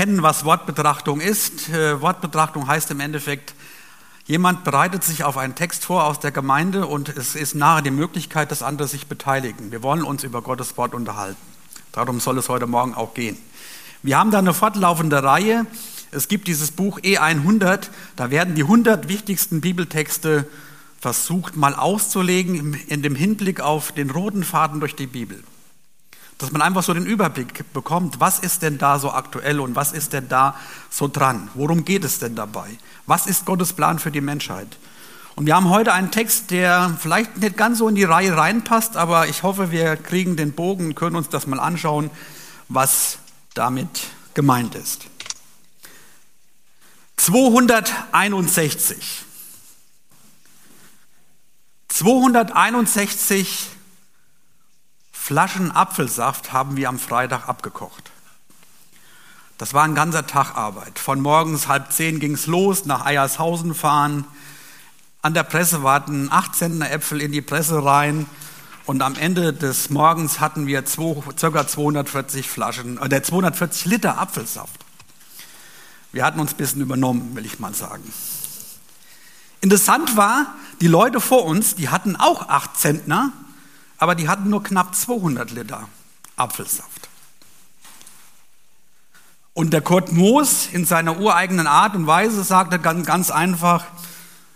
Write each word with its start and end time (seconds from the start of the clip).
kennen, 0.00 0.24
was 0.24 0.44
Wortbetrachtung 0.44 1.20
ist. 1.20 1.68
Äh, 1.68 2.00
Wortbetrachtung 2.00 2.66
heißt 2.66 2.90
im 2.90 2.98
Endeffekt, 2.98 3.54
jemand 4.26 4.64
bereitet 4.64 5.04
sich 5.04 5.22
auf 5.22 5.38
einen 5.38 5.54
Text 5.54 5.84
vor 5.84 6.02
aus 6.02 6.18
der 6.18 6.32
Gemeinde 6.32 6.88
und 6.88 7.10
es 7.10 7.36
ist 7.36 7.54
nahe 7.54 7.80
die 7.80 7.92
Möglichkeit, 7.92 8.50
dass 8.50 8.64
andere 8.64 8.88
sich 8.88 9.06
beteiligen. 9.06 9.70
Wir 9.70 9.84
wollen 9.84 10.02
uns 10.02 10.24
über 10.24 10.42
Gottes 10.42 10.76
Wort 10.76 10.94
unterhalten. 10.94 11.40
Darum 11.92 12.18
soll 12.18 12.38
es 12.38 12.48
heute 12.48 12.66
Morgen 12.66 12.92
auch 12.92 13.14
gehen. 13.14 13.38
Wir 14.02 14.18
haben 14.18 14.32
da 14.32 14.40
eine 14.40 14.52
fortlaufende 14.52 15.22
Reihe. 15.22 15.64
Es 16.10 16.26
gibt 16.26 16.48
dieses 16.48 16.72
Buch 16.72 16.98
E100, 16.98 17.88
da 18.16 18.32
werden 18.32 18.56
die 18.56 18.62
100 18.62 19.06
wichtigsten 19.06 19.60
Bibeltexte 19.60 20.50
versucht 21.00 21.54
mal 21.54 21.76
auszulegen 21.76 22.74
in 22.88 23.02
dem 23.02 23.14
Hinblick 23.14 23.60
auf 23.60 23.92
den 23.92 24.10
roten 24.10 24.42
Faden 24.42 24.80
durch 24.80 24.96
die 24.96 25.06
Bibel. 25.06 25.44
Dass 26.38 26.50
man 26.50 26.62
einfach 26.62 26.82
so 26.82 26.92
den 26.92 27.06
Überblick 27.06 27.72
bekommt, 27.72 28.20
was 28.20 28.38
ist 28.38 28.62
denn 28.62 28.78
da 28.78 28.98
so 28.98 29.12
aktuell 29.12 29.60
und 29.60 29.76
was 29.76 29.92
ist 29.92 30.12
denn 30.12 30.28
da 30.28 30.56
so 30.90 31.08
dran? 31.08 31.48
Worum 31.54 31.84
geht 31.84 32.04
es 32.04 32.18
denn 32.18 32.34
dabei? 32.34 32.68
Was 33.06 33.26
ist 33.26 33.44
Gottes 33.44 33.72
Plan 33.72 33.98
für 33.98 34.10
die 34.10 34.20
Menschheit? 34.20 34.76
Und 35.36 35.46
wir 35.46 35.56
haben 35.56 35.68
heute 35.68 35.92
einen 35.92 36.10
Text, 36.10 36.50
der 36.50 36.96
vielleicht 37.00 37.38
nicht 37.38 37.56
ganz 37.56 37.78
so 37.78 37.88
in 37.88 37.96
die 37.96 38.04
Reihe 38.04 38.36
reinpasst, 38.36 38.96
aber 38.96 39.26
ich 39.26 39.42
hoffe, 39.42 39.72
wir 39.72 39.96
kriegen 39.96 40.36
den 40.36 40.52
Bogen 40.52 40.88
und 40.88 40.94
können 40.94 41.16
uns 41.16 41.28
das 41.28 41.46
mal 41.46 41.58
anschauen, 41.58 42.10
was 42.68 43.18
damit 43.54 44.06
gemeint 44.34 44.76
ist. 44.76 45.06
261. 47.16 49.22
261 51.88 53.70
Flaschen 55.24 55.72
Apfelsaft 55.72 56.52
haben 56.52 56.76
wir 56.76 56.90
am 56.90 56.98
Freitag 56.98 57.48
abgekocht. 57.48 58.10
Das 59.56 59.72
war 59.72 59.82
ein 59.84 59.94
ganzer 59.94 60.26
Tag 60.26 60.54
Arbeit. 60.54 60.98
Von 60.98 61.22
morgens 61.22 61.66
halb 61.66 61.94
zehn 61.94 62.20
ging 62.20 62.34
es 62.34 62.46
los, 62.46 62.84
nach 62.84 63.06
Eiershausen 63.06 63.74
fahren, 63.74 64.26
an 65.22 65.32
der 65.32 65.44
Presse 65.44 65.82
warten, 65.82 66.28
acht 66.30 66.54
Zentner 66.54 66.90
Äpfel 66.90 67.22
in 67.22 67.32
die 67.32 67.40
Presse 67.40 67.82
rein 67.82 68.26
und 68.84 69.00
am 69.00 69.14
Ende 69.14 69.54
des 69.54 69.88
Morgens 69.88 70.40
hatten 70.40 70.66
wir 70.66 70.84
zwei, 70.84 71.22
ca. 71.40 71.66
240 71.66 72.46
Flaschen, 72.46 72.98
oder 72.98 73.16
äh, 73.16 73.22
240 73.22 73.86
Liter 73.86 74.18
Apfelsaft. 74.18 74.84
Wir 76.12 76.26
hatten 76.26 76.38
uns 76.38 76.52
ein 76.52 76.58
bisschen 76.58 76.82
übernommen, 76.82 77.34
will 77.34 77.46
ich 77.46 77.58
mal 77.58 77.72
sagen. 77.72 78.12
Interessant 79.62 80.18
war, 80.18 80.54
die 80.82 80.86
Leute 80.86 81.18
vor 81.18 81.46
uns, 81.46 81.76
die 81.76 81.88
hatten 81.88 82.14
auch 82.14 82.50
acht 82.50 82.76
Zentner 82.76 83.32
aber 83.98 84.14
die 84.14 84.28
hatten 84.28 84.50
nur 84.50 84.62
knapp 84.62 84.94
200 84.94 85.50
Liter 85.50 85.88
Apfelsaft. 86.36 87.08
Und 89.54 89.72
der 89.72 89.82
Kurt 89.82 90.10
Moos 90.12 90.68
in 90.72 90.84
seiner 90.84 91.18
ureigenen 91.18 91.68
Art 91.68 91.94
und 91.94 92.08
Weise 92.08 92.42
sagte 92.42 92.80
ganz, 92.80 93.06
ganz 93.06 93.30
einfach, 93.30 93.84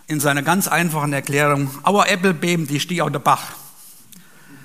in 0.07 0.19
seiner 0.19 0.41
ganz 0.41 0.67
einfachen 0.67 1.13
Erklärung, 1.13 1.69
Our 1.87 2.07
Äppelbeben, 2.07 2.67
die 2.67 2.79
stieg 2.79 2.99
auf 3.01 3.11
der 3.11 3.19
Bach. 3.19 3.53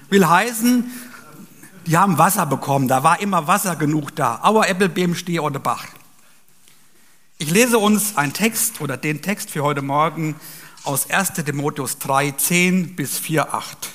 Will 0.08 0.26
heißen, 0.26 0.90
die 1.86 1.96
haben 1.96 2.18
Wasser 2.18 2.46
bekommen, 2.46 2.88
da 2.88 3.04
war 3.04 3.20
immer 3.20 3.46
Wasser 3.46 3.76
genug 3.76 4.16
da. 4.16 4.42
Our 4.44 4.66
Äppelbeben 4.66 5.14
stieg 5.14 5.38
auf 5.38 5.52
der 5.52 5.60
Bach. 5.60 5.84
Ich 7.38 7.50
lese 7.50 7.78
uns 7.78 8.16
einen 8.16 8.32
Text 8.32 8.80
oder 8.80 8.96
den 8.96 9.22
Text 9.22 9.50
für 9.50 9.62
heute 9.62 9.82
Morgen 9.82 10.34
aus 10.82 11.10
1. 11.10 11.34
Timotheus 11.44 11.98
3, 11.98 12.32
10 12.32 12.96
bis 12.96 13.18
4, 13.18 13.54
8. 13.54 13.93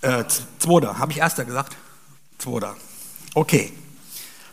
Äh, 0.00 0.24
zweiter, 0.58 0.98
habe 0.98 1.12
ich 1.12 1.18
erster 1.18 1.44
gesagt? 1.44 1.76
Zweiter. 2.38 2.76
Okay. 3.34 3.72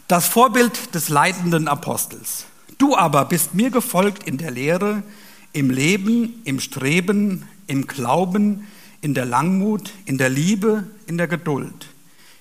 Das 0.07 0.27
Vorbild 0.27 0.93
des 0.93 1.09
leitenden 1.09 1.67
Apostels. 1.67 2.45
Du 2.77 2.95
aber 2.95 3.25
bist 3.25 3.53
mir 3.53 3.71
gefolgt 3.71 4.23
in 4.23 4.37
der 4.37 4.51
Lehre, 4.51 5.03
im 5.53 5.69
Leben, 5.69 6.41
im 6.43 6.59
Streben, 6.59 7.47
im 7.67 7.87
Glauben, 7.87 8.67
in 9.01 9.13
der 9.13 9.25
Langmut, 9.25 9.91
in 10.05 10.17
der 10.17 10.29
Liebe, 10.29 10.83
in 11.07 11.17
der 11.17 11.27
Geduld, 11.27 11.87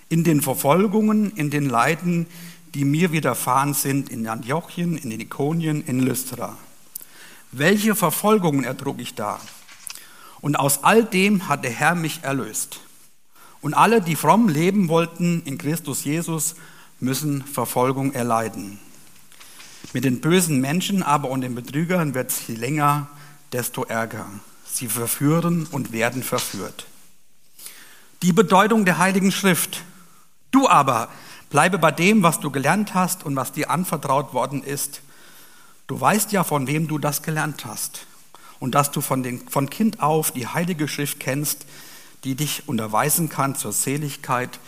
in 0.09 0.25
den 0.25 0.43
Verfolgungen, 0.43 1.31
in 1.37 1.50
den 1.50 1.69
Leiden, 1.69 2.27
die 2.75 2.84
mir 2.84 3.12
widerfahren 3.12 3.75
sind 3.75 4.11
in 4.11 4.27
Antiochien, 4.27 4.97
in 4.97 5.11
Ikonien, 5.12 5.84
in 5.87 6.00
Lystra. 6.00 6.56
Welche 7.53 7.95
Verfolgungen 7.95 8.65
ertrug 8.65 8.99
ich 8.99 9.15
da? 9.15 9.41
Und 10.41 10.56
aus 10.56 10.83
all 10.83 11.05
dem 11.05 11.49
hat 11.49 11.65
der 11.65 11.71
Herr 11.71 11.95
mich 11.95 12.21
erlöst. 12.23 12.81
Und 13.65 13.73
alle, 13.73 14.03
die 14.03 14.15
fromm 14.15 14.51
leben 14.51 14.89
wollten 14.91 15.41
in 15.47 15.57
Christus 15.57 16.05
Jesus, 16.05 16.55
müssen 17.01 17.43
Verfolgung 17.43 18.13
erleiden. 18.13 18.79
Mit 19.95 20.05
den 20.05 20.21
bösen 20.21 20.61
Menschen 20.61 21.03
aber 21.03 21.31
und 21.31 21.41
den 21.41 21.55
Betrügern 21.55 22.13
wird 22.13 22.31
es 22.31 22.47
je 22.47 22.57
länger, 22.57 23.09
desto 23.53 23.85
ärger. 23.85 24.27
Sie 24.67 24.87
verführen 24.87 25.67
und 25.71 25.93
werden 25.93 26.23
verführt. 26.23 26.85
Die 28.21 28.35
Bedeutung 28.35 28.85
der 28.85 28.99
Heiligen 28.99 29.33
Schrift. 29.33 29.83
Du 30.51 30.69
aber 30.69 31.09
bleibe 31.49 31.79
bei 31.79 31.91
dem, 31.91 32.23
was 32.23 32.41
du 32.41 32.51
gelernt 32.51 32.93
hast 32.93 33.25
und 33.25 33.35
was 33.35 33.53
dir 33.53 33.71
anvertraut 33.71 34.35
worden 34.35 34.63
ist. 34.63 35.01
Du 35.87 35.99
weißt 35.99 36.33
ja, 36.33 36.45
von 36.45 36.67
wem 36.67 36.87
du 36.87 36.99
das 36.99 37.23
gelernt 37.23 37.65
hast 37.65 38.07
und 38.61 38.75
dass 38.75 38.91
du 38.91 39.01
von, 39.01 39.23
den, 39.23 39.49
von 39.49 39.71
Kind 39.71 40.03
auf 40.03 40.33
die 40.33 40.49
Heilige 40.49 40.87
Schrift 40.87 41.19
kennst, 41.19 41.65
die 42.25 42.35
dich 42.35 42.65
unterweisen 42.67 43.29
kann 43.29 43.55
zur 43.55 43.73
Seligkeit 43.73 44.59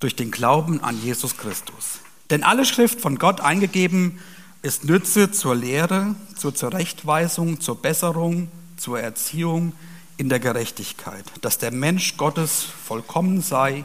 durch 0.00 0.16
den 0.16 0.30
Glauben 0.30 0.82
an 0.82 1.00
Jesus 1.02 1.36
Christus. 1.36 2.00
Denn 2.30 2.42
alle 2.42 2.64
Schrift 2.64 3.00
von 3.00 3.18
Gott 3.18 3.40
eingegeben 3.40 4.18
ist 4.62 4.84
Nütze 4.84 5.30
zur 5.30 5.54
Lehre, 5.54 6.14
zur 6.36 6.54
Zurechtweisung, 6.54 7.60
zur 7.60 7.80
Besserung, 7.80 8.50
zur 8.76 9.00
Erziehung 9.00 9.72
in 10.16 10.28
der 10.28 10.40
Gerechtigkeit, 10.40 11.24
dass 11.42 11.58
der 11.58 11.70
Mensch 11.70 12.16
Gottes 12.16 12.64
vollkommen 12.86 13.40
sei, 13.40 13.84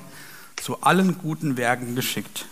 zu 0.61 0.81
allen 0.81 1.17
guten 1.19 1.57
Werken 1.57 1.95
geschickt. 1.95 2.45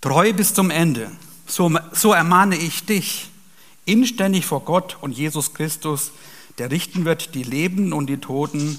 Treu 0.00 0.32
bis 0.32 0.54
zum 0.54 0.70
Ende, 0.70 1.10
so, 1.46 1.72
so 1.92 2.12
ermahne 2.12 2.56
ich 2.56 2.84
dich, 2.84 3.30
inständig 3.86 4.46
vor 4.46 4.64
Gott 4.64 4.98
und 5.00 5.12
Jesus 5.12 5.54
Christus, 5.54 6.12
der 6.58 6.70
richten 6.70 7.04
wird 7.04 7.34
die 7.34 7.42
Lebenden 7.42 7.92
und 7.92 8.06
die 8.06 8.18
Toten. 8.18 8.78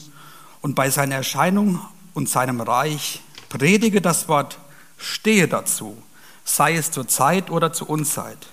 Und 0.62 0.76
bei 0.76 0.90
seiner 0.90 1.16
Erscheinung 1.16 1.80
und 2.14 2.30
seinem 2.30 2.62
Reich 2.62 3.22
predige 3.50 4.02
das 4.02 4.28
Wort, 4.28 4.60
stehe 4.98 5.48
dazu, 5.48 5.96
sei 6.44 6.76
es 6.76 6.92
zur 6.92 7.08
Zeit 7.08 7.52
oder 7.52 7.74
zur 7.74 7.90
Unzeit. 7.90 8.48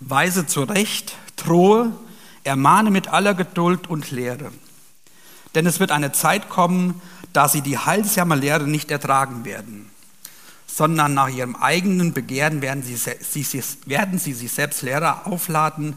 Weise 0.00 0.46
zurecht, 0.46 1.14
drohe, 1.36 1.92
ermahne 2.42 2.90
mit 2.90 3.08
aller 3.08 3.34
Geduld 3.34 3.88
und 3.88 4.10
Lehre. 4.10 4.50
Denn 5.54 5.66
es 5.66 5.78
wird 5.78 5.92
eine 5.92 6.12
Zeit 6.12 6.48
kommen, 6.48 7.00
da 7.32 7.48
sie 7.48 7.60
die 7.60 7.78
heilsame 7.78 8.34
Lehre 8.34 8.66
nicht 8.66 8.90
ertragen 8.90 9.44
werden, 9.44 9.90
sondern 10.66 11.14
nach 11.14 11.28
ihrem 11.28 11.54
eigenen 11.54 12.12
Begehren 12.12 12.62
werden 12.62 12.82
sie, 12.82 12.96
sie, 12.96 13.62
werden 13.86 14.18
sie 14.18 14.32
sich 14.32 14.50
selbst 14.50 14.82
Lehrer 14.82 15.26
aufladen, 15.26 15.94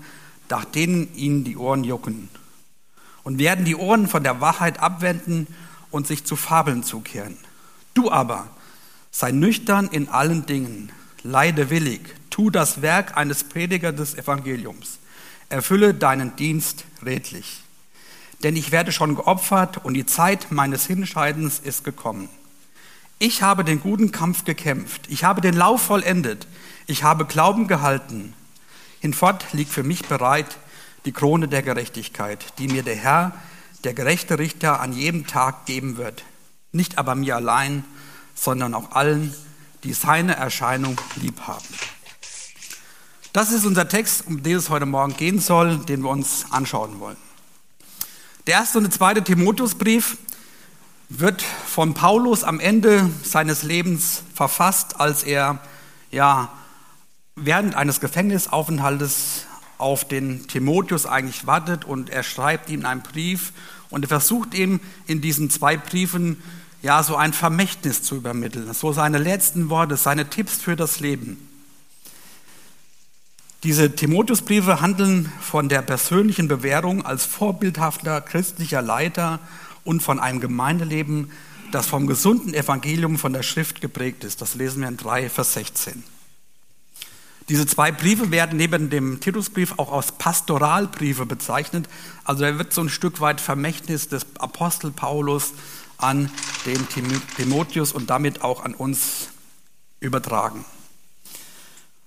nach 0.49 0.65
denen 0.65 1.15
ihnen 1.15 1.43
die 1.43 1.57
Ohren 1.57 1.83
jucken 1.83 2.29
und 3.23 3.39
werden 3.39 3.65
die 3.65 3.75
Ohren 3.75 4.07
von 4.07 4.23
der 4.23 4.41
Wahrheit 4.41 4.79
abwenden 4.79 5.47
und 5.91 6.07
sich 6.07 6.25
zu 6.25 6.35
Fabeln 6.35 6.83
zukehren. 6.83 7.37
Du 7.93 8.11
aber 8.11 8.47
sei 9.11 9.31
nüchtern 9.31 9.87
in 9.87 10.09
allen 10.09 10.45
Dingen, 10.45 10.91
leide 11.23 11.69
willig, 11.69 12.01
tu 12.29 12.49
das 12.49 12.81
Werk 12.81 13.15
eines 13.15 13.43
Predigers 13.43 13.95
des 13.95 14.15
Evangeliums, 14.15 14.97
erfülle 15.49 15.93
deinen 15.93 16.35
Dienst 16.35 16.85
redlich. 17.05 17.61
Denn 18.41 18.55
ich 18.55 18.71
werde 18.71 18.91
schon 18.91 19.15
geopfert 19.15 19.77
und 19.85 19.93
die 19.93 20.05
Zeit 20.05 20.51
meines 20.51 20.85
Hinscheidens 20.85 21.59
ist 21.59 21.83
gekommen. 21.83 22.27
Ich 23.19 23.41
habe 23.41 23.63
den 23.63 23.79
guten 23.79 24.11
Kampf 24.11 24.43
gekämpft, 24.43 25.03
ich 25.07 25.23
habe 25.23 25.39
den 25.39 25.53
Lauf 25.53 25.83
vollendet, 25.83 26.47
ich 26.87 27.03
habe 27.03 27.25
Glauben 27.25 27.67
gehalten. 27.67 28.33
Hinfort 28.99 29.45
liegt 29.53 29.71
für 29.71 29.83
mich 29.83 30.05
bereit 30.07 30.57
die 31.05 31.11
Krone 31.11 31.47
der 31.47 31.61
Gerechtigkeit, 31.61 32.57
die 32.57 32.67
mir 32.67 32.83
der 32.83 32.95
Herr, 32.95 33.33
der 33.83 33.93
gerechte 33.93 34.39
Richter, 34.39 34.79
an 34.79 34.93
jedem 34.93 35.27
Tag 35.27 35.65
geben 35.65 35.97
wird. 35.97 36.23
Nicht 36.71 36.97
aber 36.97 37.15
mir 37.15 37.35
allein, 37.35 37.83
sondern 38.35 38.73
auch 38.73 38.91
allen, 38.91 39.33
die 39.83 39.93
seine 39.93 40.35
Erscheinung 40.35 40.99
lieb 41.15 41.41
haben. 41.41 41.65
Das 43.33 43.51
ist 43.51 43.65
unser 43.65 43.87
Text, 43.87 44.27
um 44.27 44.43
den 44.43 44.57
es 44.57 44.69
heute 44.69 44.85
Morgen 44.85 45.17
gehen 45.17 45.39
soll, 45.39 45.77
den 45.77 46.03
wir 46.03 46.09
uns 46.09 46.45
anschauen 46.51 46.99
wollen. 46.99 47.17
Der 48.45 48.55
erste 48.55 48.77
und 48.77 48.83
der 48.83 48.91
zweite 48.91 49.23
Timotheusbrief 49.23 50.17
wird 51.09 51.41
von 51.41 51.93
Paulus 51.93 52.43
am 52.43 52.59
Ende 52.59 53.09
seines 53.23 53.63
Lebens 53.63 54.23
verfasst, 54.33 54.99
als 54.99 55.23
er 55.23 55.59
ja 56.11 56.51
während 57.35 57.75
eines 57.75 57.99
Gefängnisaufenthaltes 57.99 59.45
auf 59.83 60.07
den 60.07 60.47
Timotheus 60.47 61.05
eigentlich 61.05 61.45
wartet 61.45 61.85
und 61.85 62.09
er 62.09 62.23
schreibt 62.23 62.69
ihm 62.69 62.85
einen 62.85 63.01
Brief 63.01 63.53
und 63.89 64.05
er 64.05 64.07
versucht 64.07 64.55
ihm 64.55 64.79
in 65.05 65.21
diesen 65.21 65.49
zwei 65.49 65.77
Briefen 65.77 66.41
ja, 66.81 67.03
so 67.03 67.15
ein 67.15 67.31
Vermächtnis 67.33 68.01
zu 68.01 68.15
übermitteln, 68.15 68.73
so 68.73 68.91
seine 68.91 69.17
letzten 69.17 69.69
Worte, 69.69 69.95
seine 69.97 70.29
Tipps 70.29 70.55
für 70.55 70.75
das 70.75 70.99
Leben. 70.99 71.49
Diese 73.63 73.95
Timotheusbriefe 73.95 74.81
handeln 74.81 75.31
von 75.39 75.69
der 75.69 75.81
persönlichen 75.81 76.49
Bewährung 76.49 77.05
als 77.05 77.25
vorbildhafter 77.25 78.19
christlicher 78.19 78.81
Leiter 78.81 79.39
und 79.85 80.01
von 80.03 80.19
einem 80.19 80.41
Gemeindeleben, 80.41 81.31
das 81.71 81.87
vom 81.87 82.07
gesunden 82.07 82.53
Evangelium 82.53 83.17
von 83.17 83.31
der 83.31 83.43
Schrift 83.43 83.79
geprägt 83.79 84.25
ist. 84.25 84.41
Das 84.41 84.55
lesen 84.55 84.81
wir 84.81 84.89
in 84.89 84.97
3, 84.97 85.29
Vers 85.29 85.53
16. 85.53 86.03
Diese 87.49 87.65
zwei 87.65 87.91
Briefe 87.91 88.31
werden 88.31 88.57
neben 88.57 88.89
dem 88.89 89.19
Titusbrief 89.19 89.73
auch 89.77 89.91
als 89.91 90.13
Pastoralbriefe 90.13 91.25
bezeichnet. 91.25 91.87
Also 92.23 92.43
er 92.45 92.57
wird 92.57 92.73
so 92.73 92.81
ein 92.81 92.89
Stück 92.89 93.19
weit 93.19 93.41
Vermächtnis 93.41 94.07
des 94.07 94.25
Apostel 94.39 94.91
Paulus 94.91 95.53
an 95.97 96.29
den 96.65 96.87
Timotheus 97.37 97.91
und 97.91 98.09
damit 98.09 98.41
auch 98.41 98.63
an 98.63 98.73
uns 98.73 99.29
übertragen. 99.99 100.65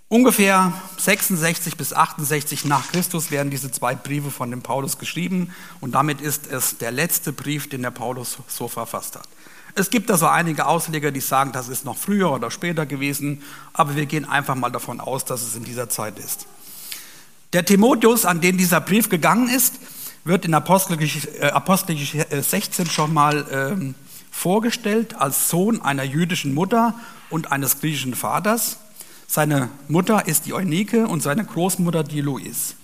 Ungefähr 0.08 0.72
66 0.98 1.76
bis 1.76 1.92
68 1.92 2.64
nach 2.64 2.88
Christus 2.92 3.32
werden 3.32 3.50
diese 3.50 3.72
zwei 3.72 3.96
Briefe 3.96 4.30
von 4.30 4.50
dem 4.50 4.62
Paulus 4.62 4.98
geschrieben 4.98 5.52
und 5.80 5.96
damit 5.96 6.20
ist 6.20 6.46
es 6.46 6.78
der 6.78 6.92
letzte 6.92 7.32
Brief, 7.32 7.68
den 7.68 7.82
der 7.82 7.90
Paulus 7.90 8.38
so 8.46 8.68
verfasst 8.68 9.16
hat. 9.16 9.28
Es 9.78 9.90
gibt 9.90 10.10
also 10.10 10.26
einige 10.26 10.64
Ausleger, 10.64 11.10
die 11.10 11.20
sagen, 11.20 11.52
das 11.52 11.68
ist 11.68 11.84
noch 11.84 11.98
früher 11.98 12.32
oder 12.32 12.50
später 12.50 12.86
gewesen, 12.86 13.42
aber 13.74 13.94
wir 13.94 14.06
gehen 14.06 14.24
einfach 14.24 14.54
mal 14.54 14.70
davon 14.70 15.00
aus, 15.00 15.26
dass 15.26 15.42
es 15.42 15.54
in 15.54 15.64
dieser 15.64 15.90
Zeit 15.90 16.18
ist. 16.18 16.46
Der 17.52 17.62
Timotheus, 17.62 18.24
an 18.24 18.40
den 18.40 18.56
dieser 18.56 18.80
Brief 18.80 19.10
gegangen 19.10 19.50
ist, 19.50 19.74
wird 20.24 20.46
in 20.46 20.54
Apostelgeschichte 20.54 22.30
äh, 22.30 22.42
16 22.42 22.86
schon 22.86 23.12
mal 23.12 23.46
ähm, 23.52 23.94
vorgestellt 24.30 25.14
als 25.20 25.50
Sohn 25.50 25.82
einer 25.82 26.04
jüdischen 26.04 26.54
Mutter 26.54 26.94
und 27.28 27.52
eines 27.52 27.78
griechischen 27.78 28.14
Vaters. 28.14 28.78
Seine 29.26 29.68
Mutter 29.88 30.26
ist 30.26 30.46
die 30.46 30.54
Eunike 30.54 31.06
und 31.06 31.22
seine 31.22 31.44
Großmutter 31.44 32.02
die 32.02 32.22
Louis. 32.22 32.76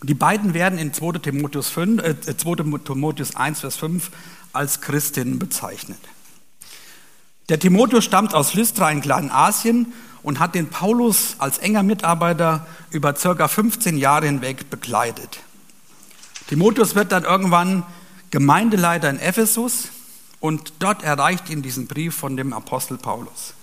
Und 0.00 0.08
die 0.08 0.14
beiden 0.14 0.54
werden 0.54 0.78
in 0.78 0.94
2 0.94 1.18
Timotheus, 1.18 1.68
5, 1.68 2.02
äh, 2.02 2.36
2 2.36 2.78
Timotheus 2.78 3.36
1, 3.36 3.60
Vers 3.60 3.76
5 3.76 4.10
als 4.54 4.80
Christinnen 4.80 5.38
bezeichnet. 5.38 5.98
Der 7.50 7.58
Timotheus 7.58 8.04
stammt 8.04 8.32
aus 8.32 8.54
Lystra 8.54 8.92
in 8.92 9.00
Kleinasien 9.00 9.92
und 10.22 10.38
hat 10.38 10.54
den 10.54 10.68
Paulus 10.68 11.34
als 11.38 11.58
enger 11.58 11.82
Mitarbeiter 11.82 12.64
über 12.90 13.16
circa 13.16 13.48
15 13.48 13.98
Jahre 13.98 14.26
hinweg 14.26 14.70
begleitet. 14.70 15.40
Timotheus 16.46 16.94
wird 16.94 17.10
dann 17.10 17.24
irgendwann 17.24 17.82
Gemeindeleiter 18.30 19.10
in 19.10 19.18
Ephesus 19.18 19.88
und 20.38 20.74
dort 20.78 21.02
erreicht 21.02 21.50
ihn 21.50 21.60
diesen 21.60 21.88
Brief 21.88 22.14
von 22.14 22.36
dem 22.36 22.52
Apostel 22.52 22.98
Paulus. 22.98 23.54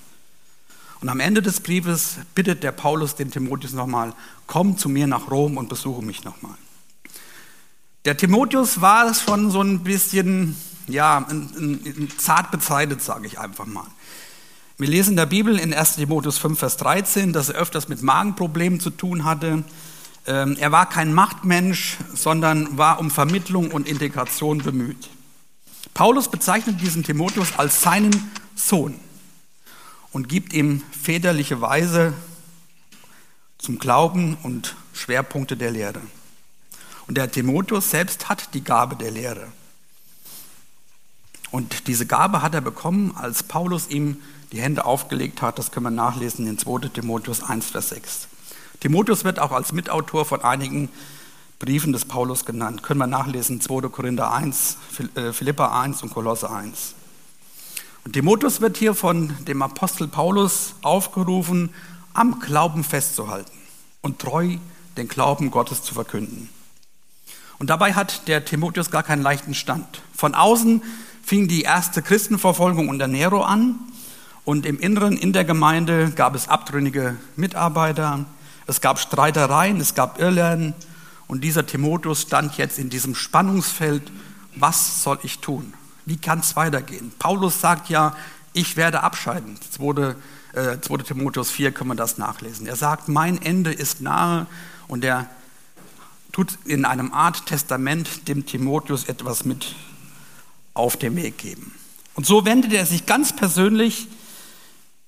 Und 1.00 1.08
am 1.08 1.22
Ende 1.22 1.42
des 1.42 1.62
Briefes 1.62 2.18
bittet 2.36 2.64
der 2.64 2.74
Paulus 2.74 3.16
den 3.16 3.32
Timotheus 3.32 3.72
nochmal, 3.72 4.14
komm 4.48 4.78
zu 4.78 4.90
mir 4.90 5.08
nach 5.08 5.32
Rom 5.32 5.56
und 5.56 5.70
besuche 5.70 6.04
mich 6.04 6.26
nochmal. 6.26 6.56
Der 8.04 8.18
Timotheus 8.18 8.82
war 8.82 9.14
schon 9.14 9.50
so 9.50 9.62
ein 9.62 9.80
bisschen, 9.86 10.58
ja, 10.88 11.18
ein, 11.18 11.82
ein, 11.86 12.12
zart 12.18 12.52
bezeichnet, 12.52 13.02
sage 13.02 13.28
ich 13.28 13.40
einfach 13.40 13.66
mal. 13.66 13.88
Wir 14.78 14.88
lesen 14.88 15.12
in 15.12 15.18
der 15.18 15.26
Bibel 15.26 15.58
in 15.58 15.74
1 15.74 15.96
Timotheus 15.96 16.38
5, 16.38 16.60
Vers 16.60 16.78
13, 16.78 17.34
dass 17.34 17.50
er 17.50 17.56
öfters 17.56 17.88
mit 17.88 18.02
Magenproblemen 18.02 18.80
zu 18.80 18.92
tun 18.92 19.24
hatte, 19.24 19.64
ähm, 20.28 20.58
er 20.60 20.74
war 20.74 20.90
kein 20.90 21.14
Machtmensch, 21.14 21.98
sondern 22.14 22.78
war 22.78 23.00
um 23.00 23.10
Vermittlung 23.10 23.72
und 23.72 23.88
Integration 23.88 24.58
bemüht. 24.58 25.10
Paulus 25.94 26.30
bezeichnet 26.30 26.82
diesen 26.82 27.04
Timotheus 27.04 27.58
als 27.58 27.82
seinen 27.82 28.30
Sohn 28.54 29.00
und 30.12 30.28
gibt 30.28 30.52
ihm 30.52 30.84
väterliche 30.92 31.62
Weise 31.62 32.14
zum 33.58 33.80
Glauben 33.80 34.38
und 34.44 34.76
Schwerpunkte 34.94 35.56
der 35.56 35.72
Lehre. 35.72 36.02
Und 37.08 37.16
der 37.18 37.32
Timotheus 37.32 37.90
selbst 37.90 38.28
hat 38.28 38.54
die 38.54 38.64
Gabe 38.64 38.98
der 38.98 39.12
Lehre. 39.12 39.48
Und 41.52 41.88
diese 41.88 42.06
Gabe 42.06 42.42
hat 42.42 42.54
er 42.54 42.62
bekommen, 42.62 43.16
als 43.16 43.44
Paulus 43.44 43.88
ihm 43.90 44.18
die 44.52 44.62
Hände 44.62 44.86
aufgelegt 44.86 45.42
hat. 45.42 45.60
Das 45.60 45.72
können 45.72 45.86
wir 45.86 45.92
nachlesen 45.92 46.48
in 46.48 46.58
2 46.58 46.90
Timotheus 46.90 47.44
1, 47.44 47.72
Vers 47.72 47.90
6. 47.90 48.28
Timotheus 48.80 49.24
wird 49.24 49.40
auch 49.40 49.52
als 49.52 49.72
Mitautor 49.72 50.26
von 50.26 50.42
einigen 50.42 50.90
Briefen 51.60 51.94
des 51.94 52.06
Paulus 52.06 52.46
genannt. 52.46 52.84
Können 52.84 53.00
wir 53.00 53.08
nachlesen, 53.08 53.62
2. 53.62 53.90
Korinther 53.90 54.32
1, 54.32 54.78
äh, 55.16 55.34
Philippa 55.34 55.82
1 55.82 56.04
und 56.04 56.14
Kolosse 56.14 56.52
1. 56.52 56.94
Und 58.06 58.14
Timotheus 58.14 58.62
wird 58.62 58.78
hier 58.78 58.94
von 58.94 59.34
dem 59.46 59.62
Apostel 59.62 60.08
Paulus 60.08 60.76
aufgerufen, 60.82 61.74
am 62.14 62.40
Glauben 62.40 62.84
festzuhalten 62.84 63.58
und 64.02 64.20
treu 64.20 64.58
den 64.98 65.08
Glauben 65.08 65.52
Gottes 65.52 65.84
zu 65.84 65.94
verkünden. 65.94 66.50
Und 67.60 67.70
dabei 67.70 67.94
hat 67.94 68.28
der 68.28 68.46
Timotheus 68.46 68.92
gar 68.92 69.04
keinen 69.04 69.24
leichten 69.24 69.54
Stand. 69.54 70.02
Von 70.16 70.36
außen 70.36 70.84
fing 71.28 71.50
die 71.50 71.64
erste 71.64 72.02
Christenverfolgung 72.02 72.88
unter 72.88 73.10
Nero 73.10 73.44
an 73.44 73.76
und 74.46 74.66
im 74.66 74.80
Inneren 74.80 75.18
in 75.18 75.34
der 75.34 75.44
Gemeinde 75.44 76.12
gab 76.12 76.36
es 76.36 76.48
abtrünnige 76.48 77.18
Mitarbeiter, 77.36 78.24
es 78.66 78.80
gab 78.80 78.98
Streitereien, 78.98 79.82
es 79.82 79.94
gab 79.94 80.22
Irrlernen 80.22 80.74
und 81.28 81.44
dieser 81.44 81.66
Timotheus 81.66 82.22
stand 82.22 82.56
jetzt 82.56 82.80
in 82.80 82.90
diesem 82.90 83.14
Spannungsfeld, 83.14 84.10
was 84.56 85.04
soll 85.04 85.20
ich 85.22 85.40
tun? 85.40 85.74
Wie 86.06 86.16
kann 86.16 86.40
es 86.40 86.56
weitergehen? 86.56 87.12
Paulus 87.20 87.60
sagt 87.60 87.90
ja, 87.90 88.16
ich 88.54 88.78
werde 88.78 89.04
abscheiden. 89.04 89.60
2. 89.72 90.16
Äh, 90.54 90.80
2. 90.80 90.98
Timotheus 91.00 91.52
4 91.52 91.74
können 91.74 91.90
wir 91.90 91.96
das 91.96 92.18
nachlesen. 92.18 92.68
Er 92.68 92.78
sagt, 92.78 93.10
mein 93.10 93.42
Ende 93.42 93.74
ist 93.74 94.00
nahe 94.00 94.48
und 94.88 95.04
er 95.04 95.30
tut 96.32 96.58
in 96.64 96.86
einem 96.86 97.12
Art 97.12 97.48
Testament 97.48 98.30
dem 98.30 98.46
Timotheus 98.46 99.04
etwas 99.10 99.44
mit 99.44 99.76
auf 100.78 100.98
den 100.98 101.16
Weg 101.16 101.38
geben. 101.38 101.74
Und 102.14 102.26
so 102.26 102.46
wendet 102.46 102.74
er 102.74 102.86
sich 102.86 103.06
ganz 103.06 103.36
persönlich 103.36 104.08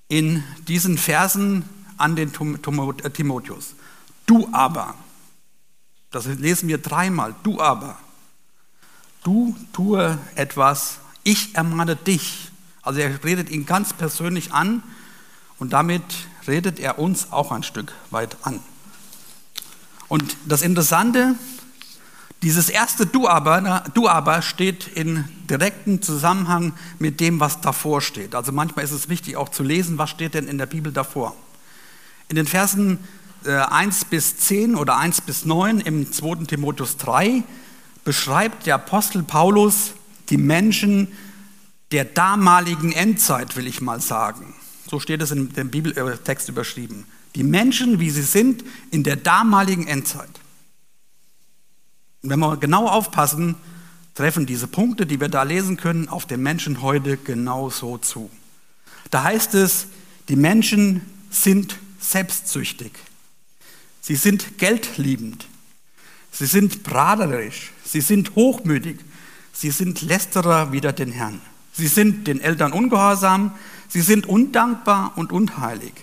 in 0.07 0.43
diesen 0.67 0.97
Versen 0.97 1.63
an 1.97 2.15
den 2.15 2.29
äh, 2.29 3.09
Timotheus. 3.09 3.75
Du 4.25 4.49
aber, 4.51 4.95
das 6.11 6.25
lesen 6.25 6.69
wir 6.69 6.77
dreimal, 6.77 7.35
du 7.43 7.59
aber, 7.59 7.97
du 9.23 9.55
tue 9.73 10.17
etwas, 10.35 10.99
ich 11.23 11.55
ermahne 11.55 11.95
dich. 11.95 12.51
Also 12.81 12.99
er 12.99 13.23
redet 13.23 13.49
ihn 13.49 13.65
ganz 13.65 13.93
persönlich 13.93 14.53
an 14.53 14.83
und 15.57 15.73
damit 15.73 16.03
redet 16.47 16.79
er 16.79 16.99
uns 16.99 17.31
auch 17.31 17.51
ein 17.51 17.63
Stück 17.63 17.93
weit 18.09 18.37
an. 18.43 18.59
Und 20.07 20.37
das 20.45 20.63
Interessante, 20.63 21.35
dieses 22.41 22.69
erste 22.69 23.05
Du 23.05 23.27
aber, 23.27 23.83
du 23.93 24.07
aber 24.07 24.41
steht 24.41 24.87
in 24.87 25.25
direktem 25.49 26.01
Zusammenhang 26.01 26.73
mit 26.97 27.19
dem, 27.19 27.39
was 27.39 27.59
davor 27.59 28.01
steht. 28.01 28.33
Also 28.33 28.51
manchmal 28.51 28.85
ist 28.85 28.91
es 28.91 29.09
wichtig 29.09 29.35
auch 29.35 29.49
zu 29.49 29.63
lesen, 29.63 29.97
was 29.97 30.09
steht 30.09 30.33
denn 30.33 30.47
in 30.47 30.57
der 30.57 30.65
Bibel 30.65 30.93
davor. 30.93 31.35
In 32.29 32.37
den 32.37 32.47
Versen 32.47 32.99
1 33.45 34.01
äh, 34.01 34.05
bis 34.09 34.37
10 34.37 34.75
oder 34.75 34.97
1 34.97 35.21
bis 35.21 35.45
9 35.45 35.81
im 35.81 36.11
2. 36.11 36.45
Timotheus 36.45 36.97
3 36.97 37.43
beschreibt 38.05 38.65
der 38.65 38.75
Apostel 38.75 39.23
Paulus 39.23 39.93
die 40.29 40.37
Menschen 40.37 41.09
der 41.91 42.05
damaligen 42.05 42.91
Endzeit, 42.91 43.55
will 43.57 43.67
ich 43.67 43.81
mal 43.81 43.99
sagen. 43.99 44.53
So 44.89 44.99
steht 44.99 45.21
es 45.21 45.31
in 45.31 45.53
dem 45.53 45.69
Bibeltext 45.69 46.49
überschrieben. 46.49 47.05
Die 47.35 47.43
Menschen, 47.43 47.99
wie 47.99 48.09
sie 48.09 48.21
sind 48.21 48.63
in 48.91 49.03
der 49.03 49.15
damaligen 49.15 49.87
Endzeit. 49.87 50.29
Wenn 52.21 52.39
wir 52.39 52.57
genau 52.57 52.87
aufpassen, 52.87 53.55
treffen 54.13 54.45
diese 54.45 54.67
Punkte, 54.67 55.05
die 55.05 55.21
wir 55.21 55.29
da 55.29 55.43
lesen 55.43 55.77
können, 55.77 56.09
auf 56.09 56.25
den 56.25 56.43
Menschen 56.43 56.81
heute 56.81 57.17
genauso 57.17 57.97
zu. 57.97 58.29
Da 59.11 59.23
heißt 59.23 59.55
es, 59.55 59.87
die 60.27 60.35
Menschen 60.35 61.01
sind 61.29 61.77
selbstsüchtig. 61.99 62.91
Sie 64.01 64.15
sind 64.15 64.57
geldliebend. 64.57 65.47
Sie 66.31 66.45
sind 66.45 66.83
prahlerisch. 66.83 67.71
Sie 67.83 68.01
sind 68.01 68.35
hochmütig. 68.35 68.99
Sie 69.53 69.71
sind 69.71 70.01
Lästerer 70.01 70.71
wider 70.71 70.93
den 70.93 71.11
Herrn. 71.11 71.41
Sie 71.73 71.87
sind 71.87 72.27
den 72.27 72.41
Eltern 72.41 72.73
ungehorsam. 72.73 73.53
Sie 73.87 74.01
sind 74.01 74.27
undankbar 74.27 75.13
und 75.15 75.31
unheilig. 75.31 75.93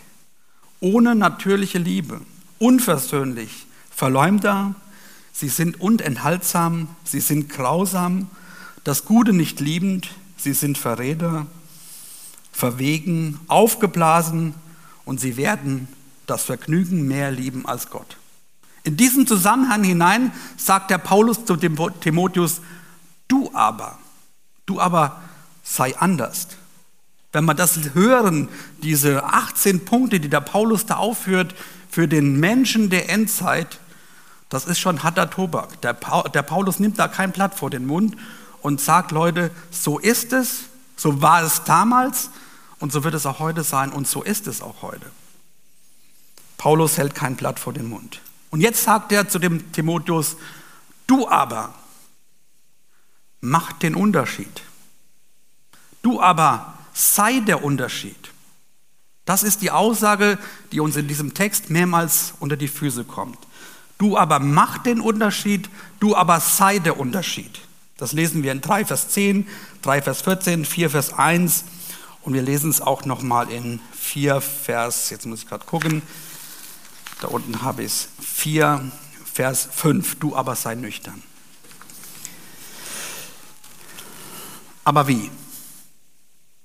Ohne 0.80 1.14
natürliche 1.14 1.78
Liebe. 1.78 2.20
Unversöhnlich. 2.58 3.66
Verleumder. 3.90 4.74
Sie 5.38 5.50
sind 5.50 5.78
unenthaltsam. 5.82 6.88
Sie 7.04 7.20
sind 7.20 7.50
grausam. 7.50 8.30
Das 8.84 9.04
Gute 9.04 9.34
nicht 9.34 9.60
liebend. 9.60 10.08
Sie 10.38 10.54
sind 10.54 10.78
Verräter. 10.78 11.44
Verwegen. 12.52 13.38
Aufgeblasen 13.46 14.54
und 15.04 15.20
sie 15.20 15.36
werden 15.36 15.88
das 16.26 16.44
Vergnügen 16.44 17.06
mehr 17.06 17.30
lieben 17.30 17.66
als 17.66 17.90
Gott. 17.90 18.16
In 18.82 18.96
diesen 18.96 19.26
Zusammenhang 19.26 19.84
hinein 19.84 20.32
sagt 20.56 20.90
der 20.90 20.98
Paulus 20.98 21.44
zu 21.44 21.56
Timotheus, 21.56 22.62
du 23.28 23.50
aber, 23.52 23.98
du 24.64 24.80
aber 24.80 25.20
sei 25.62 25.98
anders. 25.98 26.48
Wenn 27.32 27.44
wir 27.44 27.54
das 27.54 27.78
hören, 27.92 28.48
diese 28.82 29.22
18 29.22 29.84
Punkte, 29.84 30.18
die 30.18 30.30
der 30.30 30.40
Paulus 30.40 30.86
da 30.86 30.96
aufführt 30.96 31.54
für 31.90 32.08
den 32.08 32.40
Menschen 32.40 32.88
der 32.88 33.10
Endzeit, 33.10 33.80
das 34.56 34.64
ist 34.64 34.78
schon 34.78 35.02
harter 35.02 35.28
Tobak. 35.28 35.82
Der, 35.82 35.92
Paulus 35.92 36.78
nimmt 36.78 36.98
da 36.98 37.08
kein 37.08 37.30
Blatt 37.30 37.54
vor 37.54 37.68
den 37.68 37.84
Mund 37.84 38.16
und 38.62 38.80
sagt, 38.80 39.10
Leute, 39.10 39.50
so 39.70 39.98
ist 39.98 40.32
es, 40.32 40.60
so 40.96 41.20
war 41.20 41.42
es 41.42 41.64
damals 41.64 42.30
und 42.78 42.90
so 42.90 43.04
wird 43.04 43.12
es 43.12 43.26
auch 43.26 43.38
heute 43.38 43.62
sein 43.62 43.92
und 43.92 44.08
so 44.08 44.22
ist 44.22 44.46
es 44.46 44.62
auch 44.62 44.80
heute. 44.80 45.04
Paulus 46.56 46.96
hält 46.96 47.14
kein 47.14 47.36
Blatt 47.36 47.58
vor 47.58 47.74
den 47.74 47.86
Mund. 47.86 48.22
Und 48.48 48.62
jetzt 48.62 48.82
sagt 48.82 49.12
er 49.12 49.28
zu 49.28 49.38
dem 49.38 49.72
Timotheus, 49.72 50.38
du 51.06 51.28
aber 51.28 51.74
mach 53.42 53.74
den 53.74 53.94
Unterschied. 53.94 54.62
Du 56.00 56.22
aber 56.22 56.78
sei 56.94 57.40
der 57.40 57.62
Unterschied. 57.62 58.32
Das 59.26 59.42
ist 59.42 59.60
die 59.60 59.70
Aussage, 59.70 60.38
die 60.72 60.80
uns 60.80 60.96
in 60.96 61.08
diesem 61.08 61.34
Text 61.34 61.68
mehrmals 61.68 62.32
unter 62.40 62.56
die 62.56 62.68
Füße 62.68 63.04
kommt. 63.04 63.36
Du 63.98 64.16
aber 64.18 64.38
mach 64.38 64.78
den 64.78 65.00
Unterschied, 65.00 65.70
du 66.00 66.14
aber 66.14 66.40
sei 66.40 66.78
der 66.78 66.98
Unterschied. 66.98 67.60
Das 67.96 68.12
lesen 68.12 68.42
wir 68.42 68.52
in 68.52 68.60
3 68.60 68.84
Vers 68.84 69.08
10, 69.08 69.48
3 69.82 70.02
Vers 70.02 70.22
14, 70.22 70.64
4 70.64 70.90
Vers 70.90 71.12
1 71.14 71.64
und 72.22 72.34
wir 72.34 72.42
lesen 72.42 72.68
es 72.68 72.80
auch 72.80 73.04
nochmal 73.06 73.50
in 73.50 73.80
4 73.98 74.40
Vers, 74.40 75.10
jetzt 75.10 75.24
muss 75.24 75.42
ich 75.42 75.48
gerade 75.48 75.64
gucken, 75.64 76.02
da 77.20 77.28
unten 77.28 77.62
habe 77.62 77.82
ich 77.82 77.92
es, 77.92 78.08
4 78.20 78.92
Vers 79.32 79.68
5, 79.72 80.16
du 80.16 80.36
aber 80.36 80.56
sei 80.56 80.74
nüchtern. 80.74 81.22
Aber 84.84 85.08
wie? 85.08 85.30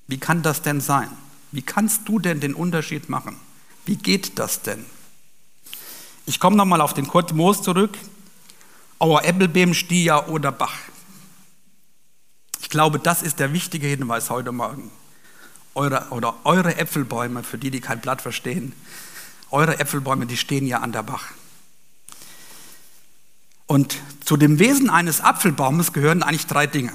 Wie 0.07 0.17
kann 0.17 0.43
das 0.43 0.61
denn 0.61 0.81
sein? 0.81 1.09
Wie 1.51 1.61
kannst 1.61 2.07
du 2.07 2.19
denn 2.19 2.39
den 2.39 2.53
Unterschied 2.53 3.09
machen? 3.09 3.37
Wie 3.85 3.95
geht 3.95 4.37
das 4.37 4.61
denn? 4.61 4.85
Ich 6.31 6.39
komme 6.39 6.55
nochmal 6.55 6.79
auf 6.79 6.93
den 6.93 7.09
Kurt 7.09 7.33
Moos 7.33 7.61
zurück. 7.61 7.97
Auer 8.99 9.25
Ebbelbeem, 9.25 9.73
Stier 9.73 10.29
oder 10.29 10.53
Bach. 10.53 10.77
Ich 12.61 12.69
glaube, 12.69 12.99
das 12.99 13.21
ist 13.21 13.39
der 13.39 13.51
wichtige 13.51 13.87
Hinweis 13.87 14.29
heute 14.29 14.53
Morgen. 14.53 14.91
Eure, 15.75 16.07
oder 16.11 16.37
eure 16.45 16.77
Äpfelbäume, 16.77 17.43
für 17.43 17.57
die, 17.57 17.69
die 17.69 17.81
kein 17.81 17.99
Blatt 17.99 18.21
verstehen, 18.21 18.71
eure 19.49 19.81
Äpfelbäume, 19.81 20.25
die 20.25 20.37
stehen 20.37 20.65
ja 20.67 20.79
an 20.79 20.93
der 20.93 21.03
Bach. 21.03 21.25
Und 23.67 23.97
zu 24.23 24.37
dem 24.37 24.57
Wesen 24.57 24.89
eines 24.89 25.19
Apfelbaumes 25.19 25.91
gehören 25.91 26.23
eigentlich 26.23 26.47
drei 26.47 26.65
Dinge. 26.65 26.93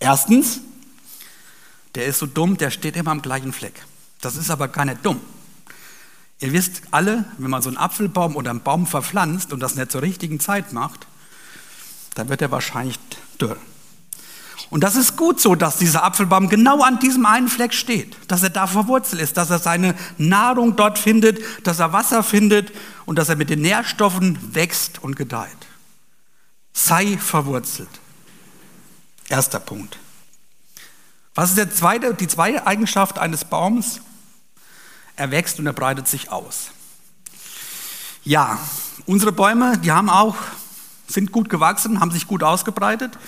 Erstens, 0.00 0.60
der 1.94 2.04
ist 2.04 2.18
so 2.18 2.26
dumm, 2.26 2.58
der 2.58 2.70
steht 2.70 2.94
immer 2.94 3.10
am 3.10 3.22
gleichen 3.22 3.54
Fleck. 3.54 3.86
Das 4.20 4.36
ist 4.36 4.50
aber 4.50 4.68
gar 4.68 4.84
nicht 4.84 4.98
dumm. 5.02 5.18
Ihr 6.40 6.52
wisst 6.52 6.82
alle, 6.92 7.24
wenn 7.38 7.50
man 7.50 7.62
so 7.62 7.68
einen 7.68 7.78
Apfelbaum 7.78 8.36
oder 8.36 8.50
einen 8.50 8.62
Baum 8.62 8.86
verpflanzt 8.86 9.52
und 9.52 9.60
das 9.60 9.74
nicht 9.74 9.90
zur 9.90 10.02
richtigen 10.02 10.38
Zeit 10.38 10.72
macht, 10.72 11.06
dann 12.14 12.28
wird 12.28 12.42
er 12.42 12.50
wahrscheinlich 12.50 12.98
dürr. 13.40 13.56
Und 14.70 14.84
das 14.84 14.96
ist 14.96 15.16
gut 15.16 15.40
so, 15.40 15.54
dass 15.54 15.78
dieser 15.78 16.04
Apfelbaum 16.04 16.48
genau 16.48 16.82
an 16.82 16.98
diesem 16.98 17.24
einen 17.26 17.48
Fleck 17.48 17.72
steht, 17.72 18.16
dass 18.28 18.42
er 18.42 18.50
da 18.50 18.66
verwurzelt 18.66 19.22
ist, 19.22 19.36
dass 19.36 19.50
er 19.50 19.58
seine 19.58 19.94
Nahrung 20.18 20.76
dort 20.76 20.98
findet, 20.98 21.40
dass 21.66 21.78
er 21.78 21.92
Wasser 21.92 22.22
findet 22.22 22.72
und 23.06 23.16
dass 23.16 23.28
er 23.28 23.36
mit 23.36 23.50
den 23.50 23.62
Nährstoffen 23.62 24.38
wächst 24.54 25.02
und 25.02 25.16
gedeiht. 25.16 25.48
Sei 26.72 27.16
verwurzelt. 27.16 27.88
Erster 29.28 29.60
Punkt. 29.60 29.98
Was 31.34 31.50
ist 31.50 31.58
der 31.58 31.70
zweite, 31.72 32.14
die 32.14 32.28
zweite 32.28 32.66
Eigenschaft 32.66 33.18
eines 33.18 33.44
Baums? 33.44 34.00
Er 35.18 35.32
wächst 35.32 35.58
und 35.58 35.66
er 35.66 35.72
breitet 35.72 36.06
sich 36.06 36.30
aus. 36.30 36.70
Ja, 38.22 38.56
unsere 39.04 39.32
Bäume, 39.32 39.76
die 39.78 39.90
haben 39.90 40.08
auch, 40.08 40.36
sind 41.08 41.32
gut 41.32 41.50
gewachsen, 41.50 41.98
haben 41.98 42.12
sich 42.12 42.28
gut 42.28 42.44
ausgebreitet. 42.44 43.18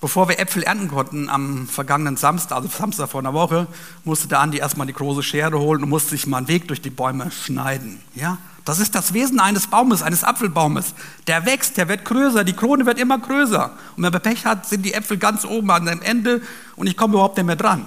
Bevor 0.00 0.30
wir 0.30 0.38
Äpfel 0.38 0.62
ernten 0.62 0.88
konnten 0.88 1.28
am 1.28 1.68
vergangenen 1.68 2.16
Samstag, 2.16 2.56
also 2.56 2.68
Samstag 2.68 3.10
vor 3.10 3.20
einer 3.20 3.34
Woche, 3.34 3.66
musste 4.04 4.28
der 4.28 4.40
Andi 4.40 4.56
erstmal 4.56 4.86
die 4.86 4.94
große 4.94 5.22
Schere 5.22 5.58
holen 5.58 5.82
und 5.82 5.90
musste 5.90 6.10
sich 6.10 6.26
mal 6.26 6.38
einen 6.38 6.48
Weg 6.48 6.68
durch 6.68 6.80
die 6.80 6.88
Bäume 6.88 7.30
schneiden. 7.30 8.00
Ja? 8.14 8.38
Das 8.64 8.78
ist 8.78 8.94
das 8.94 9.12
Wesen 9.12 9.40
eines 9.40 9.66
Baumes, 9.66 10.00
eines 10.00 10.24
Apfelbaumes. 10.24 10.94
Der 11.26 11.44
wächst, 11.44 11.76
der 11.76 11.88
wird 11.88 12.06
größer, 12.06 12.44
die 12.44 12.54
Krone 12.54 12.86
wird 12.86 12.98
immer 12.98 13.18
größer. 13.18 13.72
Und 13.96 14.02
wenn 14.02 14.10
man 14.10 14.22
Pech 14.22 14.46
hat, 14.46 14.66
sind 14.66 14.86
die 14.86 14.94
Äpfel 14.94 15.18
ganz 15.18 15.44
oben 15.44 15.70
an 15.70 15.84
dem 15.84 16.00
Ende 16.00 16.40
und 16.76 16.86
ich 16.86 16.96
komme 16.96 17.12
überhaupt 17.12 17.36
nicht 17.36 17.44
mehr 17.44 17.56
dran. 17.56 17.84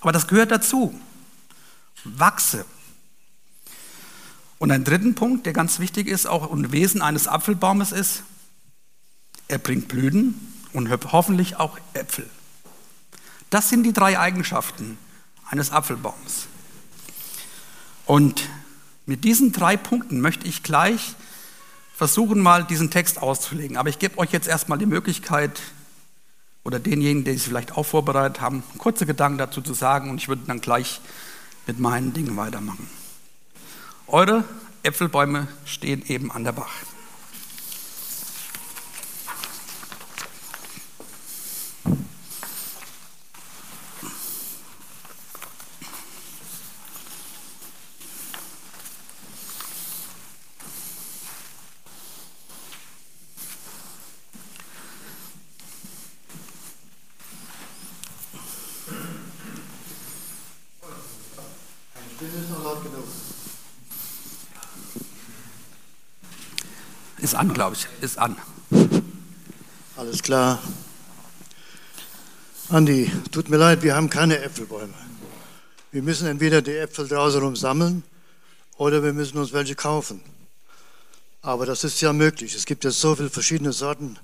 Aber 0.00 0.12
das 0.12 0.28
gehört 0.28 0.52
dazu. 0.52 0.94
Wachse. 2.04 2.64
Und 4.58 4.70
ein 4.70 4.84
dritten 4.84 5.14
Punkt, 5.14 5.46
der 5.46 5.52
ganz 5.52 5.78
wichtig 5.78 6.06
ist, 6.06 6.26
auch 6.26 6.50
ein 6.52 6.72
Wesen 6.72 7.02
eines 7.02 7.28
Apfelbaumes 7.28 7.92
ist, 7.92 8.22
er 9.48 9.58
bringt 9.58 9.88
Blüten 9.88 10.34
und 10.72 10.90
hoffentlich 11.12 11.56
auch 11.56 11.78
Äpfel. 11.92 12.28
Das 13.50 13.68
sind 13.68 13.82
die 13.82 13.92
drei 13.92 14.18
Eigenschaften 14.18 14.96
eines 15.50 15.70
Apfelbaums. 15.70 16.46
Und 18.06 18.48
mit 19.06 19.24
diesen 19.24 19.52
drei 19.52 19.76
Punkten 19.76 20.20
möchte 20.20 20.46
ich 20.46 20.62
gleich 20.62 21.14
versuchen, 21.94 22.40
mal 22.40 22.64
diesen 22.64 22.90
Text 22.90 23.20
auszulegen. 23.22 23.76
Aber 23.76 23.88
ich 23.88 23.98
gebe 23.98 24.18
euch 24.18 24.32
jetzt 24.32 24.48
erstmal 24.48 24.78
die 24.78 24.86
Möglichkeit, 24.86 25.60
oder 26.64 26.80
denjenigen, 26.80 27.24
die 27.24 27.32
es 27.32 27.44
vielleicht 27.44 27.76
auch 27.76 27.84
vorbereitet 27.84 28.40
haben, 28.40 28.62
kurze 28.78 29.06
Gedanken 29.06 29.38
dazu 29.38 29.60
zu 29.60 29.74
sagen 29.74 30.10
und 30.10 30.16
ich 30.16 30.28
würde 30.28 30.42
dann 30.46 30.60
gleich 30.60 31.00
mit 31.66 31.78
meinen 31.78 32.12
Dingen 32.12 32.36
weitermachen. 32.36 32.88
Eure 34.06 34.44
Äpfelbäume 34.82 35.48
stehen 35.64 36.04
eben 36.06 36.30
an 36.30 36.44
der 36.44 36.52
Bach. 36.52 36.72
Ist 67.24 67.34
an, 67.34 67.54
glaube 67.54 67.74
ich. 67.74 67.86
Ist 68.02 68.18
an. 68.18 68.36
Alles 69.96 70.22
klar. 70.22 70.62
Andi, 72.68 73.10
tut 73.32 73.48
mir 73.48 73.56
leid, 73.56 73.82
wir 73.82 73.96
haben 73.96 74.10
keine 74.10 74.40
Äpfelbäume. 74.40 74.92
Wir 75.90 76.02
müssen 76.02 76.26
entweder 76.26 76.60
die 76.60 76.76
Äpfel 76.76 77.08
draußen 77.08 77.40
rum 77.40 77.56
sammeln 77.56 78.02
oder 78.76 79.02
wir 79.02 79.14
müssen 79.14 79.38
uns 79.38 79.54
welche 79.54 79.74
kaufen. 79.74 80.20
Aber 81.40 81.64
das 81.64 81.82
ist 81.82 81.98
ja 82.02 82.12
möglich. 82.12 82.54
Es 82.54 82.66
gibt 82.66 82.84
ja 82.84 82.90
so 82.90 83.16
viele 83.16 83.30
verschiedene 83.30 83.72
Sorten, 83.72 84.18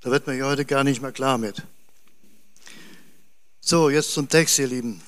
da 0.00 0.10
wird 0.10 0.26
man 0.26 0.38
ja 0.38 0.46
heute 0.46 0.64
gar 0.64 0.82
nicht 0.82 1.02
mehr 1.02 1.12
klar 1.12 1.36
mit. 1.36 1.62
So, 3.60 3.90
jetzt 3.90 4.14
zum 4.14 4.30
Text, 4.30 4.58
ihr 4.58 4.68
Lieben. 4.68 5.02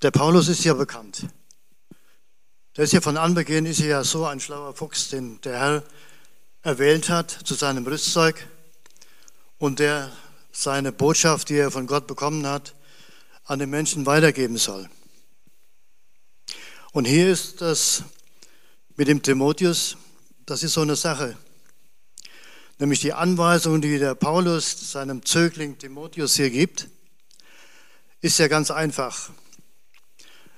Der 0.00 0.10
Paulus 0.10 0.48
ist 0.48 0.64
ja 0.64 0.72
bekannt. 0.72 1.28
Der 2.76 2.82
ist 2.82 2.92
ja 2.92 3.00
von 3.00 3.16
Anbeginn 3.16 3.66
ist 3.66 3.78
ja 3.78 4.02
so 4.02 4.26
ein 4.26 4.40
schlauer 4.40 4.74
Fuchs, 4.74 5.08
den 5.08 5.40
der 5.42 5.60
Herr 5.60 5.84
erwählt 6.62 7.08
hat 7.08 7.30
zu 7.30 7.54
seinem 7.54 7.86
Rüstzeug 7.86 8.48
und 9.58 9.78
der 9.78 10.10
seine 10.50 10.90
Botschaft, 10.90 11.50
die 11.50 11.56
er 11.56 11.70
von 11.70 11.86
Gott 11.86 12.08
bekommen 12.08 12.44
hat, 12.48 12.74
an 13.44 13.60
den 13.60 13.70
Menschen 13.70 14.06
weitergeben 14.06 14.56
soll. 14.56 14.90
Und 16.90 17.04
hier 17.04 17.30
ist 17.30 17.60
das 17.60 18.02
mit 18.96 19.06
dem 19.06 19.22
Timotheus, 19.22 19.96
das 20.44 20.64
ist 20.64 20.72
so 20.72 20.80
eine 20.80 20.96
Sache. 20.96 21.36
Nämlich 22.80 22.98
die 22.98 23.12
Anweisung, 23.12 23.82
die 23.82 24.00
der 24.00 24.16
Paulus 24.16 24.90
seinem 24.90 25.24
Zögling 25.24 25.78
Timotheus 25.78 26.34
hier 26.34 26.50
gibt, 26.50 26.88
ist 28.20 28.40
ja 28.40 28.48
ganz 28.48 28.72
einfach. 28.72 29.30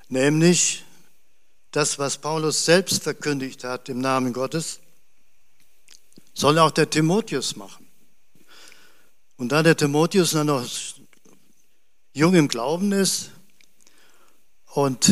Nämlich, 0.09 0.86
das, 1.71 1.99
was 1.99 2.19
Paulus 2.19 2.65
selbst 2.65 3.03
verkündigt 3.03 3.65
hat 3.65 3.89
im 3.89 4.01
Namen 4.01 4.33
Gottes, 4.33 4.81
soll 6.35 6.59
auch 6.59 6.71
der 6.71 6.89
Timotheus 6.89 7.57
machen. 7.57 7.87
Und 9.37 9.53
da 9.53 9.63
der 9.63 9.77
Timotheus 9.77 10.33
noch 10.33 10.67
jung 12.15 12.35
im 12.35 12.49
Glauben 12.49 12.93
ist 12.93 13.31
und, 14.73 15.11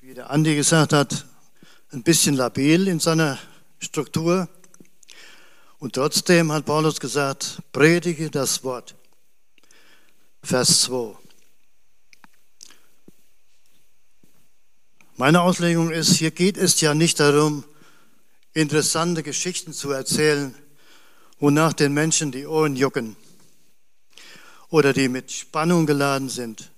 wie 0.00 0.14
der 0.14 0.30
Andi 0.30 0.56
gesagt 0.56 0.92
hat, 0.92 1.26
ein 1.92 2.02
bisschen 2.02 2.34
labil 2.34 2.88
in 2.88 2.98
seiner 2.98 3.38
Struktur 3.78 4.48
Und 5.84 5.96
trotzdem 5.96 6.50
hat 6.50 6.64
Paulus 6.64 6.98
gesagt, 6.98 7.60
predige 7.70 8.30
das 8.30 8.64
Wort. 8.64 8.94
Vers 10.42 10.80
2. 10.84 11.14
Meine 15.16 15.42
Auslegung 15.42 15.92
ist, 15.92 16.16
hier 16.16 16.32
geht 16.32 16.56
es 16.56 16.80
ja 16.80 16.92
nicht 16.92 17.20
darum, 17.20 17.62
interessante 18.52 19.22
Geschichten 19.22 19.72
zu 19.72 19.92
erzählen, 19.92 20.52
wonach 21.38 21.72
den 21.72 21.94
Menschen 21.94 22.32
die 22.32 22.46
Ohren 22.46 22.74
jucken 22.74 23.14
oder 24.70 24.92
die 24.92 25.08
mit 25.08 25.30
Spannung 25.30 25.86
geladen 25.86 26.28
sind, 26.28 26.72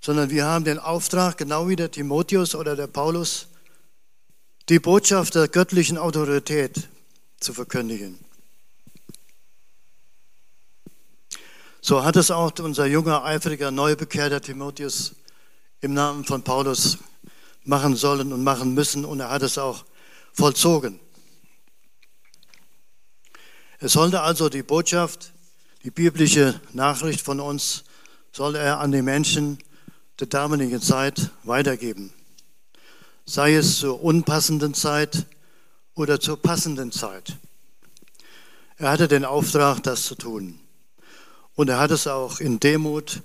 sondern 0.00 0.30
wir 0.30 0.46
haben 0.46 0.64
den 0.64 0.80
Auftrag, 0.80 1.38
genau 1.38 1.68
wie 1.68 1.76
der 1.76 1.92
Timotheus 1.92 2.56
oder 2.56 2.74
der 2.74 2.88
Paulus, 2.88 3.46
die 4.68 4.80
Botschaft 4.80 5.36
der 5.36 5.46
göttlichen 5.46 5.96
Autorität 5.96 6.88
zu 7.38 7.54
verkündigen. 7.54 8.18
So 11.80 12.02
hat 12.02 12.16
es 12.16 12.32
auch 12.32 12.50
unser 12.58 12.86
junger, 12.86 13.24
eifriger, 13.24 13.70
neubekehrter 13.70 14.40
Timotheus 14.40 15.12
im 15.80 15.94
Namen 15.94 16.24
von 16.24 16.42
Paulus 16.42 16.98
machen 17.64 17.96
sollen 17.96 18.32
und 18.32 18.44
machen 18.44 18.74
müssen 18.74 19.04
und 19.04 19.20
er 19.20 19.30
hat 19.30 19.42
es 19.42 19.58
auch 19.58 19.84
vollzogen. 20.32 21.00
Es 23.78 23.92
sollte 23.92 24.22
also 24.22 24.48
die 24.48 24.62
Botschaft, 24.62 25.32
die 25.82 25.90
biblische 25.90 26.60
Nachricht 26.72 27.20
von 27.20 27.40
uns, 27.40 27.84
soll 28.32 28.56
er 28.56 28.80
an 28.80 28.92
die 28.92 29.02
Menschen 29.02 29.58
der 30.20 30.26
damaligen 30.26 30.80
Zeit 30.80 31.30
weitergeben. 31.42 32.12
Sei 33.26 33.54
es 33.54 33.78
zur 33.78 34.02
unpassenden 34.02 34.74
Zeit 34.74 35.26
oder 35.94 36.20
zur 36.20 36.40
passenden 36.40 36.92
Zeit. 36.92 37.36
Er 38.76 38.90
hatte 38.90 39.08
den 39.08 39.24
Auftrag, 39.24 39.82
das 39.82 40.04
zu 40.04 40.14
tun. 40.14 40.58
Und 41.54 41.68
er 41.68 41.78
hat 41.78 41.90
es 41.90 42.06
auch 42.06 42.40
in 42.40 42.58
Demut 42.58 43.22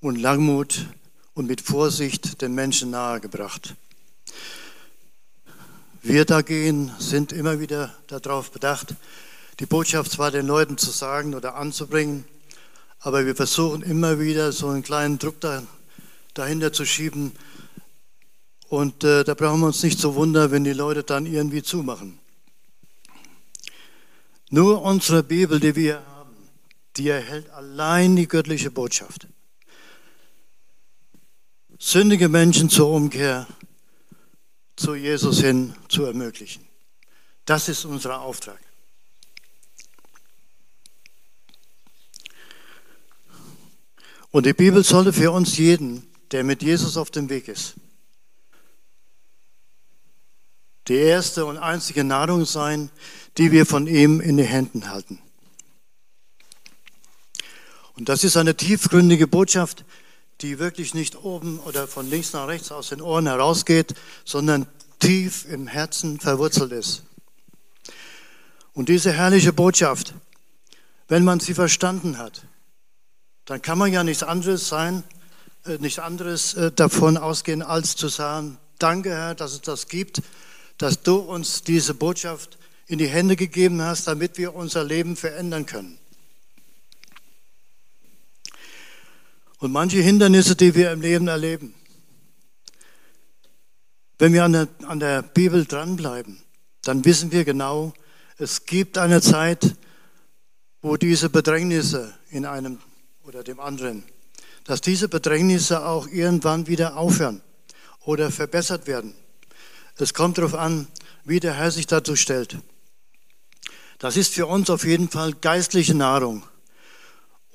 und 0.00 0.16
Langmut 0.16 0.86
und 1.36 1.46
mit 1.46 1.60
Vorsicht 1.60 2.40
den 2.40 2.54
Menschen 2.54 2.90
nahegebracht. 2.90 3.74
Wir 6.02 6.24
dagegen 6.24 6.90
sind 6.98 7.30
immer 7.30 7.60
wieder 7.60 7.94
darauf 8.06 8.50
bedacht, 8.50 8.94
die 9.60 9.66
Botschaft 9.66 10.12
zwar 10.12 10.30
den 10.30 10.46
Leuten 10.46 10.78
zu 10.78 10.90
sagen 10.90 11.34
oder 11.34 11.56
anzubringen, 11.56 12.24
aber 13.00 13.26
wir 13.26 13.36
versuchen 13.36 13.82
immer 13.82 14.18
wieder 14.18 14.50
so 14.50 14.68
einen 14.68 14.82
kleinen 14.82 15.18
Druck 15.18 15.38
da, 15.40 15.62
dahinter 16.32 16.72
zu 16.72 16.86
schieben. 16.86 17.32
Und 18.68 19.04
äh, 19.04 19.22
da 19.22 19.34
brauchen 19.34 19.60
wir 19.60 19.66
uns 19.66 19.82
nicht 19.82 20.00
zu 20.00 20.14
wundern, 20.14 20.50
wenn 20.52 20.64
die 20.64 20.72
Leute 20.72 21.02
dann 21.02 21.26
irgendwie 21.26 21.62
zumachen. 21.62 22.18
Nur 24.48 24.80
unsere 24.80 25.22
Bibel, 25.22 25.60
die 25.60 25.76
wir 25.76 25.96
haben, 25.96 26.34
die 26.96 27.10
erhält 27.10 27.50
allein 27.50 28.16
die 28.16 28.26
göttliche 28.26 28.70
Botschaft. 28.70 29.26
Sündige 31.78 32.28
Menschen 32.28 32.70
zur 32.70 32.88
Umkehr 32.88 33.46
zu 34.76 34.94
Jesus 34.94 35.40
hin 35.40 35.74
zu 35.88 36.04
ermöglichen. 36.04 36.66
Das 37.44 37.68
ist 37.68 37.84
unser 37.84 38.20
Auftrag. 38.20 38.58
Und 44.30 44.46
die 44.46 44.52
Bibel 44.52 44.84
sollte 44.84 45.12
für 45.12 45.30
uns 45.30 45.56
jeden, 45.56 46.06
der 46.30 46.44
mit 46.44 46.62
Jesus 46.62 46.96
auf 46.96 47.10
dem 47.10 47.28
Weg 47.28 47.48
ist, 47.48 47.74
die 50.88 50.94
erste 50.94 51.46
und 51.46 51.58
einzige 51.58 52.04
Nahrung 52.04 52.44
sein, 52.44 52.90
die 53.38 53.50
wir 53.52 53.66
von 53.66 53.86
ihm 53.86 54.20
in 54.20 54.36
die 54.36 54.44
Händen 54.44 54.88
halten. 54.88 55.20
Und 57.96 58.08
das 58.08 58.24
ist 58.24 58.36
eine 58.36 58.56
tiefgründige 58.56 59.26
Botschaft, 59.26 59.84
die 60.40 60.58
wirklich 60.58 60.94
nicht 60.94 61.16
oben 61.16 61.58
oder 61.60 61.86
von 61.86 62.08
links 62.08 62.32
nach 62.32 62.48
rechts 62.48 62.70
aus 62.70 62.88
den 62.90 63.00
Ohren 63.00 63.26
herausgeht, 63.26 63.94
sondern 64.24 64.66
tief 64.98 65.46
im 65.48 65.66
Herzen 65.66 66.20
verwurzelt 66.20 66.72
ist. 66.72 67.02
Und 68.74 68.88
diese 68.88 69.12
herrliche 69.12 69.52
Botschaft, 69.52 70.14
wenn 71.08 71.24
man 71.24 71.40
sie 71.40 71.54
verstanden 71.54 72.18
hat, 72.18 72.42
dann 73.46 73.62
kann 73.62 73.78
man 73.78 73.92
ja 73.92 74.04
nichts 74.04 74.22
anderes 74.22 74.68
sein, 74.68 75.04
äh, 75.64 75.78
nichts 75.78 75.98
anderes 75.98 76.54
äh, 76.54 76.72
davon 76.72 77.16
ausgehen, 77.16 77.62
als 77.62 77.96
zu 77.96 78.08
sagen, 78.08 78.58
danke 78.78 79.10
Herr, 79.10 79.34
dass 79.34 79.52
es 79.52 79.62
das 79.62 79.88
gibt, 79.88 80.20
dass 80.78 81.02
du 81.02 81.16
uns 81.16 81.62
diese 81.62 81.94
Botschaft 81.94 82.58
in 82.86 82.98
die 82.98 83.08
Hände 83.08 83.36
gegeben 83.36 83.80
hast, 83.82 84.06
damit 84.06 84.36
wir 84.36 84.54
unser 84.54 84.84
Leben 84.84 85.16
verändern 85.16 85.64
können. 85.66 85.98
Und 89.58 89.72
manche 89.72 89.98
Hindernisse, 89.98 90.54
die 90.56 90.74
wir 90.74 90.92
im 90.92 91.00
Leben 91.00 91.28
erleben, 91.28 91.74
wenn 94.18 94.32
wir 94.32 94.44
an 94.44 94.52
der, 94.52 94.68
an 94.86 95.00
der 95.00 95.22
Bibel 95.22 95.64
dranbleiben, 95.64 96.38
dann 96.82 97.04
wissen 97.04 97.32
wir 97.32 97.44
genau, 97.44 97.92
es 98.38 98.66
gibt 98.66 98.98
eine 98.98 99.20
Zeit, 99.20 99.74
wo 100.82 100.96
diese 100.96 101.28
Bedrängnisse 101.30 102.14
in 102.30 102.46
einem 102.46 102.78
oder 103.24 103.42
dem 103.42 103.60
anderen, 103.60 104.04
dass 104.64 104.80
diese 104.80 105.08
Bedrängnisse 105.08 105.84
auch 105.84 106.06
irgendwann 106.08 106.66
wieder 106.66 106.96
aufhören 106.96 107.42
oder 108.04 108.30
verbessert 108.30 108.86
werden. 108.86 109.14
Es 109.96 110.14
kommt 110.14 110.38
darauf 110.38 110.54
an, 110.54 110.86
wie 111.24 111.40
der 111.40 111.54
Herr 111.54 111.70
sich 111.70 111.86
dazu 111.86 112.14
stellt. 112.14 112.58
Das 113.98 114.16
ist 114.16 114.34
für 114.34 114.46
uns 114.46 114.68
auf 114.70 114.84
jeden 114.84 115.08
Fall 115.08 115.32
geistliche 115.32 115.94
Nahrung. 115.94 116.42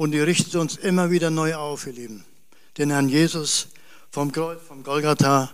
Und 0.01 0.13
die 0.13 0.19
richtet 0.19 0.55
uns 0.55 0.77
immer 0.77 1.11
wieder 1.11 1.29
neu 1.29 1.53
auf, 1.53 1.85
ihr 1.85 1.93
Lieben. 1.93 2.25
Den 2.79 2.89
Herrn 2.89 3.07
Jesus 3.07 3.67
vom 4.09 4.31
Kreuz, 4.31 4.59
vom 4.67 4.81
Golgatha 4.81 5.51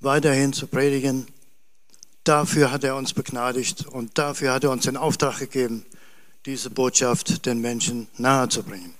weiterhin 0.00 0.52
zu 0.52 0.66
predigen. 0.66 1.26
Dafür 2.22 2.70
hat 2.70 2.84
er 2.84 2.96
uns 2.96 3.14
begnadigt 3.14 3.86
und 3.86 4.18
dafür 4.18 4.52
hat 4.52 4.64
er 4.64 4.72
uns 4.72 4.84
den 4.84 4.98
Auftrag 4.98 5.38
gegeben, 5.38 5.86
diese 6.44 6.68
Botschaft 6.68 7.46
den 7.46 7.62
Menschen 7.62 8.08
nahezubringen. 8.18 8.92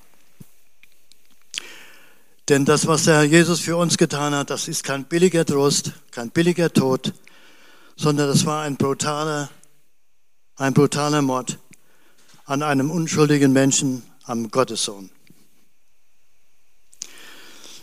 Denn 2.48 2.64
das, 2.64 2.86
was 2.86 3.04
der 3.04 3.16
Herr 3.16 3.24
Jesus 3.24 3.60
für 3.60 3.76
uns 3.76 3.98
getan 3.98 4.34
hat, 4.34 4.48
das 4.48 4.68
ist 4.68 4.84
kein 4.84 5.04
billiger 5.04 5.44
Trost, 5.44 5.92
kein 6.12 6.30
billiger 6.30 6.72
Tod, 6.72 7.12
sondern 7.94 8.26
das 8.28 8.46
war 8.46 8.62
ein 8.62 8.76
brutaler, 8.76 9.50
ein 10.56 10.72
brutaler 10.72 11.20
Mord 11.20 11.58
an 12.46 12.62
einem 12.62 12.90
unschuldigen 12.90 13.52
Menschen, 13.52 14.02
am 14.26 14.50
Gottessohn. 14.50 15.10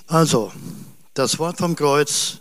Also, 0.07 0.51
das 1.13 1.39
Wort 1.39 1.57
vom 1.57 1.75
Kreuz 1.75 2.39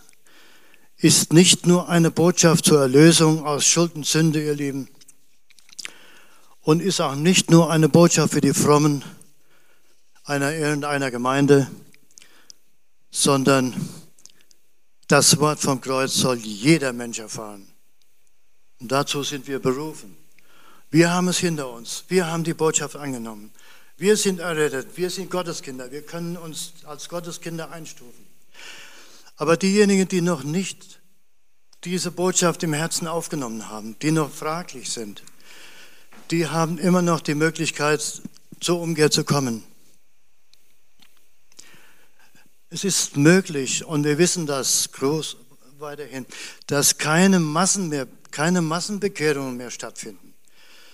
ist 0.97 1.33
nicht 1.33 1.67
nur 1.67 1.88
eine 1.88 2.11
Botschaft 2.11 2.65
zur 2.65 2.81
Erlösung 2.81 3.45
aus 3.45 3.65
Schuld 3.65 3.95
und 3.95 4.07
Sünde, 4.07 4.45
ihr 4.45 4.55
Lieben, 4.55 4.88
und 6.61 6.81
ist 6.81 7.01
auch 7.01 7.15
nicht 7.15 7.51
nur 7.51 7.71
eine 7.71 7.88
Botschaft 7.88 8.35
für 8.35 8.41
die 8.41 8.55
Frommen 8.55 9.05
einer 10.25 10.53
irgendeiner 10.55 11.11
Gemeinde, 11.11 11.71
sondern 13.11 13.75
das 15.09 15.38
Wort 15.38 15.61
vom 15.61 15.81
Kreuz 15.81 16.15
soll 16.15 16.38
jeder 16.38 16.93
Mensch 16.93 17.19
erfahren. 17.19 17.67
Und 18.81 18.91
dazu 18.91 19.23
sind 19.23 19.47
wir 19.47 19.59
berufen. 19.59 20.17
Wir 20.91 21.12
haben 21.12 21.29
es 21.29 21.38
hinter 21.38 21.71
uns. 21.71 22.05
Wir 22.09 22.27
haben 22.27 22.45
die 22.45 22.55
Botschaft 22.55 22.97
angenommen. 22.97 23.53
Wir 23.96 24.16
sind 24.16 24.40
errettet, 24.40 24.96
wir 24.96 25.11
sind 25.11 25.31
Gotteskinder, 25.31 25.90
wir 25.90 26.02
können 26.02 26.37
uns 26.37 26.72
als 26.85 27.09
Gotteskinder 27.09 27.70
einstufen. 27.70 28.26
Aber 29.37 29.57
diejenigen, 29.57 30.09
die 30.09 30.20
noch 30.20 30.44
nicht 30.44 31.00
diese 31.85 32.11
Botschaft 32.11 32.62
im 32.62 32.72
Herzen 32.72 33.07
aufgenommen 33.07 33.68
haben, 33.68 33.98
die 34.00 34.12
noch 34.12 34.31
fraglich 34.31 34.90
sind, 34.90 35.22
die 36.31 36.46
haben 36.46 36.78
immer 36.78 37.02
noch 37.02 37.20
die 37.20 37.35
Möglichkeit, 37.35 38.22
zur 38.61 38.81
Umkehr 38.81 39.11
zu 39.11 39.24
kommen. 39.24 39.64
Es 42.70 42.85
ist 42.85 43.16
möglich, 43.16 43.85
und 43.85 44.05
wir 44.05 44.16
wissen 44.16 44.46
das 44.46 44.92
groß 44.92 45.37
weiterhin, 45.78 46.24
dass 46.68 46.96
keine 46.96 47.38
Massen 47.40 47.88
mehr, 47.88 48.07
keine 48.31 48.62
Massenbekehrungen 48.62 49.57
mehr 49.57 49.70
stattfinden, 49.70 50.33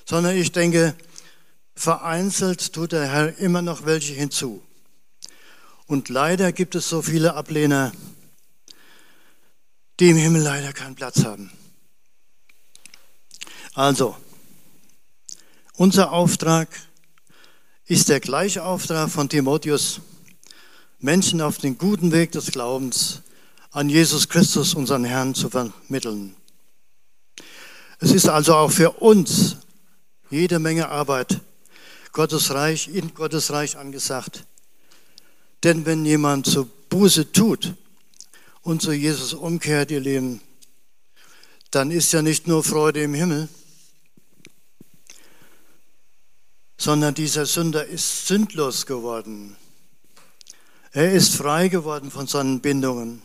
sondern 0.05 0.37
ich 0.37 0.51
denke, 0.51 0.97
vereinzelt 1.79 2.73
tut 2.73 2.93
der 2.93 3.07
Herr 3.07 3.39
immer 3.39 3.63
noch 3.63 3.87
welche 3.87 4.13
hinzu. 4.13 4.63
Und 5.87 6.09
leider 6.09 6.53
gibt 6.53 6.75
es 6.75 6.89
so 6.89 7.03
viele 7.03 7.35
Ablehner, 7.35 7.93
die 10.01 10.11
im 10.11 10.17
Himmel 10.17 10.43
leider 10.43 10.73
keinen 10.73 10.97
Platz 10.97 11.25
haben. 11.25 11.51
Also, 13.75 14.17
unser 15.75 16.13
Auftrag 16.13 16.69
ist 17.87 18.09
der 18.09 18.21
gleiche 18.21 18.65
Auftrag 18.65 19.09
von 19.09 19.29
Timotheus, 19.29 20.01
Menschen 20.99 21.41
auf 21.41 21.59
den 21.59 21.79
guten 21.79 22.11
Weg 22.11 22.33
des 22.33 22.51
Glaubens 22.51 23.23
an 23.71 23.89
Jesus 23.89 24.29
Christus, 24.29 24.75
unseren 24.75 25.05
Herrn, 25.05 25.35
zu 25.35 25.49
vermitteln. 25.49 26.35
Es 28.01 28.11
ist 28.11 28.29
also 28.29 28.57
auch 28.57 28.73
für 28.73 28.91
uns 28.91 29.57
jede 30.29 30.59
Menge 30.59 30.89
Arbeit, 30.89 31.41
Gottes 32.13 32.53
Reich, 32.53 32.89
in 32.89 33.15
Gottes 33.15 33.51
Reich 33.51 33.77
angesagt. 33.77 34.45
Denn 35.65 35.87
wenn 35.87 36.05
jemand 36.05 36.47
so 36.47 36.69
Buße 36.89 37.33
tut 37.33 37.75
und 38.63 38.83
zu 38.83 38.93
Jesus 38.93 39.35
umkehrt, 39.35 39.91
ihr 39.91 40.01
Leben, 40.01 40.41
dann 41.71 41.91
ist 41.91 42.13
ja 42.13 42.23
nicht 42.23 42.47
nur 42.47 42.65
Freude 42.65 43.03
im 43.03 43.15
Himmel, 43.15 43.49
sondern 46.79 47.15
dieser 47.15 47.45
Sünder 47.45 47.85
ist 47.85 48.27
sündlos 48.27 48.87
geworden. 48.87 49.57
Er 50.93 51.13
ist 51.13 51.35
frei 51.35 51.69
geworden 51.69 52.11
von 52.11 52.27
seinen 52.27 52.61
Bindungen. 52.61 53.21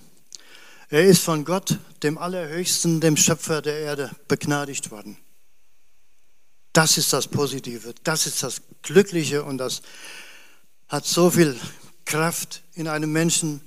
Er 0.89 1.05
ist 1.05 1.23
von 1.23 1.45
Gott, 1.45 1.79
dem 2.03 2.17
Allerhöchsten, 2.17 2.99
dem 2.99 3.15
Schöpfer 3.15 3.61
der 3.61 3.79
Erde, 3.79 4.11
begnadigt 4.27 4.91
worden. 4.91 5.17
Das 6.73 6.97
ist 6.97 7.13
das 7.13 7.27
Positive, 7.27 7.93
das 8.03 8.25
ist 8.25 8.41
das 8.41 8.61
Glückliche 8.81 9.43
und 9.43 9.59
das 9.59 9.83
hat 10.89 11.05
so 11.05 11.29
viel 11.29 11.59
Kraft 12.03 12.63
in 12.73 12.87
einem 12.87 13.11
Menschen, 13.11 13.61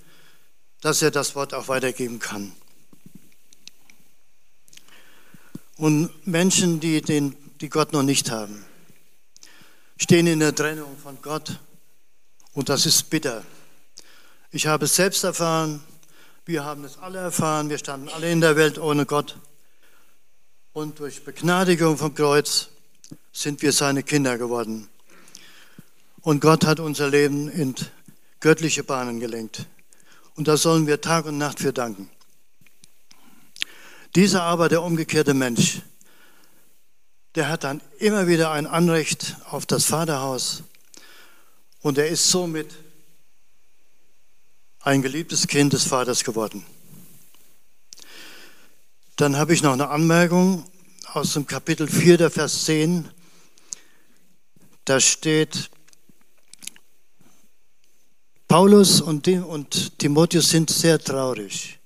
dass 0.81 1.03
er 1.03 1.13
das 1.13 1.37
Wort 1.37 1.55
auch 1.55 1.69
weitergeben 1.69 2.19
kann. 2.19 2.53
Und 5.77 6.11
Menschen, 6.27 6.81
die, 6.81 7.01
den, 7.01 7.37
die 7.61 7.69
Gott 7.69 7.93
noch 7.93 8.03
nicht 8.03 8.31
haben, 8.31 8.65
stehen 9.99 10.27
in 10.27 10.41
der 10.41 10.55
Trennung 10.55 10.97
von 10.99 11.23
Gott 11.23 11.61
und 12.55 12.69
das 12.69 12.87
ist 12.87 13.09
bitter. 13.09 13.45
Ich 14.51 14.67
habe 14.67 14.87
es 14.87 14.97
selbst 14.97 15.23
erfahren, 15.23 15.83
wir 16.45 16.65
haben 16.65 16.85
es 16.85 16.99
alle 16.99 17.19
erfahren, 17.19 17.69
wir 17.69 17.79
standen 17.79 18.09
alle 18.09 18.33
in 18.33 18.41
der 18.41 18.57
Welt 18.57 18.79
ohne 18.79 19.07
Gott 19.07 19.37
und 20.73 20.99
durch 20.99 21.25
Begnadigung 21.25 21.99
vom 21.99 22.15
Kreuz 22.15 22.71
sind 23.33 23.63
wir 23.63 23.73
seine 23.73 24.03
Kinder 24.03 24.39
geworden. 24.39 24.89
Und 26.23 26.41
Gott 26.41 26.65
hat 26.65 26.81
unser 26.81 27.09
Leben 27.09 27.49
in 27.49 27.75
göttliche 28.41 28.83
Bahnen 28.83 29.21
gelenkt. 29.21 29.67
Und 30.35 30.49
da 30.49 30.57
sollen 30.57 30.87
wir 30.87 31.01
Tag 31.01 31.27
und 31.27 31.39
Nacht 31.39 31.61
für 31.61 31.73
danken. 31.73 32.11
Dieser 34.15 34.43
aber, 34.43 34.69
der 34.69 34.83
umgekehrte 34.83 35.35
Mensch, 35.35 35.83
der 37.35 37.49
hat 37.49 37.65
dann 37.65 37.83
immer 37.99 38.27
wieder 38.27 38.51
ein 38.51 38.67
Anrecht 38.67 39.37
auf 39.51 39.67
das 39.67 39.85
Vaterhaus 39.85 40.63
und 41.83 41.99
er 41.99 42.09
ist 42.09 42.31
somit 42.31 42.75
ein 44.81 45.03
geliebtes 45.03 45.47
Kind 45.47 45.75
des 45.75 45.85
Vaters 45.85 46.25
geworden. 46.25 46.65
Dann 49.17 49.37
habe 49.37 49.53
ich 49.53 49.63
noch 49.63 49.73
eine 49.73 49.89
Anmerkung 49.89 50.65
aus 51.17 51.33
dem 51.33 51.47
Kapitel 51.47 51.89
4, 51.89 52.19
der 52.19 52.31
Vers 52.31 52.67
10. 52.67 53.09
Da 54.85 55.01
steht, 55.01 55.71
Paulus 58.47 59.01
und 59.01 59.25
Timotheus 59.99 60.51
sind 60.51 60.69
sehr 60.69 60.99
traurig, 60.99 61.79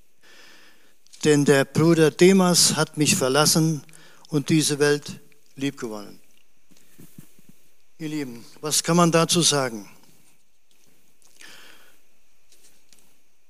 denn 1.24 1.44
der 1.44 1.64
Bruder 1.64 2.10
Demas 2.10 2.74
hat 2.74 2.96
mich 2.96 3.14
verlassen 3.14 3.84
und 4.28 4.48
diese 4.48 4.80
Welt 4.80 5.20
liebgewonnen. 5.54 6.20
Ihr 7.98 8.08
Lieben, 8.08 8.44
was 8.60 8.82
kann 8.82 8.96
man 8.96 9.12
dazu 9.12 9.42
sagen? 9.42 9.88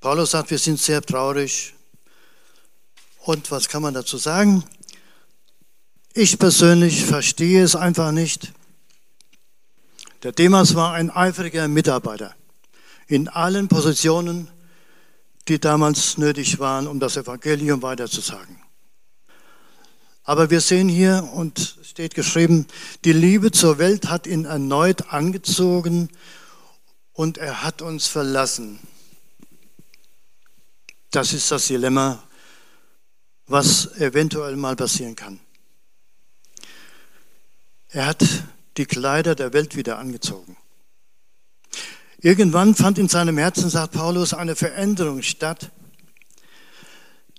Paulus 0.00 0.32
sagt, 0.32 0.50
wir 0.50 0.58
sind 0.58 0.78
sehr 0.78 1.00
traurig. 1.00 1.72
Und 3.22 3.50
was 3.50 3.68
kann 3.68 3.82
man 3.82 3.92
dazu 3.94 4.16
sagen? 4.16 4.64
Ich 6.12 6.38
persönlich 6.38 7.04
verstehe 7.04 7.62
es 7.62 7.76
einfach 7.76 8.10
nicht. 8.10 8.52
Der 10.24 10.32
Demas 10.32 10.74
war 10.74 10.92
ein 10.92 11.08
eifriger 11.10 11.68
Mitarbeiter 11.68 12.34
in 13.06 13.28
allen 13.28 13.68
Positionen, 13.68 14.48
die 15.48 15.60
damals 15.60 16.18
nötig 16.18 16.58
waren, 16.58 16.88
um 16.88 17.00
das 17.00 17.16
Evangelium 17.16 17.82
weiterzusagen. 17.82 18.60
Aber 20.24 20.50
wir 20.50 20.60
sehen 20.60 20.88
hier, 20.88 21.28
und 21.32 21.78
steht 21.82 22.14
geschrieben, 22.14 22.66
die 23.04 23.12
Liebe 23.12 23.50
zur 23.52 23.78
Welt 23.78 24.10
hat 24.10 24.26
ihn 24.26 24.44
erneut 24.44 25.12
angezogen 25.12 26.08
und 27.12 27.38
er 27.38 27.62
hat 27.62 27.82
uns 27.82 28.06
verlassen. 28.06 28.80
Das 31.10 31.32
ist 31.32 31.50
das 31.50 31.68
Dilemma, 31.68 32.22
was 33.46 33.96
eventuell 33.96 34.56
mal 34.56 34.76
passieren 34.76 35.16
kann. 35.16 35.40
Er 37.92 38.06
hat 38.06 38.24
die 38.76 38.86
Kleider 38.86 39.34
der 39.34 39.52
Welt 39.52 39.74
wieder 39.74 39.98
angezogen. 39.98 40.56
Irgendwann 42.20 42.74
fand 42.74 42.98
in 42.98 43.08
seinem 43.08 43.38
Herzen, 43.38 43.68
sagt 43.70 43.92
Paulus, 43.94 44.34
eine 44.34 44.54
Veränderung 44.54 45.22
statt. 45.22 45.70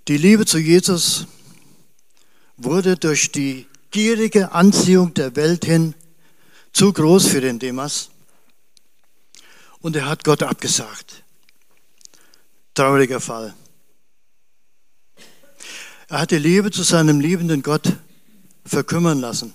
Die 0.08 0.18
Liebe 0.18 0.46
zu 0.46 0.58
Jesus 0.58 1.28
wurde 2.58 2.98
durch 2.98 3.32
die 3.32 3.68
gierige 3.92 4.52
Anziehung 4.52 5.14
der 5.14 5.36
Welt 5.36 5.66
hin 5.66 5.94
zu 6.74 6.92
groß 6.92 7.28
für 7.28 7.42
den 7.42 7.60
Demas 7.60 8.10
und 9.80 9.96
er 9.96 10.08
hat 10.08 10.24
Gott 10.24 10.44
abgesagt. 10.44 11.24
Trauriger 12.74 13.20
Fall. 13.20 13.54
Er 16.08 16.20
hat 16.20 16.32
die 16.32 16.38
Liebe 16.38 16.72
zu 16.72 16.84
seinem 16.84 17.20
liebenden 17.20 17.62
Gott 17.62 17.94
verkümmern 18.66 19.20
lassen. 19.20 19.54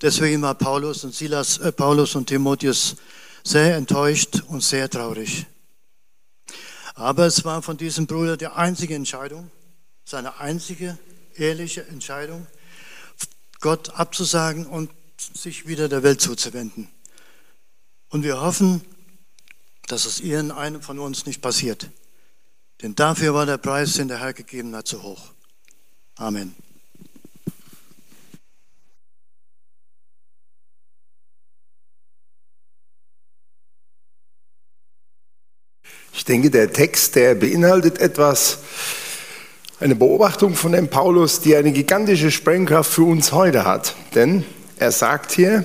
Deswegen 0.00 0.42
war 0.42 0.54
Paulus 0.54 1.04
und 1.04 1.14
Silas, 1.14 1.58
äh, 1.58 1.72
Paulus 1.72 2.14
und 2.14 2.26
Timotheus 2.26 2.96
sehr 3.42 3.76
enttäuscht 3.76 4.42
und 4.48 4.62
sehr 4.62 4.88
traurig. 4.88 5.46
Aber 6.94 7.26
es 7.26 7.44
war 7.44 7.62
von 7.62 7.76
diesem 7.76 8.06
Bruder 8.06 8.36
die 8.36 8.46
einzige 8.46 8.94
Entscheidung, 8.94 9.50
seine 10.04 10.38
einzige 10.38 10.98
ehrliche 11.36 11.86
Entscheidung, 11.86 12.46
Gott 13.60 13.90
abzusagen 13.90 14.66
und 14.66 14.90
sich 15.16 15.66
wieder 15.66 15.88
der 15.88 16.02
Welt 16.02 16.20
zuzuwenden. 16.20 16.88
Und 18.08 18.22
wir 18.22 18.40
hoffen, 18.40 18.82
dass 19.88 20.04
es 20.04 20.20
Ihnen 20.20 20.50
einem 20.50 20.80
von 20.82 20.98
uns 20.98 21.26
nicht 21.26 21.40
passiert. 21.40 21.88
Denn 22.82 22.94
dafür 22.94 23.34
war 23.34 23.46
der 23.46 23.58
Preis, 23.58 23.94
den 23.94 24.08
der 24.08 24.20
Herr 24.20 24.32
gegeben 24.32 24.74
hat, 24.76 24.86
zu 24.86 25.02
hoch. 25.02 25.32
Amen. 26.16 26.54
Ich 36.18 36.24
denke, 36.24 36.50
der 36.50 36.72
Text, 36.72 37.14
der 37.14 37.36
beinhaltet 37.36 38.00
etwas, 38.00 38.58
eine 39.78 39.94
Beobachtung 39.94 40.56
von 40.56 40.72
dem 40.72 40.88
Paulus, 40.88 41.40
die 41.40 41.54
eine 41.54 41.70
gigantische 41.70 42.32
Sprengkraft 42.32 42.92
für 42.92 43.04
uns 43.04 43.30
heute 43.30 43.64
hat. 43.64 43.94
Denn 44.16 44.44
er 44.80 44.90
sagt 44.90 45.30
hier, 45.30 45.64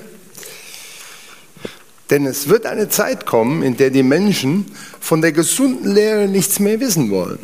denn 2.08 2.24
es 2.24 2.48
wird 2.48 2.66
eine 2.66 2.88
Zeit 2.88 3.26
kommen, 3.26 3.64
in 3.64 3.76
der 3.76 3.90
die 3.90 4.04
Menschen 4.04 4.66
von 5.00 5.22
der 5.22 5.32
gesunden 5.32 5.92
Lehre 5.92 6.28
nichts 6.28 6.60
mehr 6.60 6.78
wissen 6.78 7.10
wollen. 7.10 7.40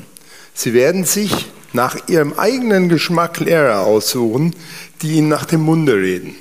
Sie 0.54 0.72
werden 0.72 1.04
sich 1.04 1.46
nach 1.72 2.08
ihrem 2.08 2.34
eigenen 2.34 2.88
Geschmack 2.88 3.40
Lehrer 3.40 3.80
aussuchen, 3.80 4.54
die 5.02 5.14
ihnen 5.14 5.28
nach 5.28 5.46
dem 5.46 5.62
Munde 5.62 5.96
reden. 5.96 6.36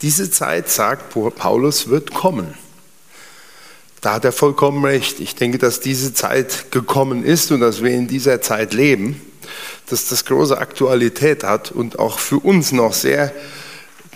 Diese 0.00 0.30
Zeit, 0.30 0.70
sagt 0.70 1.14
Paulus, 1.36 1.88
wird 1.90 2.14
kommen. 2.14 2.54
Da 4.00 4.14
hat 4.14 4.24
er 4.24 4.32
vollkommen 4.32 4.84
recht. 4.84 5.18
Ich 5.18 5.34
denke, 5.34 5.58
dass 5.58 5.80
diese 5.80 6.14
Zeit 6.14 6.70
gekommen 6.70 7.24
ist 7.24 7.50
und 7.50 7.60
dass 7.60 7.82
wir 7.82 7.90
in 7.90 8.06
dieser 8.06 8.40
Zeit 8.40 8.72
leben, 8.72 9.20
dass 9.90 10.08
das 10.08 10.24
große 10.24 10.56
Aktualität 10.56 11.42
hat 11.42 11.72
und 11.72 11.98
auch 11.98 12.18
für 12.18 12.38
uns 12.38 12.70
noch 12.70 12.92
sehr 12.92 13.32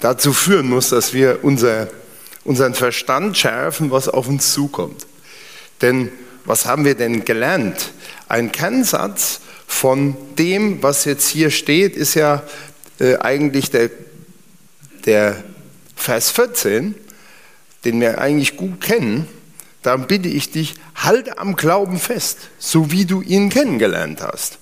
dazu 0.01 0.33
führen 0.33 0.68
muss, 0.68 0.90
dass 0.90 1.14
wir 1.14 1.40
unser, 1.42 1.88
unseren 2.45 2.75
Verstand 2.75 3.37
schärfen, 3.37 3.90
was 3.90 4.09
auf 4.09 4.29
uns 4.29 4.53
zukommt. 4.53 5.07
Denn 5.81 6.12
was 6.45 6.66
haben 6.66 6.85
wir 6.85 6.95
denn 6.95 7.25
gelernt? 7.25 7.92
Ein 8.29 8.53
Kernsatz 8.53 9.40
von 9.66 10.16
dem, 10.38 10.83
was 10.83 11.05
jetzt 11.07 11.29
hier 11.29 11.51
steht, 11.51 11.97
ist 11.97 12.14
ja 12.14 12.42
äh, 13.01 13.16
eigentlich 13.16 13.71
der, 13.71 13.90
der 15.07 15.42
Vers 15.97 16.31
14, 16.31 16.95
den 17.85 18.01
wir 18.01 18.21
eigentlich 18.21 18.57
gut 18.57 18.81
kennen 18.81 19.29
dann 19.83 20.07
bitte 20.07 20.29
ich 20.29 20.51
dich, 20.51 20.75
halte 20.95 21.38
am 21.38 21.57
Glauben 21.57 21.99
fest, 21.99 22.38
so 22.59 22.90
wie 22.90 23.05
du 23.05 23.21
ihn 23.23 23.49
kennengelernt 23.49 24.23
hast. 24.23 24.59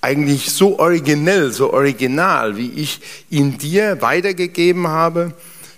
Eigentlich 0.00 0.50
so 0.52 0.78
originell, 0.78 1.52
so 1.52 1.72
original, 1.72 2.56
wie 2.56 2.70
ich 2.70 3.00
ihn 3.30 3.58
dir 3.58 4.00
weitergegeben 4.00 4.88
habe, 4.88 5.34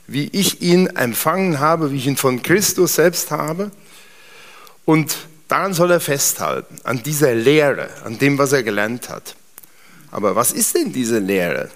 wie 0.06 0.28
ich 0.32 0.60
ihn 0.60 0.88
empfangen 0.88 1.60
habe, 1.60 1.92
wie 1.92 1.96
ich 1.96 2.06
ihn 2.06 2.16
von 2.16 2.42
Christus 2.42 2.96
selbst 2.96 3.30
habe. 3.30 3.70
Und 4.84 5.16
daran 5.48 5.72
soll 5.72 5.90
er 5.90 6.00
festhalten, 6.00 6.76
an 6.84 7.02
dieser 7.02 7.34
Lehre, 7.34 7.88
an 8.04 8.18
dem, 8.18 8.38
was 8.38 8.52
er 8.52 8.62
gelernt 8.62 9.08
hat. 9.08 9.36
Aber 10.10 10.34
was 10.34 10.52
ist 10.52 10.74
denn 10.74 10.92
diese 10.92 11.18
Lehre? 11.18 11.70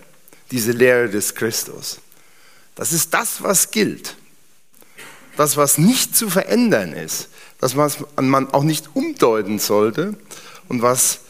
diese 0.51 0.73
Lehre 0.73 1.09
des 1.09 1.35
Christus. 1.35 1.99
Das 2.75 2.93
ist 2.93 3.13
das, 3.13 3.43
was 3.43 3.71
gilt. 3.71 4.17
Das, 5.37 5.57
was 5.57 5.79
nicht 5.79 6.17
zu 6.17 6.31
verändern 6.31 6.93
ist. 6.93 7.29
Das, 7.59 7.77
was 7.77 7.99
man 8.21 8.51
auch 8.53 8.63
nicht 8.63 8.91
umdeuten 8.95 9.59
sollte 9.59 10.17
und 10.69 10.83
was 10.83 11.21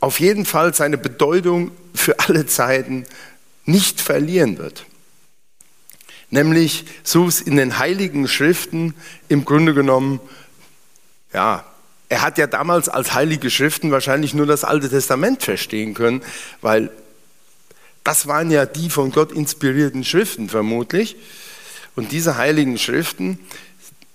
auf 0.00 0.20
jeden 0.20 0.44
Fall 0.44 0.74
seine 0.74 0.98
Bedeutung 0.98 1.70
für 1.94 2.18
alle 2.20 2.46
Zeiten 2.46 3.04
nicht 3.64 4.00
verlieren 4.00 4.58
wird. 4.58 4.84
Nämlich, 6.30 6.86
so 7.04 7.28
es 7.28 7.40
in 7.40 7.56
den 7.56 7.78
heiligen 7.78 8.26
Schriften 8.26 8.94
im 9.28 9.44
Grunde 9.44 9.74
genommen, 9.74 10.18
ja, 11.32 11.64
er 12.08 12.22
hat 12.22 12.38
ja 12.38 12.46
damals 12.46 12.88
als 12.88 13.14
heilige 13.14 13.50
Schriften 13.50 13.90
wahrscheinlich 13.90 14.34
nur 14.34 14.46
das 14.46 14.64
Alte 14.64 14.88
Testament 14.88 15.42
verstehen 15.42 15.94
können, 15.94 16.22
weil 16.60 16.90
das 18.04 18.26
waren 18.26 18.50
ja 18.50 18.66
die 18.66 18.90
von 18.90 19.12
Gott 19.12 19.32
inspirierten 19.32 20.04
Schriften 20.04 20.48
vermutlich. 20.48 21.16
Und 21.94 22.12
diese 22.12 22.36
heiligen 22.36 22.78
Schriften, 22.78 23.38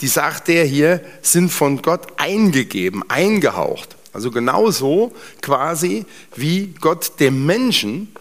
die 0.02 0.08
sagt 0.08 0.50
er 0.50 0.66
hier, 0.66 1.02
sind 1.22 1.50
von 1.50 1.82
Gott 1.82 2.08
eingegeben, 2.18 3.10
eingehaucht. 3.10 3.96
Also 4.14 4.32
genauso 4.32 5.14
quasi 5.42 6.06
wie 6.36 6.74
Gott 6.80 7.20
dem 7.20 7.46
Menschen, 7.46 8.16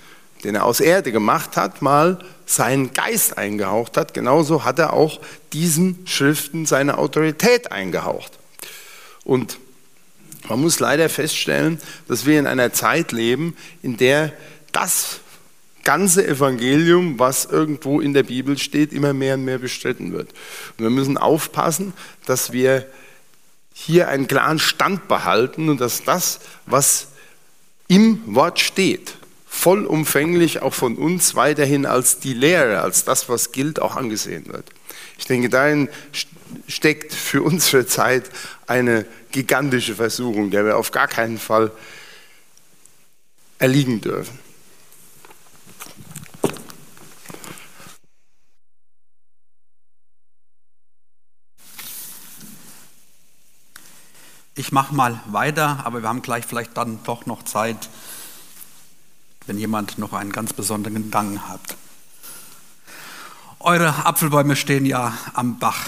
den 0.44 0.54
er 0.54 0.64
aus 0.64 0.80
Erde 0.80 1.12
gemacht 1.12 1.56
hat, 1.56 1.80
mal 1.80 2.18
seinen 2.44 2.92
Geist 2.92 3.38
eingehaucht 3.38 3.96
hat, 3.96 4.14
genauso 4.14 4.64
hat 4.64 4.78
er 4.78 4.92
auch 4.92 5.20
diesen 5.52 6.06
Schriften 6.06 6.66
seine 6.66 6.98
Autorität 6.98 7.72
eingehaucht. 7.72 8.32
Und 9.24 9.58
man 10.48 10.60
muss 10.60 10.78
leider 10.78 11.08
feststellen, 11.08 11.80
dass 12.06 12.26
wir 12.26 12.38
in 12.38 12.46
einer 12.46 12.72
Zeit 12.72 13.10
leben, 13.12 13.56
in 13.82 13.96
der 13.96 14.32
das 14.72 15.20
ganze 15.86 16.26
Evangelium, 16.26 17.20
was 17.20 17.44
irgendwo 17.44 18.00
in 18.00 18.12
der 18.12 18.24
Bibel 18.24 18.58
steht, 18.58 18.92
immer 18.92 19.12
mehr 19.12 19.34
und 19.34 19.44
mehr 19.44 19.58
bestritten 19.58 20.12
wird. 20.12 20.30
Und 20.76 20.82
wir 20.82 20.90
müssen 20.90 21.16
aufpassen, 21.16 21.94
dass 22.26 22.52
wir 22.52 22.84
hier 23.72 24.08
einen 24.08 24.26
klaren 24.26 24.58
Stand 24.58 25.06
behalten 25.06 25.68
und 25.68 25.80
dass 25.80 26.02
das, 26.02 26.40
was 26.66 27.08
im 27.86 28.20
Wort 28.26 28.58
steht, 28.58 29.14
vollumfänglich 29.46 30.60
auch 30.60 30.74
von 30.74 30.96
uns 30.96 31.36
weiterhin 31.36 31.86
als 31.86 32.18
die 32.18 32.34
Lehre, 32.34 32.80
als 32.80 33.04
das, 33.04 33.28
was 33.28 33.52
gilt, 33.52 33.80
auch 33.80 33.94
angesehen 33.94 34.48
wird. 34.48 34.64
Ich 35.18 35.26
denke, 35.26 35.48
darin 35.48 35.88
steckt 36.66 37.12
für 37.12 37.44
unsere 37.44 37.86
Zeit 37.86 38.24
eine 38.66 39.06
gigantische 39.30 39.94
Versuchung, 39.94 40.50
der 40.50 40.64
wir 40.64 40.78
auf 40.78 40.90
gar 40.90 41.06
keinen 41.06 41.38
Fall 41.38 41.70
erliegen 43.60 44.00
dürfen. 44.00 44.45
Ich 54.58 54.72
mache 54.72 54.94
mal 54.94 55.20
weiter, 55.26 55.80
aber 55.84 56.00
wir 56.00 56.08
haben 56.08 56.22
gleich 56.22 56.46
vielleicht 56.46 56.78
dann 56.78 56.98
doch 57.04 57.26
noch 57.26 57.42
Zeit, 57.42 57.90
wenn 59.46 59.58
jemand 59.58 59.98
noch 59.98 60.14
einen 60.14 60.32
ganz 60.32 60.54
besonderen 60.54 60.94
Gedanken 60.94 61.46
hat. 61.46 61.60
Eure 63.60 64.06
Apfelbäume 64.06 64.56
stehen 64.56 64.86
ja 64.86 65.12
am 65.34 65.58
Bach. 65.58 65.86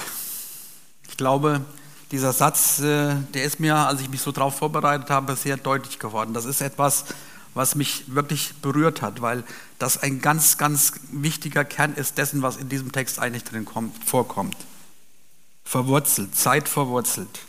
Ich 1.09 1.17
glaube, 1.17 1.63
dieser 2.11 2.35
Satz, 2.35 2.81
äh, 2.81 3.15
der 3.33 3.45
ist 3.45 3.59
mir, 3.59 3.75
als 3.75 4.03
ich 4.03 4.11
mich 4.11 4.21
so 4.21 4.33
darauf 4.33 4.59
vorbereitet 4.59 5.09
habe, 5.09 5.35
sehr 5.35 5.57
deutlich 5.57 5.99
geworden. 5.99 6.35
Das 6.35 6.45
ist 6.45 6.61
etwas, 6.61 7.07
was 7.55 7.75
mich 7.75 8.05
wirklich 8.09 8.53
berührt 8.61 9.01
hat, 9.01 9.23
weil 9.23 9.45
das 9.79 10.03
ein 10.03 10.21
ganz, 10.21 10.59
ganz 10.59 10.93
wichtiger 11.11 11.65
Kern 11.65 11.95
ist 11.95 12.19
dessen, 12.19 12.43
was 12.43 12.59
in 12.59 12.69
diesem 12.69 12.93
Text 12.93 13.19
eigentlich 13.19 13.45
drin 13.45 13.67
vorkommt. 14.05 14.57
Verwurzelt, 15.65 16.37
Zeit 16.37 16.69
verwurzelt. 16.69 17.41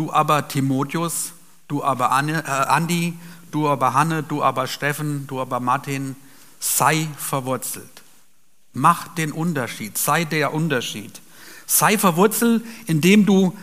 Du 0.00 0.10
aber 0.10 0.48
Timotheus, 0.48 1.32
du 1.68 1.84
aber 1.84 2.06
äh, 2.06 2.40
Andi, 2.48 3.12
du 3.50 3.68
aber 3.68 3.92
Hanne, 3.92 4.22
du 4.22 4.42
aber 4.42 4.66
Steffen, 4.66 5.26
du 5.26 5.42
aber 5.42 5.60
Martin, 5.60 6.16
sei 6.58 7.06
verwurzelt. 7.18 8.00
Mach 8.72 9.08
den 9.08 9.30
Unterschied, 9.30 9.98
sei 9.98 10.24
der 10.24 10.54
Unterschied. 10.54 11.20
Sei 11.66 11.98
verwurzelt, 11.98 12.64
indem 12.86 13.26
du 13.26 13.54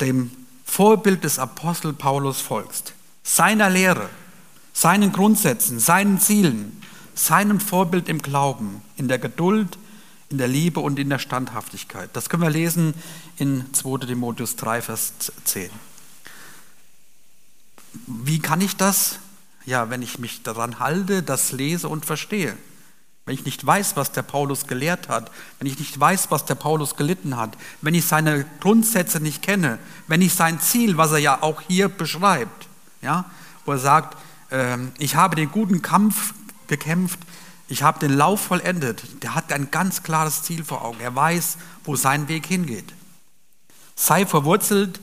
dem 0.00 0.32
Vorbild 0.64 1.22
des 1.22 1.38
Apostel 1.38 1.92
Paulus 1.92 2.40
folgst, 2.40 2.92
seiner 3.22 3.70
Lehre, 3.70 4.08
seinen 4.72 5.12
Grundsätzen, 5.12 5.78
seinen 5.78 6.18
Zielen, 6.18 6.82
seinem 7.14 7.60
Vorbild 7.60 8.08
im 8.08 8.18
Glauben, 8.18 8.82
in 8.96 9.06
der 9.06 9.20
Geduld, 9.20 9.78
in 10.28 10.38
der 10.38 10.48
Liebe 10.48 10.80
und 10.80 10.98
in 10.98 11.08
der 11.08 11.18
Standhaftigkeit. 11.18 12.10
Das 12.12 12.28
können 12.28 12.42
wir 12.42 12.50
lesen 12.50 12.94
in 13.36 13.72
2 13.72 14.06
Timotheus 14.06 14.56
3, 14.56 14.82
Vers 14.82 15.12
10. 15.44 15.70
Wie 18.06 18.40
kann 18.40 18.60
ich 18.60 18.76
das? 18.76 19.18
Ja, 19.64 19.90
wenn 19.90 20.02
ich 20.02 20.18
mich 20.18 20.42
daran 20.42 20.78
halte, 20.78 21.22
das 21.22 21.52
lese 21.52 21.88
und 21.88 22.04
verstehe. 22.04 22.56
Wenn 23.24 23.34
ich 23.34 23.44
nicht 23.44 23.66
weiß, 23.66 23.96
was 23.96 24.12
der 24.12 24.22
Paulus 24.22 24.68
gelehrt 24.68 25.08
hat, 25.08 25.32
wenn 25.58 25.66
ich 25.66 25.78
nicht 25.78 25.98
weiß, 25.98 26.30
was 26.30 26.44
der 26.44 26.54
Paulus 26.54 26.94
gelitten 26.94 27.36
hat, 27.36 27.56
wenn 27.82 27.94
ich 27.94 28.04
seine 28.04 28.46
Grundsätze 28.60 29.18
nicht 29.18 29.42
kenne, 29.42 29.80
wenn 30.06 30.22
ich 30.22 30.34
sein 30.34 30.60
Ziel, 30.60 30.96
was 30.96 31.10
er 31.10 31.18
ja 31.18 31.42
auch 31.42 31.60
hier 31.62 31.88
beschreibt, 31.88 32.68
ja, 33.02 33.24
wo 33.64 33.72
er 33.72 33.78
sagt, 33.78 34.16
äh, 34.50 34.78
ich 34.98 35.16
habe 35.16 35.34
den 35.34 35.50
guten 35.50 35.82
Kampf 35.82 36.34
gekämpft, 36.68 37.18
ich 37.68 37.82
habe 37.82 37.98
den 37.98 38.12
Lauf 38.12 38.40
vollendet. 38.40 39.22
Der 39.22 39.34
hat 39.34 39.52
ein 39.52 39.70
ganz 39.70 40.02
klares 40.02 40.42
Ziel 40.42 40.64
vor 40.64 40.84
Augen. 40.84 41.00
Er 41.00 41.14
weiß, 41.14 41.56
wo 41.84 41.96
sein 41.96 42.28
Weg 42.28 42.46
hingeht. 42.46 42.92
Sei 43.94 44.26
verwurzelt, 44.26 45.00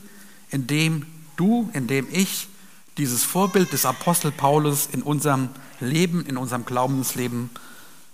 indem 0.50 1.04
du, 1.36 1.70
indem 1.72 2.06
ich 2.10 2.48
dieses 2.96 3.24
Vorbild 3.24 3.72
des 3.72 3.84
Apostel 3.84 4.30
Paulus 4.30 4.88
in 4.90 5.02
unserem 5.02 5.48
Leben, 5.80 6.24
in 6.24 6.36
unserem 6.36 6.64
Glaubensleben 6.64 7.50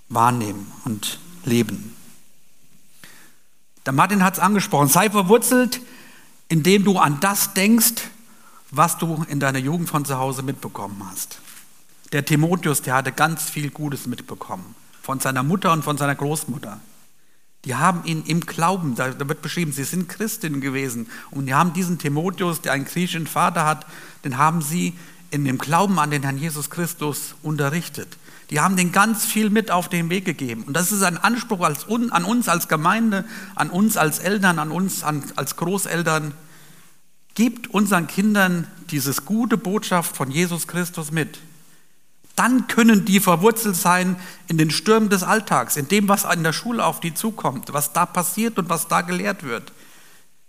wahrnehmen 0.09 0.73
und 0.85 1.21
leben. 1.45 1.95
Der 3.87 3.93
Martin 3.93 4.25
hat 4.25 4.35
es 4.35 4.41
angesprochen, 4.41 4.89
sei 4.89 5.11
verwurzelt, 5.11 5.81
indem 6.49 6.85
du 6.85 6.99
an 6.99 7.21
das 7.21 7.55
denkst, 7.55 8.03
was 8.71 8.99
du 8.99 9.25
in 9.29 9.41
deiner 9.41 9.59
Jugend 9.59 9.89
von 9.89 10.05
zu 10.05 10.19
Hause 10.19 10.43
mitbekommen 10.43 11.03
hast. 11.11 11.41
Der 12.13 12.25
Timotheus, 12.25 12.83
der 12.83 12.95
hatte 12.95 13.13
ganz 13.13 13.49
viel 13.49 13.71
Gutes 13.71 14.07
mitbekommen, 14.07 14.75
von 15.03 15.21
seiner 15.21 15.43
Mutter 15.43 15.73
und 15.73 15.85
von 15.85 15.97
seiner 15.97 16.15
Großmutter. 16.15 16.81
Die 17.65 17.75
haben 17.75 18.05
ihn 18.05 18.25
im 18.25 18.41
Glauben, 18.41 18.95
da 18.95 19.29
wird 19.29 19.43
beschrieben, 19.43 19.73
sie 19.73 19.85
sind 19.85 20.09
Christinnen 20.09 20.61
gewesen 20.61 21.09
und 21.31 21.47
die 21.47 21.55
haben 21.55 21.75
diesen 21.75 21.99
Timotheus, 21.99 22.63
der 22.63 22.73
einen 22.73 22.87
griechischen 22.87 23.27
Vater 23.27 23.67
hat, 23.67 23.87
den 24.25 24.39
haben 24.39 24.63
sie 24.63 24.95
in 25.31 25.45
dem 25.45 25.59
Glauben 25.59 25.99
an 25.99 26.11
den 26.11 26.23
Herrn 26.23 26.39
Jesus 26.39 26.71
Christus 26.71 27.35
unterrichtet. 27.43 28.17
Die 28.51 28.61
haben 28.61 28.77
den 28.77 28.91
ganz 28.91 29.25
viel 29.25 29.49
mit 29.49 29.71
auf 29.71 29.89
den 29.89 30.11
Weg 30.11 30.25
gegeben. 30.25 30.65
Und 30.65 30.75
das 30.75 30.91
ist 30.91 31.03
ein 31.03 31.19
Anspruch 31.19 31.61
als, 31.61 31.87
an 31.89 32.25
uns 32.25 32.49
als 32.49 32.67
Gemeinde, 32.67 33.25
an 33.55 33.71
uns 33.71 33.97
als 33.97 34.19
Eltern, 34.19 34.59
an 34.59 34.73
uns 34.73 35.05
als 35.05 35.57
Großeltern. 35.57 36.35
Gebt 37.35 37.69
unseren 37.69 38.09
Kindern 38.09 38.67
dieses 38.91 39.25
gute 39.25 39.57
Botschaft 39.57 40.17
von 40.17 40.33
Jesus 40.33 40.67
Christus 40.67 41.13
mit. 41.13 41.39
Dann 42.41 42.69
können 42.69 43.05
die 43.05 43.21
verwurzelt 43.21 43.77
sein 43.77 44.17
in 44.49 44.57
den 44.57 44.71
Stürmen 44.71 45.11
des 45.11 45.23
Alltags, 45.23 45.77
in 45.77 45.89
dem, 45.89 46.09
was 46.09 46.25
an 46.25 46.43
der 46.43 46.55
Schule 46.55 46.83
auf 46.87 46.99
die 46.99 47.13
zukommt, 47.13 47.75
was 47.75 47.93
da 47.93 48.07
passiert 48.07 48.59
und 48.59 48.71
was 48.71 48.89
da 48.89 49.03
gelehrt 49.03 49.43
wird. 49.43 49.75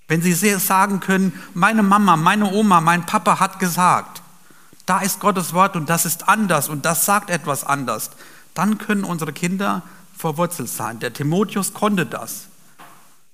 Wenn 0.07 0.21
sie 0.21 0.31
sagen 0.31 1.01
können, 1.01 1.37
meine 1.53 1.83
Mama, 1.83 2.15
meine 2.15 2.49
Oma, 2.49 2.79
mein 2.79 3.05
Papa 3.05 3.41
hat 3.41 3.59
gesagt, 3.59 4.21
da 4.85 4.99
ist 4.99 5.19
Gottes 5.19 5.51
Wort 5.51 5.75
und 5.75 5.89
das 5.89 6.05
ist 6.05 6.29
anders 6.29 6.69
und 6.69 6.85
das 6.85 7.03
sagt 7.03 7.29
etwas 7.29 7.65
anders, 7.65 8.11
dann 8.53 8.77
können 8.77 9.03
unsere 9.03 9.33
Kinder 9.33 9.81
verwurzelt 10.17 10.69
sein. 10.69 10.99
Der 10.99 11.11
Timotheus 11.11 11.73
konnte 11.73 12.05
das. 12.05 12.45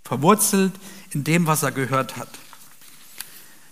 Verwurzelt 0.04 0.74
in 1.12 1.24
dem, 1.24 1.46
was 1.46 1.62
er 1.62 1.72
gehört 1.72 2.18
hat. 2.18 2.30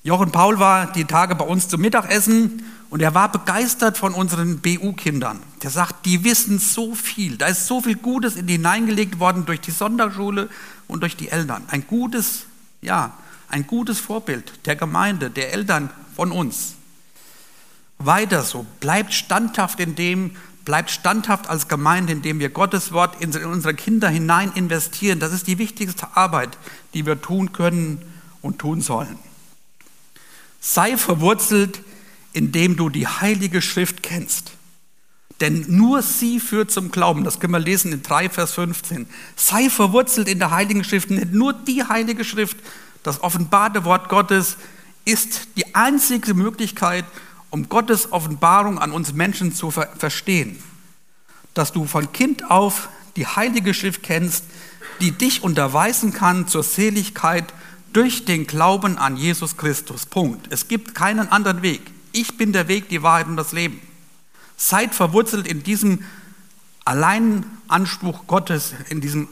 Jochen 0.05 0.31
Paul 0.31 0.59
war 0.59 0.91
die 0.91 1.05
Tage 1.05 1.33
bei 1.33 1.45
uns 1.45 1.67
zum 1.67 1.81
Mittagessen 1.81 2.63
und 2.91 3.01
er 3.01 3.15
war 3.15 3.31
begeistert 3.31 3.97
von 3.97 4.13
unseren 4.13 4.59
BU-Kindern. 4.59 5.39
Der 5.63 5.71
sagt, 5.71 6.05
die 6.05 6.23
wissen 6.23 6.59
so 6.59 6.93
viel. 6.93 7.37
Da 7.37 7.47
ist 7.47 7.65
so 7.65 7.81
viel 7.81 7.95
Gutes 7.95 8.35
in 8.35 8.45
die 8.45 8.53
hineingelegt 8.53 9.17
worden 9.19 9.47
durch 9.47 9.61
die 9.61 9.71
Sonderschule 9.71 10.47
und 10.87 11.01
durch 11.01 11.17
die 11.17 11.29
Eltern. 11.29 11.63
Ein 11.69 11.87
gutes, 11.87 12.45
ja, 12.83 13.17
ein 13.49 13.65
gutes 13.65 13.99
Vorbild 13.99 14.67
der 14.67 14.75
Gemeinde, 14.75 15.31
der 15.31 15.53
Eltern 15.53 15.89
von 16.15 16.31
uns. 16.31 16.75
Weiter 17.97 18.43
so. 18.43 18.63
Bleibt 18.81 19.11
standhaft 19.11 19.79
in 19.79 19.95
dem, 19.95 20.35
bleibt 20.65 20.91
standhaft 20.91 21.49
als 21.49 21.67
Gemeinde, 21.67 22.13
indem 22.13 22.37
wir 22.37 22.49
Gottes 22.49 22.91
Wort 22.91 23.23
in 23.23 23.35
unsere 23.43 23.73
Kinder 23.73 24.09
hinein 24.09 24.51
investieren. 24.53 25.19
Das 25.19 25.33
ist 25.33 25.47
die 25.47 25.57
wichtigste 25.57 26.15
Arbeit, 26.15 26.59
die 26.93 27.07
wir 27.07 27.19
tun 27.19 27.53
können 27.53 28.03
und 28.43 28.59
tun 28.59 28.81
sollen. 28.81 29.17
Sei 30.67 30.97
verwurzelt, 30.97 31.79
indem 32.33 32.75
du 32.75 32.89
die 32.89 33.05
Heilige 33.05 33.61
Schrift 33.61 34.01
kennst. 34.01 34.53
Denn 35.39 35.63
nur 35.67 36.01
sie 36.01 36.39
führt 36.39 36.71
zum 36.71 36.89
Glauben. 36.89 37.23
Das 37.23 37.39
können 37.39 37.53
wir 37.53 37.59
lesen 37.59 37.93
in 37.93 38.01
3, 38.01 38.29
Vers 38.29 38.53
15. 38.53 39.05
Sei 39.35 39.69
verwurzelt 39.69 40.27
in 40.27 40.39
der 40.39 40.49
Heiligen 40.49 40.83
Schrift. 40.83 41.11
Nicht 41.11 41.33
nur 41.33 41.53
die 41.53 41.83
Heilige 41.83 42.25
Schrift, 42.25 42.57
das 43.03 43.21
offenbarte 43.21 43.85
Wort 43.85 44.09
Gottes, 44.09 44.57
ist 45.05 45.49
die 45.55 45.75
einzige 45.75 46.33
Möglichkeit, 46.33 47.05
um 47.51 47.69
Gottes 47.69 48.11
Offenbarung 48.11 48.79
an 48.79 48.91
uns 48.91 49.13
Menschen 49.13 49.53
zu 49.53 49.69
ver 49.69 49.89
verstehen. 49.99 50.57
Dass 51.53 51.73
du 51.73 51.85
von 51.85 52.11
Kind 52.11 52.49
auf 52.49 52.89
die 53.17 53.27
Heilige 53.27 53.75
Schrift 53.75 54.01
kennst, 54.01 54.45
die 54.99 55.11
dich 55.11 55.43
unterweisen 55.43 56.11
kann 56.11 56.47
zur 56.47 56.63
Seligkeit 56.63 57.53
durch 57.95 58.25
den 58.25 58.45
Glauben 58.45 58.97
an 58.97 59.15
Jesus 59.15 59.55
Christus. 59.55 60.05
Punkt. 60.05 60.51
Es 60.51 60.67
gibt 60.67 60.95
keinen 60.95 61.31
anderen 61.31 61.61
Weg. 61.61 61.81
Ich 62.11 62.37
bin 62.37 62.51
der 62.51 62.67
Weg, 62.67 62.89
die 62.89 63.03
Wahrheit 63.03 63.27
und 63.27 63.37
das 63.37 63.53
Leben. 63.53 63.79
Seid 64.57 64.93
verwurzelt 64.93 65.47
in 65.47 65.63
diesem 65.63 66.03
Alleinanspruch 66.83 68.27
Gottes, 68.27 68.73
in 68.89 68.99
diesem 68.99 69.29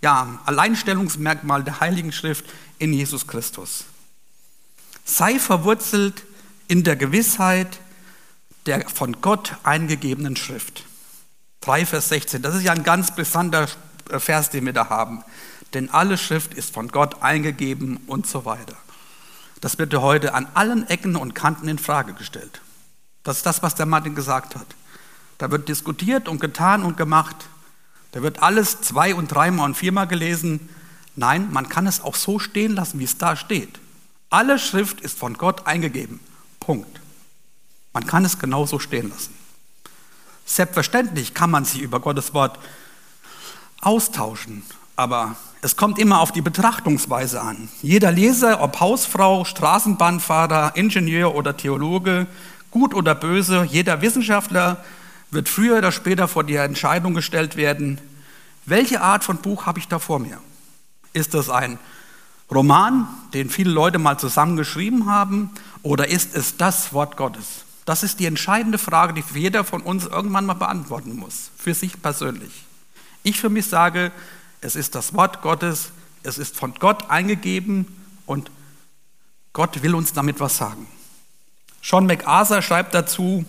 ja, 0.00 0.38
Alleinstellungsmerkmal 0.46 1.64
der 1.64 1.80
Heiligen 1.80 2.12
Schrift 2.12 2.44
in 2.78 2.92
Jesus 2.92 3.26
Christus. 3.26 3.84
Sei 5.04 5.38
verwurzelt 5.40 6.24
in 6.68 6.84
der 6.84 6.96
Gewissheit 6.96 7.80
der 8.66 8.88
von 8.88 9.20
Gott 9.20 9.56
eingegebenen 9.64 10.36
Schrift. 10.36 10.84
3 11.62 11.84
Vers 11.84 12.10
16, 12.10 12.42
das 12.42 12.54
ist 12.54 12.62
ja 12.62 12.72
ein 12.72 12.84
ganz 12.84 13.14
besonderer 13.14 13.68
Vers, 14.18 14.50
den 14.50 14.66
wir 14.66 14.72
da 14.72 14.88
haben. 14.88 15.24
Denn 15.74 15.90
alle 15.90 16.16
Schrift 16.16 16.54
ist 16.54 16.72
von 16.72 16.88
Gott 16.88 17.22
eingegeben 17.22 17.98
und 18.06 18.26
so 18.26 18.44
weiter. 18.44 18.76
Das 19.60 19.78
wird 19.78 19.94
heute 19.94 20.34
an 20.34 20.46
allen 20.54 20.88
Ecken 20.88 21.16
und 21.16 21.34
Kanten 21.34 21.68
in 21.68 21.78
Frage 21.78 22.12
gestellt. 22.14 22.60
Das 23.24 23.38
ist 23.38 23.46
das, 23.46 23.62
was 23.62 23.74
der 23.74 23.86
Martin 23.86 24.14
gesagt 24.14 24.54
hat. 24.54 24.66
Da 25.38 25.50
wird 25.50 25.68
diskutiert 25.68 26.28
und 26.28 26.40
getan 26.40 26.84
und 26.84 26.96
gemacht. 26.96 27.36
Da 28.12 28.22
wird 28.22 28.42
alles 28.42 28.82
zwei- 28.82 29.14
und 29.14 29.28
dreimal 29.28 29.66
und 29.66 29.76
viermal 29.76 30.06
gelesen. 30.06 30.68
Nein, 31.16 31.50
man 31.52 31.68
kann 31.68 31.86
es 31.86 32.00
auch 32.00 32.14
so 32.14 32.38
stehen 32.38 32.74
lassen, 32.74 33.00
wie 33.00 33.04
es 33.04 33.18
da 33.18 33.34
steht. 33.34 33.80
Alle 34.30 34.58
Schrift 34.58 35.00
ist 35.00 35.18
von 35.18 35.34
Gott 35.34 35.66
eingegeben. 35.66 36.20
Punkt. 36.60 37.00
Man 37.92 38.06
kann 38.06 38.24
es 38.24 38.38
genauso 38.38 38.78
stehen 38.78 39.10
lassen. 39.10 39.34
Selbstverständlich 40.44 41.34
kann 41.34 41.50
man 41.50 41.64
sich 41.64 41.80
über 41.80 42.00
Gottes 42.00 42.34
Wort 42.34 42.58
austauschen, 43.80 44.62
aber 44.96 45.36
es 45.64 45.76
kommt 45.76 45.98
immer 45.98 46.20
auf 46.20 46.30
die 46.30 46.42
Betrachtungsweise 46.42 47.40
an. 47.40 47.70
Jeder 47.80 48.12
Leser, 48.12 48.60
ob 48.60 48.80
Hausfrau, 48.80 49.46
Straßenbahnfahrer, 49.46 50.76
Ingenieur 50.76 51.34
oder 51.34 51.56
Theologe, 51.56 52.26
gut 52.70 52.92
oder 52.92 53.14
böse, 53.14 53.66
jeder 53.70 54.02
Wissenschaftler 54.02 54.84
wird 55.30 55.48
früher 55.48 55.78
oder 55.78 55.90
später 55.90 56.28
vor 56.28 56.44
die 56.44 56.56
Entscheidung 56.56 57.14
gestellt 57.14 57.56
werden, 57.56 57.98
welche 58.66 59.00
Art 59.00 59.24
von 59.24 59.38
Buch 59.38 59.64
habe 59.64 59.78
ich 59.78 59.88
da 59.88 59.98
vor 59.98 60.18
mir? 60.18 60.38
Ist 61.14 61.32
das 61.32 61.48
ein 61.48 61.78
Roman, 62.50 63.08
den 63.32 63.48
viele 63.48 63.70
Leute 63.70 63.98
mal 63.98 64.18
zusammen 64.18 64.58
geschrieben 64.58 65.06
haben, 65.06 65.48
oder 65.82 66.08
ist 66.08 66.36
es 66.36 66.58
das 66.58 66.92
Wort 66.92 67.16
Gottes? 67.16 67.64
Das 67.86 68.02
ist 68.02 68.20
die 68.20 68.26
entscheidende 68.26 68.76
Frage, 68.76 69.14
die 69.14 69.24
jeder 69.34 69.64
von 69.64 69.80
uns 69.80 70.04
irgendwann 70.04 70.44
mal 70.44 70.52
beantworten 70.52 71.16
muss, 71.16 71.50
für 71.56 71.72
sich 71.72 72.02
persönlich. 72.02 72.66
Ich 73.22 73.40
für 73.40 73.48
mich 73.48 73.66
sage, 73.66 74.12
es 74.64 74.76
ist 74.76 74.94
das 74.94 75.12
Wort 75.12 75.42
Gottes, 75.42 75.90
es 76.22 76.38
ist 76.38 76.56
von 76.56 76.72
Gott 76.74 77.10
eingegeben 77.10 77.86
und 78.24 78.50
Gott 79.52 79.82
will 79.82 79.94
uns 79.94 80.14
damit 80.14 80.40
was 80.40 80.56
sagen. 80.56 80.86
Sean 81.82 82.06
MacArthur 82.06 82.62
schreibt 82.62 82.94
dazu, 82.94 83.44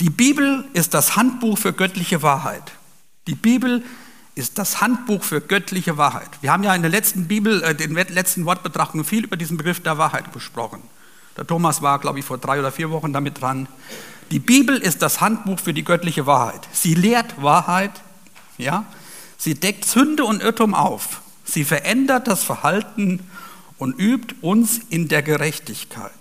die 0.00 0.10
Bibel 0.10 0.66
ist 0.74 0.92
das 0.92 1.16
Handbuch 1.16 1.56
für 1.56 1.72
göttliche 1.72 2.22
Wahrheit. 2.22 2.72
Die 3.28 3.34
Bibel 3.34 3.82
ist 4.34 4.58
das 4.58 4.82
Handbuch 4.82 5.22
für 5.22 5.40
göttliche 5.40 5.96
Wahrheit. 5.96 6.28
Wir 6.42 6.52
haben 6.52 6.62
ja 6.64 6.74
in 6.74 6.82
der 6.82 6.90
letzten 6.90 7.28
Bibel, 7.28 7.62
äh, 7.62 7.74
den 7.74 7.94
letzten 7.94 8.44
Wortbetrachtungen 8.44 9.06
viel 9.06 9.24
über 9.24 9.38
diesen 9.38 9.56
Begriff 9.56 9.80
der 9.80 9.96
Wahrheit 9.96 10.34
gesprochen. 10.34 10.82
Der 11.38 11.46
Thomas 11.46 11.80
war, 11.80 11.98
glaube 11.98 12.18
ich, 12.18 12.26
vor 12.26 12.36
drei 12.36 12.58
oder 12.58 12.72
vier 12.72 12.90
Wochen 12.90 13.14
damit 13.14 13.40
dran. 13.40 13.68
Die 14.30 14.38
Bibel 14.38 14.76
ist 14.76 15.00
das 15.00 15.22
Handbuch 15.22 15.58
für 15.58 15.72
die 15.72 15.84
göttliche 15.84 16.26
Wahrheit. 16.26 16.68
Sie 16.72 16.94
lehrt 16.94 17.40
Wahrheit, 17.42 17.92
ja. 18.58 18.84
Sie 19.42 19.54
deckt 19.54 19.84
Sünde 19.84 20.24
und 20.24 20.40
Irrtum 20.40 20.72
auf. 20.72 21.20
Sie 21.44 21.64
verändert 21.64 22.28
das 22.28 22.44
Verhalten 22.44 23.28
und 23.76 23.98
übt 23.98 24.36
uns 24.40 24.78
in 24.88 25.08
der 25.08 25.24
Gerechtigkeit. 25.24 26.12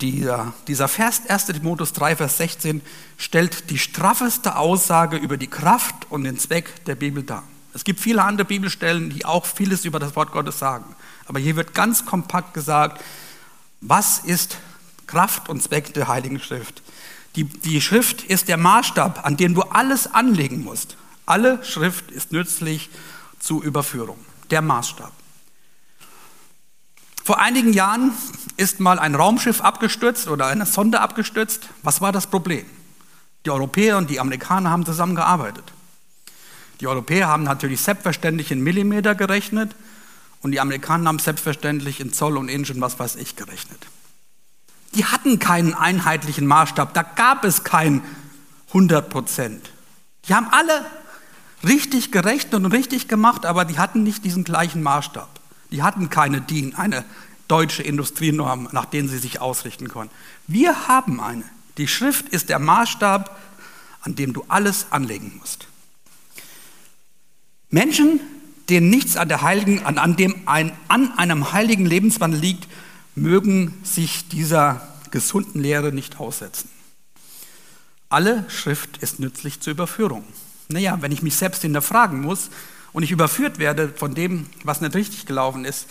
Dieser, 0.00 0.54
dieser 0.68 0.88
Vers 0.88 1.20
1. 1.28 1.44
Timotheus 1.48 1.92
3, 1.92 2.16
Vers 2.16 2.38
16 2.38 2.80
stellt 3.18 3.68
die 3.68 3.76
straffeste 3.76 4.56
Aussage 4.56 5.18
über 5.18 5.36
die 5.36 5.48
Kraft 5.48 6.10
und 6.10 6.24
den 6.24 6.38
Zweck 6.38 6.82
der 6.86 6.94
Bibel 6.94 7.24
dar. 7.24 7.42
Es 7.74 7.84
gibt 7.84 8.00
viele 8.00 8.24
andere 8.24 8.46
Bibelstellen, 8.46 9.10
die 9.10 9.26
auch 9.26 9.44
vieles 9.44 9.84
über 9.84 9.98
das 9.98 10.16
Wort 10.16 10.32
Gottes 10.32 10.58
sagen. 10.58 10.96
Aber 11.26 11.40
hier 11.40 11.56
wird 11.56 11.74
ganz 11.74 12.06
kompakt 12.06 12.54
gesagt, 12.54 13.04
was 13.82 14.20
ist 14.20 14.56
Kraft 15.06 15.50
und 15.50 15.62
Zweck 15.62 15.92
der 15.92 16.08
Heiligen 16.08 16.40
Schrift? 16.40 16.80
Die, 17.36 17.44
die 17.44 17.82
Schrift 17.82 18.22
ist 18.22 18.48
der 18.48 18.56
Maßstab, 18.56 19.26
an 19.26 19.36
dem 19.36 19.52
du 19.52 19.60
alles 19.60 20.06
anlegen 20.06 20.64
musst. 20.64 20.96
Alle 21.30 21.64
Schrift 21.64 22.10
ist 22.10 22.32
nützlich 22.32 22.90
zur 23.38 23.62
Überführung. 23.62 24.18
Der 24.50 24.62
Maßstab. 24.62 25.12
Vor 27.22 27.38
einigen 27.38 27.72
Jahren 27.72 28.10
ist 28.56 28.80
mal 28.80 28.98
ein 28.98 29.14
Raumschiff 29.14 29.60
abgestürzt 29.60 30.26
oder 30.26 30.48
eine 30.48 30.66
Sonde 30.66 31.00
abgestürzt. 31.00 31.68
Was 31.84 32.00
war 32.00 32.10
das 32.10 32.26
Problem? 32.26 32.66
Die 33.46 33.50
Europäer 33.50 33.96
und 33.96 34.10
die 34.10 34.18
Amerikaner 34.18 34.70
haben 34.70 34.84
zusammengearbeitet. 34.84 35.62
Die 36.80 36.88
Europäer 36.88 37.28
haben 37.28 37.44
natürlich 37.44 37.80
selbstverständlich 37.80 38.50
in 38.50 38.60
Millimeter 38.60 39.14
gerechnet 39.14 39.76
und 40.42 40.50
die 40.50 40.58
Amerikaner 40.58 41.10
haben 41.10 41.20
selbstverständlich 41.20 42.00
in 42.00 42.12
Zoll 42.12 42.38
und 42.38 42.48
Inch 42.48 42.70
und 42.70 42.80
was 42.80 42.98
weiß 42.98 43.14
ich 43.14 43.36
gerechnet. 43.36 43.86
Die 44.94 45.04
hatten 45.04 45.38
keinen 45.38 45.74
einheitlichen 45.74 46.48
Maßstab, 46.48 46.92
da 46.92 47.04
gab 47.04 47.44
es 47.44 47.62
kein 47.62 48.02
100 48.70 49.08
Prozent. 49.08 49.70
Die 50.24 50.34
haben 50.34 50.48
alle 50.50 50.84
richtig 51.64 52.12
gerechnet 52.12 52.54
und 52.54 52.66
richtig 52.66 53.08
gemacht, 53.08 53.46
aber 53.46 53.64
die 53.64 53.78
hatten 53.78 54.02
nicht 54.02 54.24
diesen 54.24 54.44
gleichen 54.44 54.82
Maßstab. 54.82 55.28
Die 55.70 55.82
hatten 55.82 56.10
keine 56.10 56.40
DIN, 56.40 56.74
eine 56.74 57.04
deutsche 57.48 57.82
Industrienorm, 57.82 58.68
nach 58.72 58.86
denen 58.86 59.08
sie 59.08 59.18
sich 59.18 59.40
ausrichten 59.40 59.88
konnten. 59.88 60.14
Wir 60.46 60.88
haben 60.88 61.20
eine. 61.20 61.44
Die 61.78 61.88
Schrift 61.88 62.28
ist 62.28 62.48
der 62.48 62.58
Maßstab, 62.58 63.38
an 64.02 64.14
dem 64.14 64.32
du 64.32 64.44
alles 64.48 64.86
anlegen 64.90 65.36
musst. 65.38 65.66
Menschen, 67.70 68.20
denen 68.68 68.90
nichts 68.90 69.16
an, 69.16 69.28
der 69.28 69.42
heiligen, 69.42 69.84
an, 69.84 69.98
an, 69.98 70.16
dem 70.16 70.34
ein, 70.46 70.72
an 70.88 71.16
einem 71.18 71.52
heiligen 71.52 71.86
Lebenswandel 71.86 72.40
liegt, 72.40 72.68
mögen 73.14 73.74
sich 73.82 74.28
dieser 74.28 74.88
gesunden 75.10 75.60
Lehre 75.60 75.92
nicht 75.92 76.20
aussetzen. 76.20 76.68
Alle 78.08 78.44
Schrift 78.48 78.98
ist 78.98 79.20
nützlich 79.20 79.60
zur 79.60 79.72
Überführung. 79.72 80.24
Naja, 80.70 80.98
wenn 81.00 81.12
ich 81.12 81.22
mich 81.22 81.36
selbst 81.36 81.62
hinterfragen 81.62 82.20
muss, 82.20 82.50
und 82.92 83.02
ich 83.02 83.10
überführt 83.10 83.58
werde 83.58 83.88
von 83.88 84.14
dem, 84.14 84.46
was 84.64 84.80
nicht 84.80 84.94
richtig 84.94 85.26
gelaufen 85.26 85.64
ist, 85.64 85.86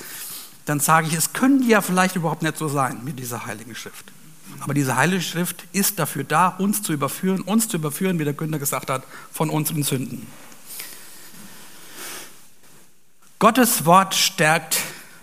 dann 0.66 0.80
sage 0.80 1.08
ich, 1.08 1.14
es 1.14 1.34
könnte 1.34 1.68
ja 1.68 1.82
vielleicht 1.82 2.16
überhaupt 2.16 2.44
nicht 2.44 2.58
so 2.58 2.68
sein 2.68 3.04
mit 3.04 3.20
dieser 3.20 3.46
Heiligen 3.46 3.76
Schrift. 3.76 4.12
Aber 4.62 4.74
diese 4.74 4.96
Heilige 4.96 5.22
Schrift 5.22 5.64
ist 5.72 6.00
dafür 6.00 6.24
da, 6.24 6.48
uns 6.48 6.82
zu 6.82 6.92
überführen, 6.92 7.42
uns 7.42 7.68
zu 7.68 7.78
überführen, 7.78 8.20
wie 8.20 8.24
der 8.24 8.34
Günther 8.34 8.60
gesagt 8.60 8.90
hat, 8.90 9.04
von 9.32 9.50
unseren 9.50 9.84
Sünden. 9.84 10.28
Gottes 13.38 13.86
Wort 13.86 14.16
stärkt 14.16 14.80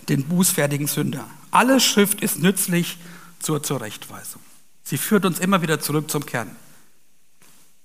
den 0.08 0.24
bußfertigen 0.24 0.86
Sünder. 0.86 1.28
Alle 1.50 1.80
Schrift 1.80 2.22
ist 2.22 2.38
nützlich 2.38 2.98
zur 3.40 3.62
Zurechtweisung. 3.62 4.40
Sie 4.84 4.96
führt 4.96 5.26
uns 5.26 5.38
immer 5.38 5.60
wieder 5.60 5.80
zurück 5.80 6.10
zum 6.10 6.24
Kern. 6.24 6.54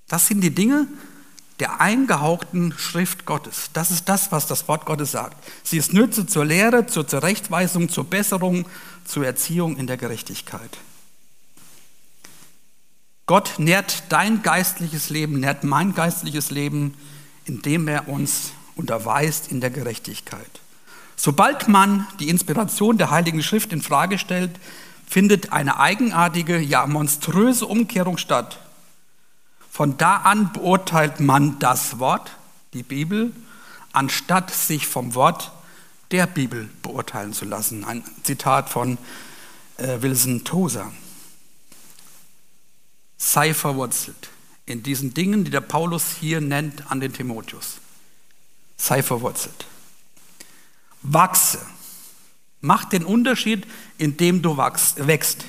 Das 0.07 0.27
sind 0.27 0.41
die 0.41 0.53
Dinge, 0.53 0.87
der 1.61 1.79
eingehauchten 1.79 2.73
Schrift 2.75 3.25
Gottes. 3.25 3.69
Das 3.71 3.91
ist 3.91 4.09
das, 4.09 4.31
was 4.31 4.47
das 4.47 4.67
Wort 4.67 4.85
Gottes 4.85 5.11
sagt. 5.11 5.37
Sie 5.63 5.77
ist 5.77 5.93
Nütze 5.93 6.25
zur 6.25 6.43
Lehre, 6.43 6.87
zur 6.87 7.07
Zurechtweisung, 7.07 7.87
zur 7.87 8.03
Besserung, 8.03 8.65
zur 9.05 9.27
Erziehung 9.27 9.77
in 9.77 9.85
der 9.85 9.97
Gerechtigkeit. 9.97 10.79
Gott 13.27 13.53
nährt 13.59 14.03
dein 14.09 14.41
geistliches 14.41 15.11
Leben, 15.11 15.39
nährt 15.39 15.63
mein 15.63 15.93
geistliches 15.93 16.49
Leben, 16.49 16.95
indem 17.45 17.87
er 17.87 18.09
uns 18.09 18.53
unterweist 18.75 19.51
in 19.51 19.61
der 19.61 19.69
Gerechtigkeit. 19.69 20.61
Sobald 21.15 21.67
man 21.67 22.07
die 22.19 22.29
Inspiration 22.29 22.97
der 22.97 23.11
Heiligen 23.11 23.43
Schrift 23.43 23.71
in 23.71 23.83
Frage 23.83 24.17
stellt, 24.17 24.59
findet 25.07 25.51
eine 25.51 25.79
eigenartige, 25.79 26.57
ja 26.57 26.87
monströse 26.87 27.67
Umkehrung 27.67 28.17
statt 28.17 28.59
von 29.81 29.97
da 29.97 30.17
an 30.17 30.53
beurteilt 30.53 31.19
man 31.19 31.57
das 31.57 31.97
Wort, 31.97 32.37
die 32.73 32.83
Bibel, 32.83 33.33
anstatt 33.93 34.51
sich 34.53 34.85
vom 34.85 35.15
Wort 35.15 35.51
der 36.11 36.27
Bibel 36.27 36.69
beurteilen 36.83 37.33
zu 37.33 37.45
lassen. 37.45 37.83
Ein 37.83 38.03
Zitat 38.21 38.69
von 38.69 38.99
äh, 39.77 39.99
Wilson 40.03 40.43
Tozer. 40.43 40.91
Sei 43.17 43.55
verwurzelt 43.55 44.29
in 44.67 44.83
diesen 44.83 45.15
Dingen, 45.15 45.45
die 45.45 45.49
der 45.49 45.61
Paulus 45.61 46.11
hier 46.11 46.41
nennt 46.41 46.91
an 46.91 46.99
den 46.99 47.11
Timotheus. 47.11 47.79
Sei 48.77 49.01
verwurzelt. 49.01 49.65
Wachse. 51.01 51.59
Mach 52.59 52.85
den 52.85 53.03
Unterschied, 53.03 53.65
indem 53.97 54.43
du 54.43 54.57
wächst. 54.57 55.43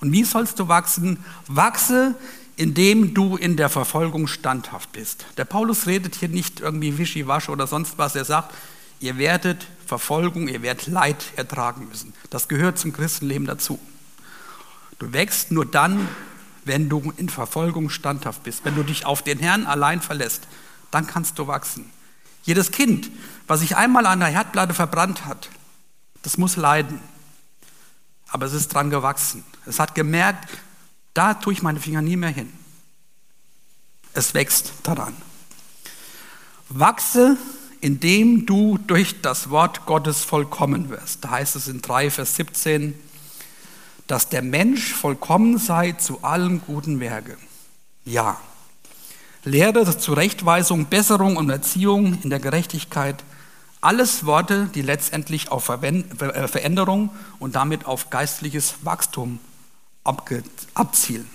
Und 0.00 0.12
wie 0.12 0.22
sollst 0.22 0.60
du 0.60 0.68
wachsen? 0.68 1.24
Wachse, 1.48 2.14
indem 2.60 3.14
du 3.14 3.36
in 3.36 3.56
der 3.56 3.70
Verfolgung 3.70 4.26
standhaft 4.26 4.92
bist. 4.92 5.24
Der 5.38 5.46
Paulus 5.46 5.86
redet 5.86 6.14
hier 6.16 6.28
nicht 6.28 6.60
irgendwie 6.60 6.98
wischiwasch 6.98 7.48
oder 7.48 7.66
sonst 7.66 7.96
was. 7.96 8.14
Er 8.14 8.26
sagt, 8.26 8.54
ihr 9.00 9.16
werdet 9.16 9.66
Verfolgung, 9.86 10.46
ihr 10.46 10.60
werdet 10.60 10.86
Leid 10.86 11.24
ertragen 11.36 11.88
müssen. 11.88 12.12
Das 12.28 12.48
gehört 12.48 12.78
zum 12.78 12.92
Christenleben 12.92 13.46
dazu. 13.46 13.80
Du 14.98 15.10
wächst 15.14 15.52
nur 15.52 15.64
dann, 15.64 16.06
wenn 16.66 16.90
du 16.90 17.14
in 17.16 17.30
Verfolgung 17.30 17.88
standhaft 17.88 18.42
bist, 18.42 18.62
wenn 18.66 18.74
du 18.74 18.82
dich 18.82 19.06
auf 19.06 19.22
den 19.22 19.38
Herrn 19.38 19.64
allein 19.64 20.02
verlässt, 20.02 20.46
dann 20.90 21.06
kannst 21.06 21.38
du 21.38 21.46
wachsen. 21.46 21.90
Jedes 22.42 22.72
Kind, 22.72 23.10
was 23.46 23.60
sich 23.60 23.74
einmal 23.74 24.04
an 24.04 24.20
der 24.20 24.28
Herdplatte 24.28 24.74
verbrannt 24.74 25.24
hat, 25.24 25.48
das 26.20 26.36
muss 26.36 26.56
leiden. 26.56 27.00
Aber 28.28 28.44
es 28.44 28.52
ist 28.52 28.68
dran 28.74 28.90
gewachsen. 28.90 29.44
Es 29.64 29.80
hat 29.80 29.94
gemerkt, 29.94 30.46
da 31.14 31.34
tue 31.34 31.52
ich 31.52 31.62
meine 31.62 31.80
Finger 31.80 32.02
nie 32.02 32.16
mehr 32.16 32.30
hin. 32.30 32.52
Es 34.12 34.34
wächst 34.34 34.72
daran. 34.82 35.14
Wachse, 36.68 37.36
indem 37.80 38.46
du 38.46 38.78
durch 38.78 39.20
das 39.22 39.50
Wort 39.50 39.86
Gottes 39.86 40.24
vollkommen 40.24 40.88
wirst. 40.90 41.24
Da 41.24 41.30
heißt 41.30 41.56
es 41.56 41.68
in 41.68 41.82
3, 41.82 42.10
Vers 42.10 42.36
17, 42.36 42.94
dass 44.06 44.28
der 44.28 44.42
Mensch 44.42 44.92
vollkommen 44.92 45.58
sei 45.58 45.92
zu 45.92 46.22
allen 46.22 46.60
guten 46.60 47.00
Werke. 47.00 47.36
Ja. 48.04 48.40
Lehre, 49.44 49.96
Zurechtweisung, 49.96 50.86
Besserung 50.86 51.36
und 51.36 51.48
Erziehung 51.48 52.18
in 52.22 52.30
der 52.30 52.40
Gerechtigkeit, 52.40 53.24
alles 53.80 54.26
Worte, 54.26 54.68
die 54.74 54.82
letztendlich 54.82 55.50
auf 55.50 55.70
äh, 55.70 56.48
Veränderung 56.48 57.10
und 57.38 57.56
damit 57.56 57.86
auf 57.86 58.10
geistliches 58.10 58.74
Wachstum 58.82 59.38
abzielen. 60.04 61.28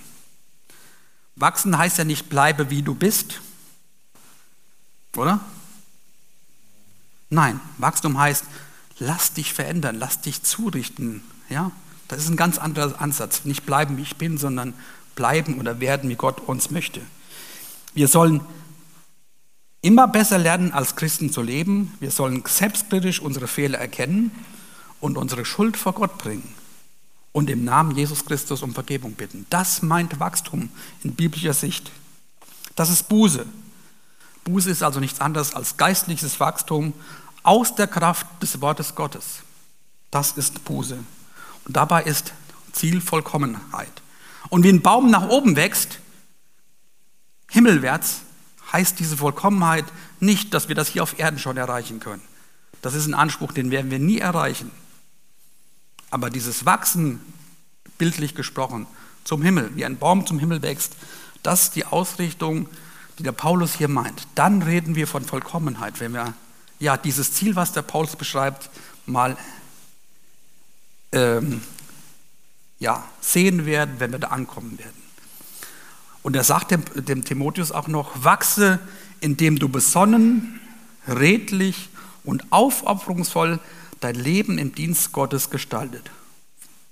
Wachsen 1.36 1.78
heißt 1.78 1.98
ja 1.98 2.04
nicht 2.04 2.30
bleibe 2.30 2.70
wie 2.70 2.82
du 2.82 2.96
bist, 2.96 3.42
oder? 5.16 5.40
Nein, 7.30 7.60
Wachstum 7.78 8.18
heißt 8.18 8.46
lass 8.98 9.34
dich 9.34 9.54
verändern, 9.54 9.98
lass 9.98 10.22
dich 10.22 10.44
zurichten, 10.44 11.22
ja? 11.50 11.72
Das 12.08 12.22
ist 12.22 12.30
ein 12.30 12.38
ganz 12.38 12.60
anderer 12.60 13.02
Ansatz. 13.02 13.46
Nicht 13.46 13.66
bleiben, 13.66 13.98
wie 13.98 14.04
ich 14.04 14.16
bin, 14.16 14.38
sondern 14.38 14.76
bleiben 15.16 15.60
oder 15.60 15.80
werden, 15.80 16.08
wie 16.10 16.16
Gott 16.16 16.40
uns 16.40 16.70
möchte. 16.70 17.02
Wir 17.96 18.08
sollen 18.08 18.42
immer 19.82 20.08
besser 20.08 20.38
lernen, 20.38 20.72
als 20.72 20.96
Christen 20.96 21.32
zu 21.32 21.42
leben. 21.42 21.96
Wir 22.00 22.12
sollen 22.12 22.44
selbstkritisch 22.46 23.22
unsere 23.22 23.48
Fehler 23.48 23.80
erkennen 23.80 24.30
und 25.00 25.18
unsere 25.18 25.46
Schuld 25.46 25.78
vor 25.78 25.94
Gott 25.94 26.20
bringen 26.20 26.48
und 27.36 27.50
im 27.50 27.66
Namen 27.66 27.98
Jesus 27.98 28.24
Christus 28.24 28.64
um 28.64 28.74
Vergebung 28.74 29.12
bitten. 29.12 29.46
Das 29.50 29.82
meint 29.82 30.22
Wachstum 30.22 30.70
in 31.04 31.16
biblischer 31.16 31.54
Sicht. 31.54 31.92
Das 32.78 32.90
ist 32.90 33.10
Buße. 33.10 33.46
Buße 34.46 34.70
ist 34.70 34.82
also 34.82 35.02
nichts 35.02 35.20
anderes 35.20 35.54
als 35.54 35.76
geistliches 35.76 36.40
Wachstum 36.40 36.94
aus 37.44 37.76
der 37.76 37.88
Kraft 37.88 38.26
des 38.42 38.62
Wortes 38.62 38.96
Gottes. 38.96 39.40
Das 40.12 40.32
ist 40.32 40.64
Buße. 40.64 40.98
Und 41.66 41.76
dabei 41.76 42.04
ist 42.04 42.32
Ziel 42.72 43.02
Vollkommenheit. 43.02 43.92
Und 44.48 44.64
wie 44.64 44.70
ein 44.70 44.82
Baum 44.82 45.12
nach 45.12 45.28
oben 45.28 45.58
wächst, 45.58 46.00
himmelwärts, 47.50 48.22
heißt 48.72 48.98
diese 48.98 49.18
Vollkommenheit 49.18 49.84
nicht, 50.22 50.54
dass 50.54 50.70
wir 50.70 50.76
das 50.76 50.88
hier 50.88 51.04
auf 51.04 51.20
Erden 51.20 51.38
schon 51.38 51.58
erreichen 51.58 52.00
können. 52.00 52.22
Das 52.82 52.94
ist 52.94 53.08
ein 53.08 53.14
Anspruch, 53.14 53.52
den 53.52 53.72
werden 53.72 53.92
wir 53.92 54.00
nie 54.00 54.20
erreichen. 54.20 54.72
Aber 56.10 56.30
dieses 56.30 56.66
Wachsen, 56.66 57.22
bildlich 57.98 58.36
gesprochen, 58.36 58.88
zum 59.24 59.42
Himmel, 59.42 59.72
wie 59.76 59.86
ein 59.86 59.98
Baum 59.98 60.26
zum 60.26 60.40
Himmel 60.40 60.62
wächst, 60.62 60.96
das 61.44 61.64
ist 61.64 61.76
die 61.76 61.86
Ausrichtung, 61.86 62.68
die 63.18 63.24
der 63.24 63.32
Paulus 63.32 63.76
hier 63.76 63.88
meint. 63.88 64.28
Dann 64.36 64.62
reden 64.62 64.96
wir 64.96 65.08
von 65.08 65.24
Vollkommenheit, 65.24 66.00
wenn 66.00 66.14
wir 66.14 66.34
ja 66.80 66.98
dieses 66.98 67.34
Ziel, 67.34 67.56
was 67.56 67.72
der 67.72 67.82
Paulus 67.82 68.16
beschreibt, 68.16 68.70
mal 69.06 69.38
ähm, 71.12 71.62
ja, 72.80 73.04
sehen 73.22 73.66
werden, 73.66 73.96
wenn 74.00 74.12
wir 74.12 74.20
da 74.20 74.28
ankommen 74.28 74.78
werden. 74.78 75.02
Und 76.24 76.36
er 76.36 76.44
sagt 76.44 76.72
dem, 76.72 76.84
dem 76.96 77.24
Timotheus 77.24 77.72
auch 77.72 77.88
noch, 77.88 78.24
wachse, 78.24 78.80
indem 79.22 79.60
du 79.60 79.70
besonnen, 79.70 80.60
redlich 81.08 81.90
und 82.24 82.52
aufopferungsvoll 82.52 83.60
dein 84.00 84.16
Leben 84.16 84.58
im 84.58 84.74
Dienst 84.74 85.12
Gottes 85.12 85.50
gestaltet. 85.50 86.12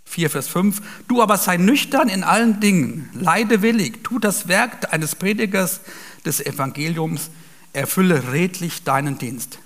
4 0.06 0.30
Vers 0.30 0.48
5, 0.48 0.82
du 1.08 1.22
aber 1.22 1.38
sei 1.38 1.58
nüchtern 1.58 2.08
in 2.08 2.24
allen 2.24 2.60
Dingen, 2.60 3.10
leide 3.14 3.62
willig, 3.62 4.04
tu 4.04 4.20
das 4.20 4.48
Werk 4.48 4.94
eines 4.94 5.16
Predigers 5.16 5.82
des 6.26 6.40
Evangeliums, 6.40 7.30
erfülle 7.74 8.32
redlich 8.32 8.84
deinen 8.84 9.18
Dienst. 9.18 9.58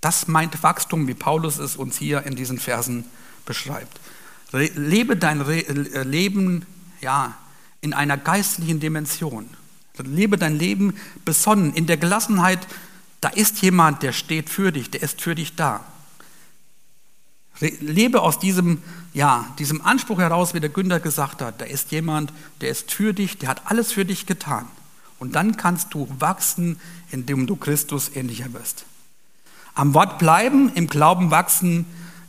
Das 0.00 0.28
meint 0.28 0.62
Wachstum, 0.62 1.08
wie 1.08 1.14
Paulus 1.14 1.58
es 1.58 1.76
uns 1.76 1.98
hier 1.98 2.22
in 2.24 2.36
diesen 2.36 2.58
Versen 2.58 3.04
beschreibt. 3.44 4.00
Lebe 4.52 5.16
dein 5.16 5.46
äh, 5.46 6.02
Leben 6.04 6.64
ja, 7.00 7.36
in 7.80 7.92
einer 7.92 8.16
geistlichen 8.16 8.80
Dimension. 8.80 9.48
Lebe 9.98 10.38
dein 10.38 10.56
Leben 10.56 10.94
besonnen, 11.24 11.74
in 11.74 11.86
der 11.86 11.96
Gelassenheit, 11.96 12.66
da 13.20 13.28
ist 13.30 13.62
jemand, 13.62 14.02
der 14.02 14.12
steht 14.12 14.48
für 14.48 14.72
dich, 14.72 14.90
der 14.90 15.02
ist 15.02 15.20
für 15.20 15.34
dich 15.34 15.56
da. 15.56 15.84
Lebe 17.60 18.22
aus 18.22 18.38
diesem, 18.38 18.82
ja, 19.12 19.52
diesem 19.58 19.84
Anspruch 19.84 20.18
heraus, 20.18 20.54
wie 20.54 20.60
der 20.60 20.70
Günther 20.70 21.00
gesagt 21.00 21.42
hat, 21.42 21.60
da 21.60 21.64
ist 21.64 21.90
jemand, 21.90 22.32
der 22.60 22.70
ist 22.70 22.92
für 22.92 23.12
dich, 23.12 23.38
der 23.38 23.48
hat 23.48 23.62
alles 23.64 23.92
für 23.92 24.04
dich 24.04 24.26
getan. 24.26 24.66
Und 25.18 25.34
dann 25.34 25.56
kannst 25.56 25.92
du 25.92 26.08
wachsen, 26.20 26.78
indem 27.10 27.48
du 27.48 27.56
Christus 27.56 28.12
ähnlicher 28.14 28.52
wirst. 28.52 28.84
Am 29.74 29.92
Wort 29.94 30.18
bleiben, 30.18 30.70
im 30.74 30.86
Glauben 30.86 31.32
wachsen, 31.32 31.86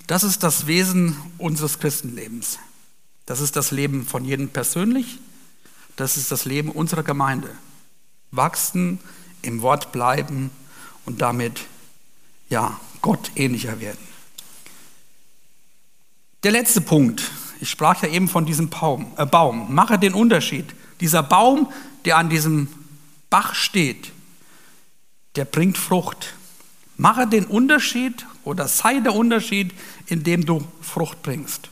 das 0.07 0.23
ist 0.23 0.41
das 0.41 0.65
Wesen 0.65 1.15
unseres 1.37 1.79
Christenlebens. 1.79 2.57
Das 3.27 3.41
ist 3.41 3.55
das 3.55 3.69
Leben 3.69 4.07
von 4.07 4.25
jedem 4.25 4.49
persönlich, 4.49 5.19
das 5.95 6.17
ist 6.17 6.31
das 6.31 6.45
Leben 6.45 6.71
unserer 6.71 7.03
Gemeinde. 7.03 7.51
Wachsen, 8.31 8.99
im 9.43 9.61
Wort 9.61 9.91
bleiben 9.91 10.49
und 11.09 11.21
damit 11.21 11.61
ja, 12.49 12.79
Gott 13.01 13.31
ähnlicher 13.35 13.79
werden. 13.79 13.97
Der 16.43 16.51
letzte 16.51 16.81
Punkt. 16.81 17.31
Ich 17.59 17.71
sprach 17.71 18.03
ja 18.03 18.09
eben 18.09 18.27
von 18.27 18.45
diesem 18.45 18.69
Baum. 18.69 19.11
Äh 19.17 19.25
Baum. 19.25 19.73
Mache 19.73 19.97
den 19.97 20.13
Unterschied. 20.13 20.65
Dieser 21.01 21.23
Baum, 21.23 21.73
der 22.05 22.17
an 22.17 22.29
diesem 22.29 22.67
Bach 23.31 23.55
steht, 23.55 24.11
der 25.35 25.45
bringt 25.45 25.79
Frucht. 25.79 26.35
Mache 26.95 27.25
den 27.25 27.45
Unterschied 27.45 28.27
oder 28.43 28.67
sei 28.67 28.99
der 28.99 29.15
Unterschied, 29.15 29.73
indem 30.05 30.45
du 30.45 30.63
Frucht 30.79 31.23
bringst. 31.23 31.69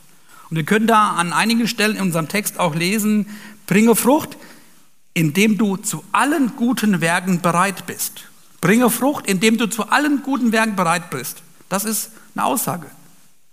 Und 0.50 0.56
wir 0.56 0.64
können 0.64 0.88
da 0.88 1.12
an 1.12 1.32
einigen 1.32 1.68
Stellen 1.68 1.94
in 1.94 2.02
unserem 2.02 2.26
Text 2.26 2.58
auch 2.58 2.74
lesen, 2.74 3.26
bringe 3.68 3.94
Frucht, 3.94 4.36
indem 5.14 5.58
du 5.58 5.76
zu 5.76 6.02
allen 6.10 6.56
guten 6.56 7.00
Werken 7.00 7.40
bereit 7.40 7.86
bist. 7.86 8.24
Bringe 8.60 8.90
Frucht, 8.90 9.26
indem 9.26 9.56
du 9.56 9.66
zu 9.66 9.88
allen 9.88 10.22
guten 10.22 10.52
Werken 10.52 10.76
bereit 10.76 11.10
bist. 11.10 11.42
Das 11.68 11.84
ist 11.84 12.10
eine 12.34 12.44
Aussage. 12.44 12.86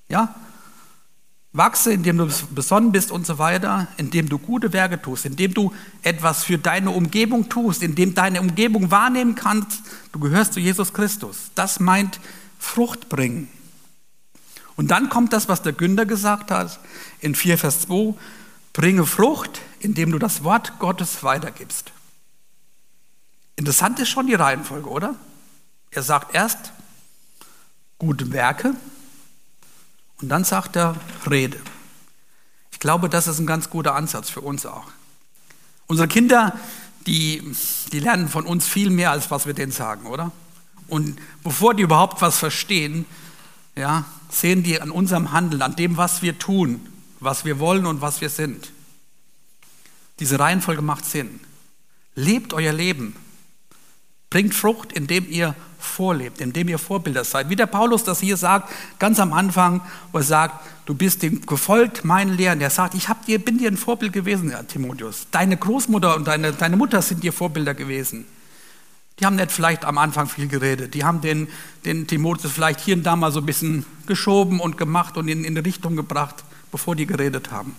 Ja? 0.10 0.34
Wachse, 1.53 1.93
indem 1.93 2.18
du 2.18 2.28
besonnen 2.51 2.91
bist 2.91 3.12
und 3.12 3.26
so 3.26 3.38
weiter, 3.38 3.88
indem 3.95 4.28
du 4.28 4.38
gute 4.38 4.74
Werke 4.74 5.01
tust, 5.01 5.26
indem 5.26 5.53
du 5.53 5.74
etwas 6.01 6.43
für 6.43 6.58
deine 6.58 6.91
Umgebung 6.91 7.47
tust, 7.47 7.82
indem 7.82 8.14
deine 8.14 8.41
Umgebung 8.41 8.91
wahrnehmen 8.91 9.36
kannst, 9.36 9.82
du 10.12 10.20
gehörst 10.20 10.53
zu 10.53 10.60
Jesus 10.60 10.91
Christus. 10.91 11.51
Das 11.56 11.80
meint 11.80 12.20
Frucht 12.60 13.08
bringen. 13.08 13.47
Und 14.76 14.91
dann 14.91 15.08
kommt 15.10 15.32
das, 15.32 15.47
was 15.47 15.62
der 15.62 15.72
Günther 15.72 16.06
gesagt 16.06 16.51
hat 16.51 16.80
in 17.22 17.36
4 17.36 17.58
Vers 17.58 17.82
2, 17.82 18.16
bringe 18.74 19.06
Frucht, 19.06 19.62
indem 19.80 20.12
du 20.12 20.20
das 20.20 20.43
Wort 20.43 20.80
Gottes 20.80 21.24
weitergibst. 21.24 21.93
Interessant 23.56 23.99
ist 23.99 24.10
schon 24.10 24.28
die 24.28 24.34
Reihenfolge, 24.34 24.89
oder? 24.89 25.16
Er 25.91 26.03
sagt 26.03 26.36
erst 26.36 26.72
gute 27.97 28.32
Werke, 28.32 28.76
und 30.22 30.30
dann 30.30 30.43
sagt 30.43 30.76
er, 30.76 30.95
rede. 31.30 31.60
Ich 32.72 32.80
glaube, 32.80 33.10
das 33.10 33.28
ist 33.28 33.39
ein 33.39 33.47
ganz 33.47 33.70
guter 33.70 33.95
Ansatz 33.95 34.30
für 34.30 34.41
uns 34.41 34.66
auch. 34.66 34.88
Unsere 35.88 36.08
Kinder, 36.08 36.58
die, 37.06 37.56
die 37.91 37.99
lernen 37.99 38.30
von 38.30 38.45
uns 38.45 38.68
viel 38.68 38.89
mehr, 38.89 39.12
als 39.12 39.30
was 39.30 39.45
wir 39.45 39.53
denen 39.53 39.72
sagen, 39.72 40.08
oder? 40.08 40.32
Und 40.88 41.20
bevor 41.43 41.74
die 41.74 41.84
überhaupt 41.84 42.22
was 42.22 42.38
verstehen, 42.38 43.06
ja, 43.76 44.06
sehen 44.30 44.64
die 44.64 44.82
an 44.82 44.91
unserem 44.91 45.32
Handeln, 45.32 45.62
an 45.62 45.76
dem, 45.76 45.97
was 45.97 46.22
wir 46.22 46.39
tun, 46.39 46.86
was 47.20 47.45
wir 47.45 47.60
wollen 47.60 47.86
und 47.86 48.01
was 48.01 48.22
wir 48.22 48.30
sind. 48.30 48.72
Diese 50.20 50.39
Reihenfolge 50.39 50.82
macht 50.82 51.06
Sinn. 51.06 51.39
Lebt 52.16 52.53
euer 52.53 52.72
Leben. 52.72 53.16
Bringt 54.36 54.53
Frucht, 54.53 54.91
indem 54.91 55.29
ihr 55.29 55.55
vorlebt, 55.79 56.41
indem 56.41 56.67
ihr 56.67 56.77
Vorbilder 56.77 57.23
seid. 57.23 57.49
Wie 57.49 57.55
der 57.55 57.67
Paulus 57.67 58.03
das 58.03 58.19
hier 58.19 58.36
sagt, 58.36 58.69
ganz 58.99 59.17
am 59.21 59.31
Anfang, 59.31 59.79
wo 60.11 60.17
er 60.17 60.25
sagt, 60.25 60.67
du 60.86 60.93
bist 60.93 61.23
dem 61.23 61.45
gefolgt, 61.45 62.03
meinen 62.03 62.36
Lehren. 62.36 62.59
Er 62.59 62.69
sagt, 62.69 62.95
ich 62.95 63.07
dir, 63.25 63.39
bin 63.39 63.59
dir 63.59 63.71
ein 63.71 63.77
Vorbild 63.77 64.11
gewesen, 64.11 64.51
ja, 64.51 64.61
Timotheus. 64.63 65.27
Deine 65.31 65.55
Großmutter 65.55 66.17
und 66.17 66.27
deine, 66.27 66.51
deine 66.51 66.75
Mutter 66.75 67.01
sind 67.01 67.23
dir 67.23 67.31
Vorbilder 67.31 67.73
gewesen. 67.73 68.25
Die 69.21 69.25
haben 69.25 69.38
nicht 69.38 69.53
vielleicht 69.53 69.86
am 69.86 69.97
Anfang 69.97 70.27
viel 70.27 70.49
geredet. 70.49 70.95
Die 70.95 71.05
haben 71.05 71.21
den, 71.21 71.47
den 71.86 72.05
Timotheus 72.05 72.51
vielleicht 72.51 72.81
hier 72.81 72.97
und 72.97 73.03
da 73.03 73.15
mal 73.15 73.31
so 73.31 73.39
ein 73.39 73.45
bisschen 73.45 73.86
geschoben 74.05 74.59
und 74.59 74.77
gemacht 74.77 75.15
und 75.15 75.29
in, 75.29 75.45
in 75.45 75.57
eine 75.57 75.65
Richtung 75.65 75.95
gebracht, 75.95 76.43
bevor 76.73 76.97
die 76.97 77.05
geredet 77.05 77.51
haben. 77.51 77.73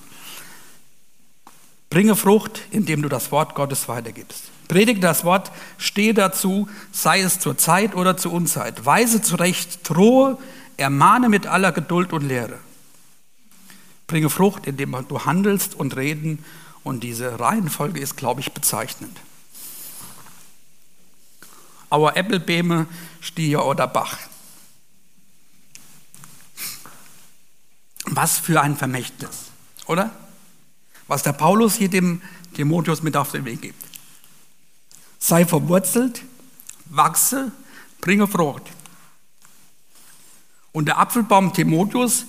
Bringe 1.90 2.16
Frucht, 2.16 2.62
indem 2.70 3.02
du 3.02 3.08
das 3.08 3.30
Wort 3.30 3.54
Gottes 3.54 3.88
weitergibst. 3.88 4.44
Predige 4.68 5.00
das 5.00 5.24
Wort, 5.24 5.52
stehe 5.78 6.12
dazu, 6.12 6.68
sei 6.90 7.20
es 7.20 7.38
zur 7.38 7.56
Zeit 7.56 7.94
oder 7.94 8.16
zur 8.16 8.32
Unzeit. 8.32 8.84
Weise 8.84 9.22
zurecht, 9.22 9.88
drohe, 9.88 10.38
ermahne 10.76 11.28
mit 11.28 11.46
aller 11.46 11.72
Geduld 11.72 12.12
und 12.12 12.26
Lehre. 12.26 12.58
Bringe 14.06 14.30
Frucht, 14.30 14.66
indem 14.66 14.96
du 15.08 15.24
handelst 15.24 15.74
und 15.74 15.96
reden. 15.96 16.44
Und 16.82 17.00
diese 17.00 17.40
Reihenfolge 17.40 18.00
ist, 18.00 18.16
glaube 18.16 18.40
ich, 18.40 18.52
bezeichnend. 18.52 19.18
Our 21.90 22.16
Äppelbäme, 22.16 22.86
Stier 23.20 23.64
oder 23.64 23.86
Bach. 23.86 24.18
Was 28.04 28.38
für 28.38 28.60
ein 28.60 28.76
Vermächtnis, 28.76 29.46
oder? 29.86 30.10
Was 31.08 31.22
der 31.22 31.32
Paulus 31.32 31.74
hier 31.74 31.88
dem 31.88 32.20
Timotheus 32.54 33.02
mit 33.02 33.16
auf 33.16 33.32
den 33.32 33.44
Weg 33.44 33.62
gibt. 33.62 33.84
Sei 35.18 35.44
verwurzelt, 35.44 36.22
wachse, 36.86 37.52
bringe 38.00 38.26
Frucht. 38.26 38.62
Und 40.72 40.86
der 40.86 40.98
Apfelbaum 40.98 41.52
Timotheus, 41.52 42.26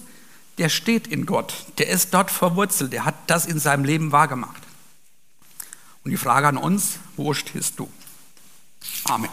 der 0.57 0.69
steht 0.69 1.07
in 1.07 1.25
Gott, 1.25 1.65
der 1.77 1.87
ist 1.87 2.13
dort 2.13 2.31
verwurzelt, 2.31 2.93
der 2.93 3.05
hat 3.05 3.15
das 3.27 3.45
in 3.45 3.59
seinem 3.59 3.85
Leben 3.85 4.11
wahrgemacht. 4.11 4.61
Und 6.03 6.11
die 6.11 6.17
Frage 6.17 6.47
an 6.47 6.57
uns, 6.57 6.99
wo 7.15 7.33
stehst 7.33 7.79
du? 7.79 7.89
Amen. 9.05 9.29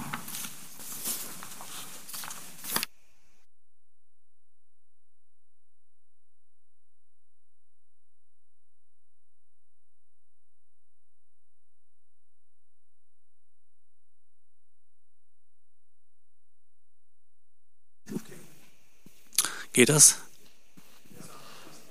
Geht 19.74 19.88
das? 19.88 20.18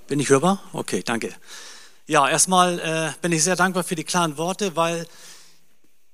Bin 0.08 0.18
ich 0.18 0.30
hörbar? 0.30 0.58
Okay, 0.72 1.02
danke. 1.02 1.34
Ja, 2.06 2.26
erstmal 2.26 2.78
äh, 2.80 3.12
bin 3.20 3.30
ich 3.30 3.44
sehr 3.44 3.56
dankbar 3.56 3.84
für 3.84 3.94
die 3.94 4.04
klaren 4.04 4.38
Worte, 4.38 4.74
weil 4.74 5.06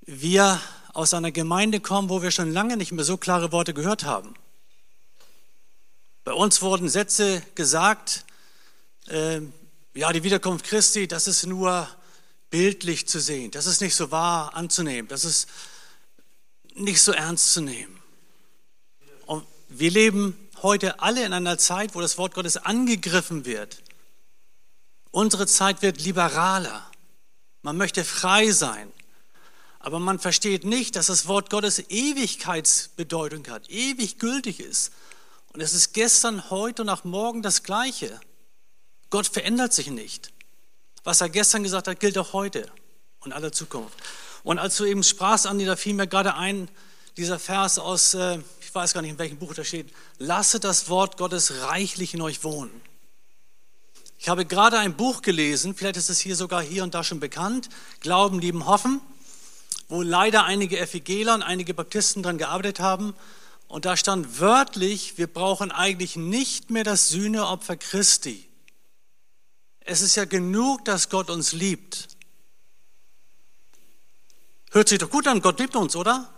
wir 0.01 0.61
aus 0.95 1.14
einer 1.14 1.31
Gemeinde 1.31 1.79
kommen, 1.79 2.09
wo 2.09 2.23
wir 2.23 2.33
schon 2.33 2.51
lange 2.51 2.77
nicht 2.77 2.91
mehr 2.91 3.05
so 3.05 3.16
klare 3.16 3.53
Worte 3.53 3.73
gehört 3.73 4.03
haben. 4.03 4.35
Bei 6.25 6.33
uns 6.33 6.61
wurden 6.61 6.89
Sätze 6.89 7.41
gesagt, 7.55 8.25
äh, 9.07 9.41
ja, 9.95 10.12
die 10.12 10.25
Wiederkunft 10.25 10.66
Christi, 10.66 11.07
das 11.07 11.29
ist 11.29 11.47
nur 11.47 11.87
bildlich 12.51 13.07
zu 13.07 13.21
sehen, 13.21 13.53
das 13.53 13.66
ist 13.66 13.81
nicht 13.81 13.95
so 13.95 14.11
wahr 14.11 14.57
anzunehmen, 14.57 15.07
das 15.07 15.25
ist 15.25 15.49
nicht 16.75 17.01
so 17.01 17.12
ernst 17.12 17.53
zu 17.53 17.61
nehmen. 17.61 17.97
Und 19.27 19.47
wir 19.68 19.93
leben 19.93 20.50
heute 20.63 21.01
alle 21.01 21.25
in 21.25 21.33
einer 21.33 21.59
Zeit, 21.59 21.95
wo 21.95 22.01
das 22.01 22.19
Wort 22.19 22.35
Gottes 22.35 22.57
angegriffen 22.57 23.45
wird. 23.45 23.83
Unsere 25.11 25.47
Zeit 25.47 25.83
wird 25.83 26.01
liberaler. 26.03 26.89
Man 27.63 27.77
möchte 27.77 28.05
frei 28.05 28.51
sein. 28.51 28.93
Aber 29.81 29.99
man 29.99 30.19
versteht 30.19 30.65
nicht, 30.65 30.95
dass 30.95 31.07
das 31.07 31.27
Wort 31.27 31.51
Gottes 31.51 31.79
Ewigkeitsbedeutung 31.89 33.47
hat, 33.49 33.71
ewig 33.71 34.19
gültig 34.19 34.61
ist. 34.61 34.93
Und 35.53 35.61
es 35.61 35.73
ist 35.73 35.95
gestern, 35.95 36.51
heute 36.51 36.83
und 36.83 36.89
auch 36.91 37.05
morgen 37.05 37.43
das 37.43 37.63
Gleiche. 37.63 38.21
Gott 39.09 39.27
verändert 39.27 39.73
sich 39.73 39.91
nicht. 39.91 40.33
Was 41.03 41.21
er 41.21 41.31
gestern 41.31 41.63
gesagt 41.63 41.89
hat, 41.89 41.99
gilt 41.99 42.19
auch 42.19 42.35
heute 42.35 42.71
und 43.21 43.33
aller 43.33 43.53
Zukunft. 43.53 43.99
Und 44.43 44.59
als 44.59 44.77
du 44.77 44.85
eben 44.85 45.03
sprachst, 45.03 45.47
Andi, 45.47 45.65
da 45.65 45.77
fiel 45.77 45.95
mir 45.95 46.07
gerade 46.07 46.35
ein, 46.35 46.69
dieser 47.17 47.39
Vers 47.39 47.79
aus, 47.79 48.15
äh, 48.15 48.39
ich 48.71 48.75
weiß 48.77 48.95
gar 48.95 49.03
nicht, 49.03 49.11
in 49.11 49.18
welchem 49.18 49.37
Buch 49.37 49.53
da 49.53 49.64
steht, 49.64 49.93
lasse 50.18 50.61
das 50.61 50.89
Wort 50.89 51.16
Gottes 51.16 51.62
reichlich 51.62 52.14
in 52.14 52.21
euch 52.21 52.45
wohnen. 52.45 52.71
Ich 54.16 54.29
habe 54.29 54.47
gerade 54.47 54.79
ein 54.79 54.97
Buch 54.97 55.23
gelesen, 55.23 55.75
vielleicht 55.75 55.97
ist 55.97 56.09
es 56.09 56.21
hier 56.21 56.37
sogar 56.37 56.62
hier 56.62 56.85
und 56.85 56.95
da 56.95 57.03
schon 57.03 57.18
bekannt, 57.18 57.68
Glauben, 57.99 58.39
Lieben, 58.39 58.66
Hoffen, 58.66 59.01
wo 59.89 60.03
leider 60.03 60.45
einige 60.45 60.79
Evangeler 60.79 61.35
und 61.35 61.43
einige 61.43 61.75
Baptisten 61.75 62.23
dran 62.23 62.39
gearbeitet 62.39 62.79
haben. 62.79 63.14
Und 63.66 63.87
da 63.87 63.97
stand 63.97 64.39
wörtlich, 64.39 65.18
wir 65.18 65.27
brauchen 65.27 65.73
eigentlich 65.73 66.14
nicht 66.14 66.71
mehr 66.71 66.85
das 66.85 67.09
Sühneopfer 67.09 67.77
Christi. 67.77 68.49
Es 69.81 70.01
ist 70.01 70.14
ja 70.14 70.27
genug, 70.27 70.85
dass 70.85 71.09
Gott 71.09 71.29
uns 71.29 71.53
liebt. 71.53 72.07
Hört 74.71 74.89
sich 74.89 75.01
doch 75.01 75.11
gut 75.11 75.27
an, 75.27 75.43
Gott 75.43 75.59
liebt 75.59 75.75
uns, 75.75 75.97
oder? 75.97 76.33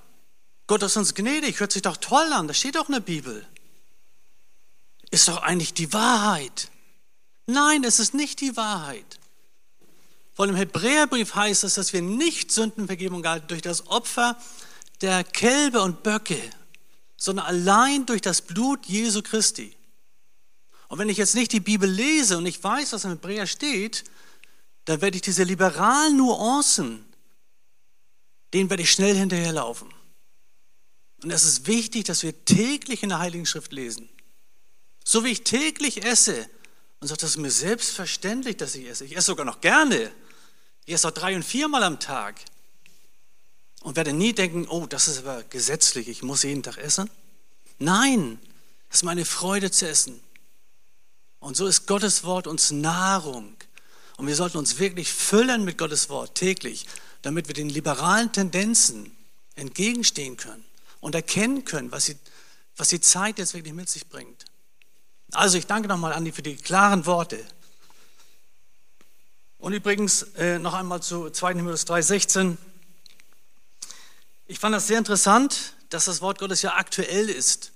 Gott 0.67 0.83
ist 0.83 0.97
uns 0.97 1.15
gnädig, 1.15 1.61
hört 1.61 1.73
sich 1.73 1.83
doch 1.83 1.97
toll 1.97 2.33
an, 2.33 2.49
das 2.49 2.59
steht 2.59 2.77
doch 2.77 2.89
in 2.89 2.95
der 2.95 3.01
Bibel. 3.01 3.47
Ist 5.11 5.29
doch 5.29 5.43
eigentlich 5.43 5.75
die 5.75 5.93
Wahrheit. 5.93 6.71
Nein, 7.47 7.85
es 7.85 7.99
ist 7.99 8.15
nicht 8.15 8.41
die 8.41 8.57
Wahrheit. 8.57 9.19
Vor 10.35 10.47
dem 10.47 10.57
Hebräerbrief 10.57 11.35
heißt 11.35 11.65
es, 11.65 11.75
dass 11.75 11.93
wir 11.93 12.01
nicht 12.01 12.51
Sündenvergebung 12.51 13.23
erhalten 13.23 13.49
durch 13.49 13.63
das 13.63 13.87
Opfer 13.89 14.37
der 15.03 15.25
Kälber 15.25 15.83
und 15.83 16.03
Böcke, 16.03 16.41
sondern 17.17 17.47
allein 17.47 18.07
durch 18.07 18.23
das 18.23 18.41
Blut 18.41 18.87
Jesu 18.87 19.21
Christi. 19.23 19.77
Und 20.89 20.99
wenn 20.99 21.09
ich 21.09 21.19
jetzt 21.19 21.35
nicht 21.35 21.53
die 21.53 21.61
Bibel 21.61 21.91
lese 21.91 22.39
und 22.39 22.47
ich 22.47 22.63
weiß, 22.63 22.93
was 22.93 23.05
im 23.05 23.11
Hebräer 23.11 23.47
steht, 23.47 24.05
dann 24.85 25.01
werde 25.01 25.17
ich 25.17 25.23
diese 25.23 25.45
liberalen 25.45 26.17
Nuancen, 26.17 27.05
denen 28.53 28.71
werde 28.71 28.83
ich 28.83 28.91
schnell 28.91 29.17
hinterherlaufen. 29.17 29.89
Und 31.23 31.31
es 31.31 31.45
ist 31.45 31.67
wichtig, 31.67 32.05
dass 32.05 32.23
wir 32.23 32.45
täglich 32.45 33.03
in 33.03 33.11
der 33.11 33.21
Heiligen 33.21 33.47
Schrift 33.47 33.73
lesen. 33.73 34.09
So 35.05 35.25
wie 35.25 35.31
ich 35.31 35.45
täglich 35.45 36.05
esse 36.05 36.49
und 37.01 37.09
sage, 37.09 37.21
das 37.21 37.31
ist 37.31 37.37
mir 37.37 37.51
selbstverständlich, 37.51 38.57
dass 38.57 38.75
ich 38.75 38.89
esse. 38.89 39.05
Ich 39.05 39.17
esse 39.17 39.27
sogar 39.27 39.47
noch 39.47 39.61
gerne. 39.61 40.13
Ich 40.85 40.95
esse 40.95 41.09
auch 41.09 41.13
drei 41.13 41.37
und 41.37 41.45
viermal 41.45 41.85
am 41.85 42.01
Tag. 42.01 42.41
Und 43.83 43.97
werde 43.97 44.13
nie 44.13 44.33
denken, 44.33 44.67
oh, 44.69 44.87
das 44.87 45.09
ist 45.09 45.19
aber 45.19 45.43
gesetzlich, 45.45 46.09
ich 46.09 46.23
muss 46.23 46.45
jeden 46.45 46.63
Tag 46.63 46.79
essen. 46.79 47.11
Nein, 47.79 48.39
es 48.89 48.99
ist 48.99 49.03
meine 49.03 49.25
Freude 49.25 49.71
zu 49.71 49.89
essen. 49.89 50.21
Und 51.41 51.57
so 51.57 51.67
ist 51.67 51.87
Gottes 51.87 52.23
Wort 52.23 52.47
uns 52.47 52.71
Nahrung. 52.71 53.57
Und 54.17 54.27
wir 54.29 54.37
sollten 54.37 54.59
uns 54.59 54.79
wirklich 54.79 55.13
füllen 55.13 55.65
mit 55.65 55.79
Gottes 55.79 56.09
Wort 56.09 56.37
täglich, 56.37 56.87
damit 57.23 57.49
wir 57.49 57.55
den 57.55 57.69
liberalen 57.69 58.33
Tendenzen 58.33 59.17
entgegenstehen 59.57 60.37
können 60.37 60.65
und 61.03 61.17
erkennen 61.17 61.65
können, 61.65 61.91
was 61.93 62.07
die, 62.07 62.17
was 62.77 62.89
die 62.89 63.01
Zeit 63.01 63.39
jetzt 63.39 63.53
wirklich 63.55 63.75
mit 63.75 63.91
sich 63.91 64.09
bringt. 64.09 64.47
Also 65.33 65.59
ich 65.59 65.67
danke 65.67 65.89
nochmal 65.89 66.13
Andi 66.13 66.31
für 66.31 66.43
die 66.43 66.57
klaren 66.57 67.05
Worte. 67.07 67.45
Und 69.59 69.73
übrigens 69.73 70.23
äh, 70.37 70.59
noch 70.59 70.75
einmal 70.75 71.03
zu 71.03 71.29
2. 71.29 71.55
Timotheus 71.55 71.87
3,16. 71.87 72.57
Ich 74.47 74.61
fand 74.61 74.75
das 74.75 74.87
sehr 74.87 74.99
interessant, 74.99 75.75
dass 75.91 76.05
das 76.05 76.21
Wort 76.23 76.39
Gottes 76.39 76.63
ja 76.63 76.77
aktuell 76.77 77.29
ist, 77.29 77.73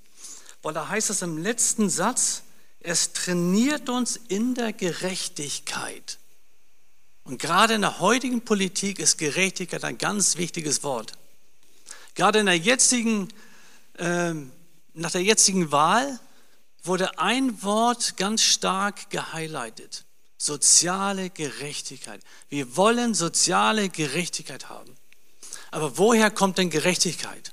weil 0.63 0.73
da 0.73 0.89
heißt 0.89 1.11
es 1.11 1.21
im 1.23 1.37
letzten 1.37 1.91
Satz, 1.91 2.43
es 2.79 3.13
trainiert 3.13 3.89
uns 3.89 4.17
in 4.29 4.55
der 4.55 4.73
Gerechtigkeit. 4.73 6.19
Und 7.25 7.41
gerade 7.41 7.75
in 7.75 7.81
der 7.81 7.99
heutigen 7.99 8.43
Politik 8.43 9.01
ist 9.01 9.19
Gerechtigkeit 9.19 9.83
ein 9.83 9.99
ganz 9.99 10.37
wichtiges 10.37 10.85
Wort. 10.85 11.13
Gerade 12.17 12.41
in 12.41 12.47
der 12.47 12.59
jetzigen, 12.59 13.29
äh, 13.99 14.33
nach 14.95 15.11
der 15.13 15.23
jetzigen 15.23 15.71
Wahl 15.71 16.19
wurde 16.83 17.19
ein 17.19 17.63
Wort 17.63 18.17
ganz 18.17 18.43
stark 18.43 19.11
gehighlightet. 19.11 20.05
Soziale 20.39 21.31
Gerechtigkeit. 21.31 22.21
Wir 22.49 22.77
wollen 22.77 23.15
soziale 23.15 23.89
Gerechtigkeit 23.89 24.69
haben. 24.69 24.97
Aber 25.71 25.99
woher 25.99 26.31
kommt 26.31 26.59
denn 26.59 26.71
Gerechtigkeit? 26.71 27.53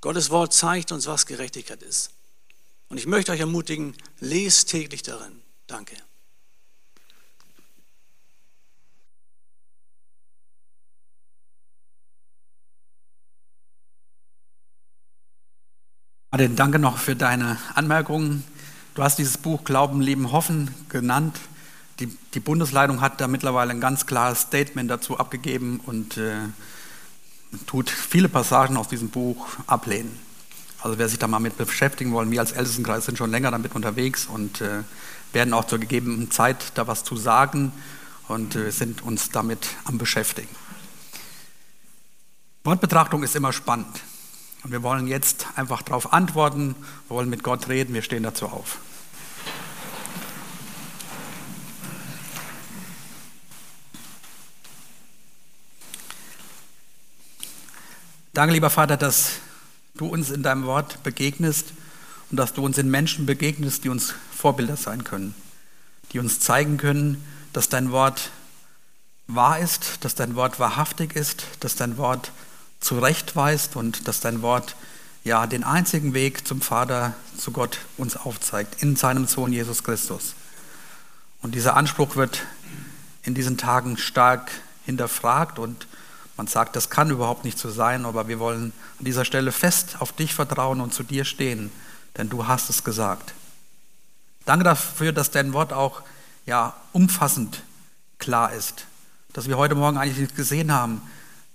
Gottes 0.00 0.30
Wort 0.30 0.52
zeigt 0.52 0.92
uns, 0.92 1.06
was 1.06 1.26
Gerechtigkeit 1.26 1.82
ist. 1.82 2.10
Und 2.88 2.98
ich 2.98 3.06
möchte 3.06 3.32
euch 3.32 3.40
ermutigen, 3.40 3.96
lest 4.20 4.70
täglich 4.70 5.02
darin. 5.02 5.42
Danke. 5.66 5.96
Martin, 16.32 16.56
danke 16.56 16.80
noch 16.80 16.98
für 16.98 17.14
deine 17.14 17.56
Anmerkungen. 17.74 18.42
Du 18.94 19.02
hast 19.04 19.16
dieses 19.18 19.38
Buch 19.38 19.62
Glauben, 19.62 20.00
Leben, 20.00 20.32
Hoffen 20.32 20.74
genannt. 20.88 21.38
Die, 22.00 22.08
die 22.34 22.40
Bundesleitung 22.40 23.00
hat 23.00 23.20
da 23.20 23.28
mittlerweile 23.28 23.70
ein 23.70 23.80
ganz 23.80 24.06
klares 24.06 24.40
Statement 24.40 24.90
dazu 24.90 25.18
abgegeben 25.18 25.80
und 25.86 26.16
äh, 26.16 26.34
tut 27.66 27.88
viele 27.88 28.28
Passagen 28.28 28.76
aus 28.76 28.88
diesem 28.88 29.08
Buch 29.10 29.46
ablehnen. 29.68 30.18
Also 30.82 30.98
wer 30.98 31.08
sich 31.08 31.20
da 31.20 31.28
mal 31.28 31.38
mit 31.38 31.56
beschäftigen 31.56 32.12
wollen, 32.12 32.30
wir 32.32 32.40
als 32.40 32.52
Ältestenkreis 32.52 33.06
sind 33.06 33.16
schon 33.16 33.30
länger 33.30 33.52
damit 33.52 33.74
unterwegs 33.76 34.26
und 34.26 34.60
äh, 34.60 34.82
werden 35.32 35.54
auch 35.54 35.64
zur 35.64 35.78
gegebenen 35.78 36.32
Zeit 36.32 36.72
da 36.74 36.88
was 36.88 37.04
zu 37.04 37.16
sagen 37.16 37.70
und 38.26 38.56
äh, 38.56 38.70
sind 38.72 39.00
uns 39.02 39.30
damit 39.30 39.68
am 39.84 39.96
Beschäftigen. 39.96 40.54
Wortbetrachtung 42.64 43.22
ist 43.22 43.36
immer 43.36 43.52
spannend. 43.52 44.02
Und 44.66 44.72
wir 44.72 44.82
wollen 44.82 45.06
jetzt 45.06 45.46
einfach 45.54 45.80
darauf 45.82 46.12
antworten, 46.12 46.74
wir 47.06 47.16
wollen 47.18 47.30
mit 47.30 47.44
Gott 47.44 47.68
reden, 47.68 47.94
wir 47.94 48.02
stehen 48.02 48.24
dazu 48.24 48.46
auf. 48.46 48.78
Danke, 58.34 58.54
lieber 58.54 58.68
Vater, 58.68 58.96
dass 58.96 59.34
du 59.94 60.06
uns 60.08 60.32
in 60.32 60.42
deinem 60.42 60.66
Wort 60.66 61.00
begegnest 61.04 61.72
und 62.32 62.36
dass 62.36 62.52
du 62.52 62.64
uns 62.64 62.76
in 62.76 62.90
Menschen 62.90 63.24
begegnest, 63.24 63.84
die 63.84 63.88
uns 63.88 64.14
Vorbilder 64.36 64.76
sein 64.76 65.04
können, 65.04 65.36
die 66.10 66.18
uns 66.18 66.40
zeigen 66.40 66.76
können, 66.76 67.24
dass 67.52 67.68
dein 67.68 67.92
Wort 67.92 68.32
wahr 69.28 69.60
ist, 69.60 70.04
dass 70.04 70.16
dein 70.16 70.34
Wort 70.34 70.58
wahrhaftig 70.58 71.14
ist, 71.14 71.46
dass 71.60 71.76
dein 71.76 71.98
Wort 71.98 72.32
zurechtweist 72.86 73.74
und 73.76 74.06
dass 74.06 74.20
dein 74.20 74.42
Wort 74.42 74.76
ja 75.24 75.46
den 75.46 75.64
einzigen 75.64 76.14
Weg 76.14 76.46
zum 76.46 76.60
Vater, 76.60 77.14
zu 77.36 77.50
Gott 77.50 77.80
uns 77.96 78.16
aufzeigt, 78.16 78.80
in 78.82 78.94
seinem 78.94 79.26
Sohn 79.26 79.52
Jesus 79.52 79.82
Christus. 79.82 80.34
Und 81.42 81.56
dieser 81.56 81.76
Anspruch 81.76 82.14
wird 82.14 82.42
in 83.24 83.34
diesen 83.34 83.58
Tagen 83.58 83.96
stark 83.96 84.52
hinterfragt 84.84 85.58
und 85.58 85.88
man 86.36 86.46
sagt, 86.46 86.76
das 86.76 86.88
kann 86.88 87.10
überhaupt 87.10 87.44
nicht 87.44 87.58
so 87.58 87.70
sein, 87.70 88.04
aber 88.04 88.28
wir 88.28 88.38
wollen 88.38 88.72
an 88.98 89.04
dieser 89.04 89.24
Stelle 89.24 89.50
fest 89.50 89.96
auf 89.98 90.12
dich 90.12 90.32
vertrauen 90.32 90.80
und 90.80 90.94
zu 90.94 91.02
dir 91.02 91.24
stehen, 91.24 91.72
denn 92.16 92.28
du 92.28 92.46
hast 92.46 92.70
es 92.70 92.84
gesagt. 92.84 93.34
Danke 94.44 94.64
dafür, 94.64 95.12
dass 95.12 95.32
dein 95.32 95.52
Wort 95.52 95.72
auch 95.72 96.02
ja, 96.44 96.74
umfassend 96.92 97.62
klar 98.18 98.52
ist, 98.52 98.86
dass 99.32 99.48
wir 99.48 99.56
heute 99.56 99.74
Morgen 99.74 99.98
eigentlich 99.98 100.34
gesehen 100.36 100.70
haben, 100.70 101.02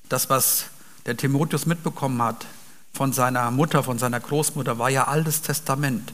das, 0.10 0.30
was 0.30 0.66
der 1.06 1.18
Timotheus 1.18 1.66
mitbekommen 1.66 2.22
hat 2.22 2.46
von 2.94 3.14
seiner 3.14 3.50
Mutter, 3.52 3.84
von 3.84 4.00
seiner 4.00 4.20
Großmutter, 4.20 4.78
war 4.78 4.90
ja 4.90 5.08
Altes 5.08 5.42
Testament. 5.42 6.12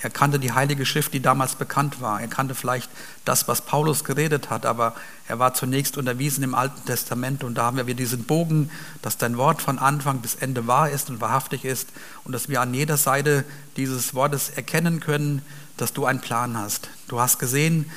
Er 0.00 0.10
kannte 0.10 0.38
die 0.38 0.52
Heilige 0.52 0.84
Schrift, 0.84 1.14
die 1.14 1.20
damals 1.20 1.54
bekannt 1.54 2.00
war. 2.00 2.20
Er 2.20 2.28
kannte 2.28 2.54
vielleicht 2.54 2.90
das, 3.24 3.48
was 3.48 3.62
Paulus 3.62 4.04
geredet 4.04 4.50
hat, 4.50 4.66
aber 4.66 4.94
er 5.28 5.38
war 5.38 5.54
zunächst 5.54 5.96
unterwiesen 5.96 6.44
im 6.44 6.54
Alten 6.54 6.84
Testament 6.84 7.44
und 7.44 7.54
da 7.54 7.64
haben 7.64 7.86
wir 7.86 7.94
diesen 7.94 8.24
Bogen, 8.24 8.70
dass 9.02 9.16
dein 9.16 9.38
Wort 9.38 9.62
von 9.62 9.78
Anfang 9.78 10.20
bis 10.20 10.34
Ende 10.34 10.66
wahr 10.66 10.90
ist 10.90 11.08
und 11.08 11.20
wahrhaftig 11.20 11.64
ist 11.64 11.88
und 12.24 12.32
dass 12.32 12.48
wir 12.48 12.60
an 12.60 12.74
jeder 12.74 12.96
Seite 12.96 13.44
dieses 13.76 14.14
Wortes 14.14 14.50
erkennen 14.50 15.00
können, 15.00 15.42
dass 15.76 15.92
du 15.92 16.04
einen 16.04 16.20
Plan 16.20 16.58
hast. 16.58 16.90
Du 17.08 17.20
hast 17.20 17.38
gesehen, 17.38 17.90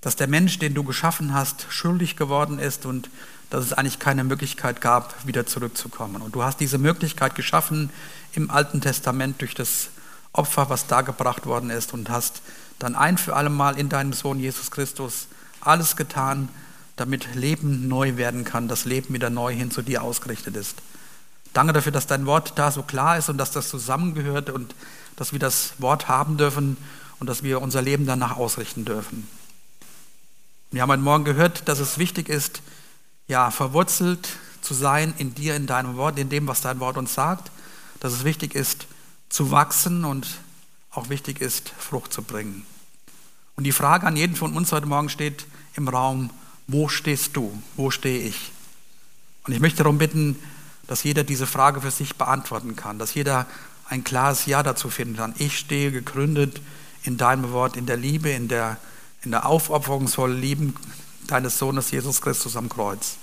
dass 0.00 0.16
der 0.16 0.28
Mensch, 0.28 0.58
den 0.58 0.74
du 0.74 0.84
geschaffen 0.84 1.34
hast, 1.34 1.66
schuldig 1.68 2.16
geworden 2.16 2.58
ist 2.58 2.86
und 2.86 3.10
dass 3.50 3.64
es 3.64 3.72
eigentlich 3.72 3.98
keine 3.98 4.24
Möglichkeit 4.24 4.80
gab, 4.80 5.26
wieder 5.26 5.46
zurückzukommen. 5.46 6.22
Und 6.22 6.34
du 6.34 6.42
hast 6.42 6.60
diese 6.60 6.78
Möglichkeit 6.78 7.34
geschaffen 7.34 7.90
im 8.32 8.50
Alten 8.50 8.80
Testament 8.80 9.40
durch 9.40 9.54
das 9.54 9.88
Opfer, 10.32 10.68
was 10.68 10.86
dargebracht 10.86 11.46
worden 11.46 11.70
ist 11.70 11.94
und 11.94 12.10
hast 12.10 12.42
dann 12.78 12.94
ein 12.94 13.18
für 13.18 13.34
alle 13.36 13.50
Mal 13.50 13.78
in 13.78 13.88
deinem 13.88 14.12
Sohn 14.12 14.38
Jesus 14.38 14.70
Christus 14.70 15.28
alles 15.60 15.96
getan, 15.96 16.48
damit 16.96 17.34
Leben 17.34 17.88
neu 17.88 18.16
werden 18.16 18.44
kann, 18.44 18.68
das 18.68 18.84
Leben 18.84 19.14
wieder 19.14 19.30
neu 19.30 19.54
hin 19.54 19.70
zu 19.70 19.82
dir 19.82 20.02
ausgerichtet 20.02 20.56
ist. 20.56 20.76
Danke 21.52 21.72
dafür, 21.72 21.92
dass 21.92 22.06
dein 22.06 22.26
Wort 22.26 22.52
da 22.56 22.70
so 22.70 22.82
klar 22.82 23.16
ist 23.16 23.28
und 23.28 23.38
dass 23.38 23.50
das 23.50 23.68
zusammengehört 23.68 24.50
und 24.50 24.74
dass 25.16 25.32
wir 25.32 25.38
das 25.38 25.72
Wort 25.78 26.08
haben 26.08 26.36
dürfen 26.36 26.76
und 27.18 27.28
dass 27.28 27.42
wir 27.42 27.62
unser 27.62 27.80
Leben 27.80 28.06
danach 28.06 28.36
ausrichten 28.36 28.84
dürfen. 28.84 29.26
Wir 30.70 30.82
haben 30.82 30.90
heute 30.90 31.02
Morgen 31.02 31.24
gehört, 31.24 31.68
dass 31.68 31.78
es 31.78 31.96
wichtig 31.96 32.28
ist, 32.28 32.60
ja, 33.28 33.50
verwurzelt 33.50 34.28
zu 34.60 34.74
sein 34.74 35.14
in 35.18 35.34
dir, 35.34 35.56
in 35.56 35.66
deinem 35.66 35.96
Wort, 35.96 36.18
in 36.18 36.28
dem, 36.28 36.46
was 36.46 36.60
dein 36.60 36.80
Wort 36.80 36.96
uns 36.96 37.14
sagt, 37.14 37.50
dass 38.00 38.12
es 38.12 38.24
wichtig 38.24 38.54
ist, 38.54 38.86
zu 39.28 39.50
wachsen 39.50 40.04
und 40.04 40.38
auch 40.90 41.08
wichtig 41.08 41.40
ist, 41.40 41.72
Frucht 41.78 42.12
zu 42.12 42.22
bringen. 42.22 42.64
Und 43.56 43.64
die 43.64 43.72
Frage 43.72 44.06
an 44.06 44.16
jeden 44.16 44.36
von 44.36 44.54
uns 44.56 44.72
heute 44.72 44.86
Morgen 44.86 45.08
steht 45.08 45.46
im 45.74 45.88
Raum, 45.88 46.30
wo 46.66 46.88
stehst 46.88 47.36
du? 47.36 47.62
Wo 47.76 47.90
stehe 47.90 48.26
ich? 48.26 48.52
Und 49.44 49.52
ich 49.52 49.60
möchte 49.60 49.78
darum 49.78 49.98
bitten, 49.98 50.36
dass 50.86 51.04
jeder 51.04 51.24
diese 51.24 51.46
Frage 51.46 51.80
für 51.80 51.90
sich 51.90 52.16
beantworten 52.16 52.76
kann, 52.76 52.98
dass 52.98 53.14
jeder 53.14 53.46
ein 53.88 54.04
klares 54.04 54.46
Ja 54.46 54.62
dazu 54.62 54.90
finden 54.90 55.16
kann. 55.16 55.34
Ich 55.38 55.58
stehe 55.58 55.92
gegründet 55.92 56.60
in 57.04 57.16
deinem 57.16 57.52
Wort, 57.52 57.76
in 57.76 57.86
der 57.86 57.96
Liebe, 57.96 58.30
in 58.30 58.48
der, 58.48 58.78
in 59.22 59.30
der 59.30 59.46
aufopferungsvollen 59.46 60.40
Liebe 60.40 60.72
deines 61.26 61.58
Sohnes 61.58 61.90
Jesus 61.90 62.20
Christus 62.20 62.56
am 62.56 62.68
Kreuz. 62.68 63.16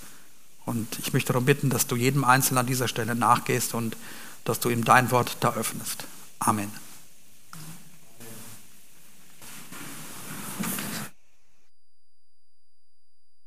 Und 0.65 0.99
ich 0.99 1.13
möchte 1.13 1.33
darum 1.33 1.45
bitten, 1.45 1.69
dass 1.69 1.87
du 1.87 1.95
jedem 1.95 2.23
Einzelnen 2.23 2.59
an 2.59 2.65
dieser 2.65 2.87
Stelle 2.87 3.15
nachgehst 3.15 3.73
und 3.73 3.97
dass 4.45 4.59
du 4.59 4.69
ihm 4.69 4.85
dein 4.85 5.11
Wort 5.11 5.37
da 5.41 5.53
öffnest. 5.53 6.05
Amen. 6.39 6.71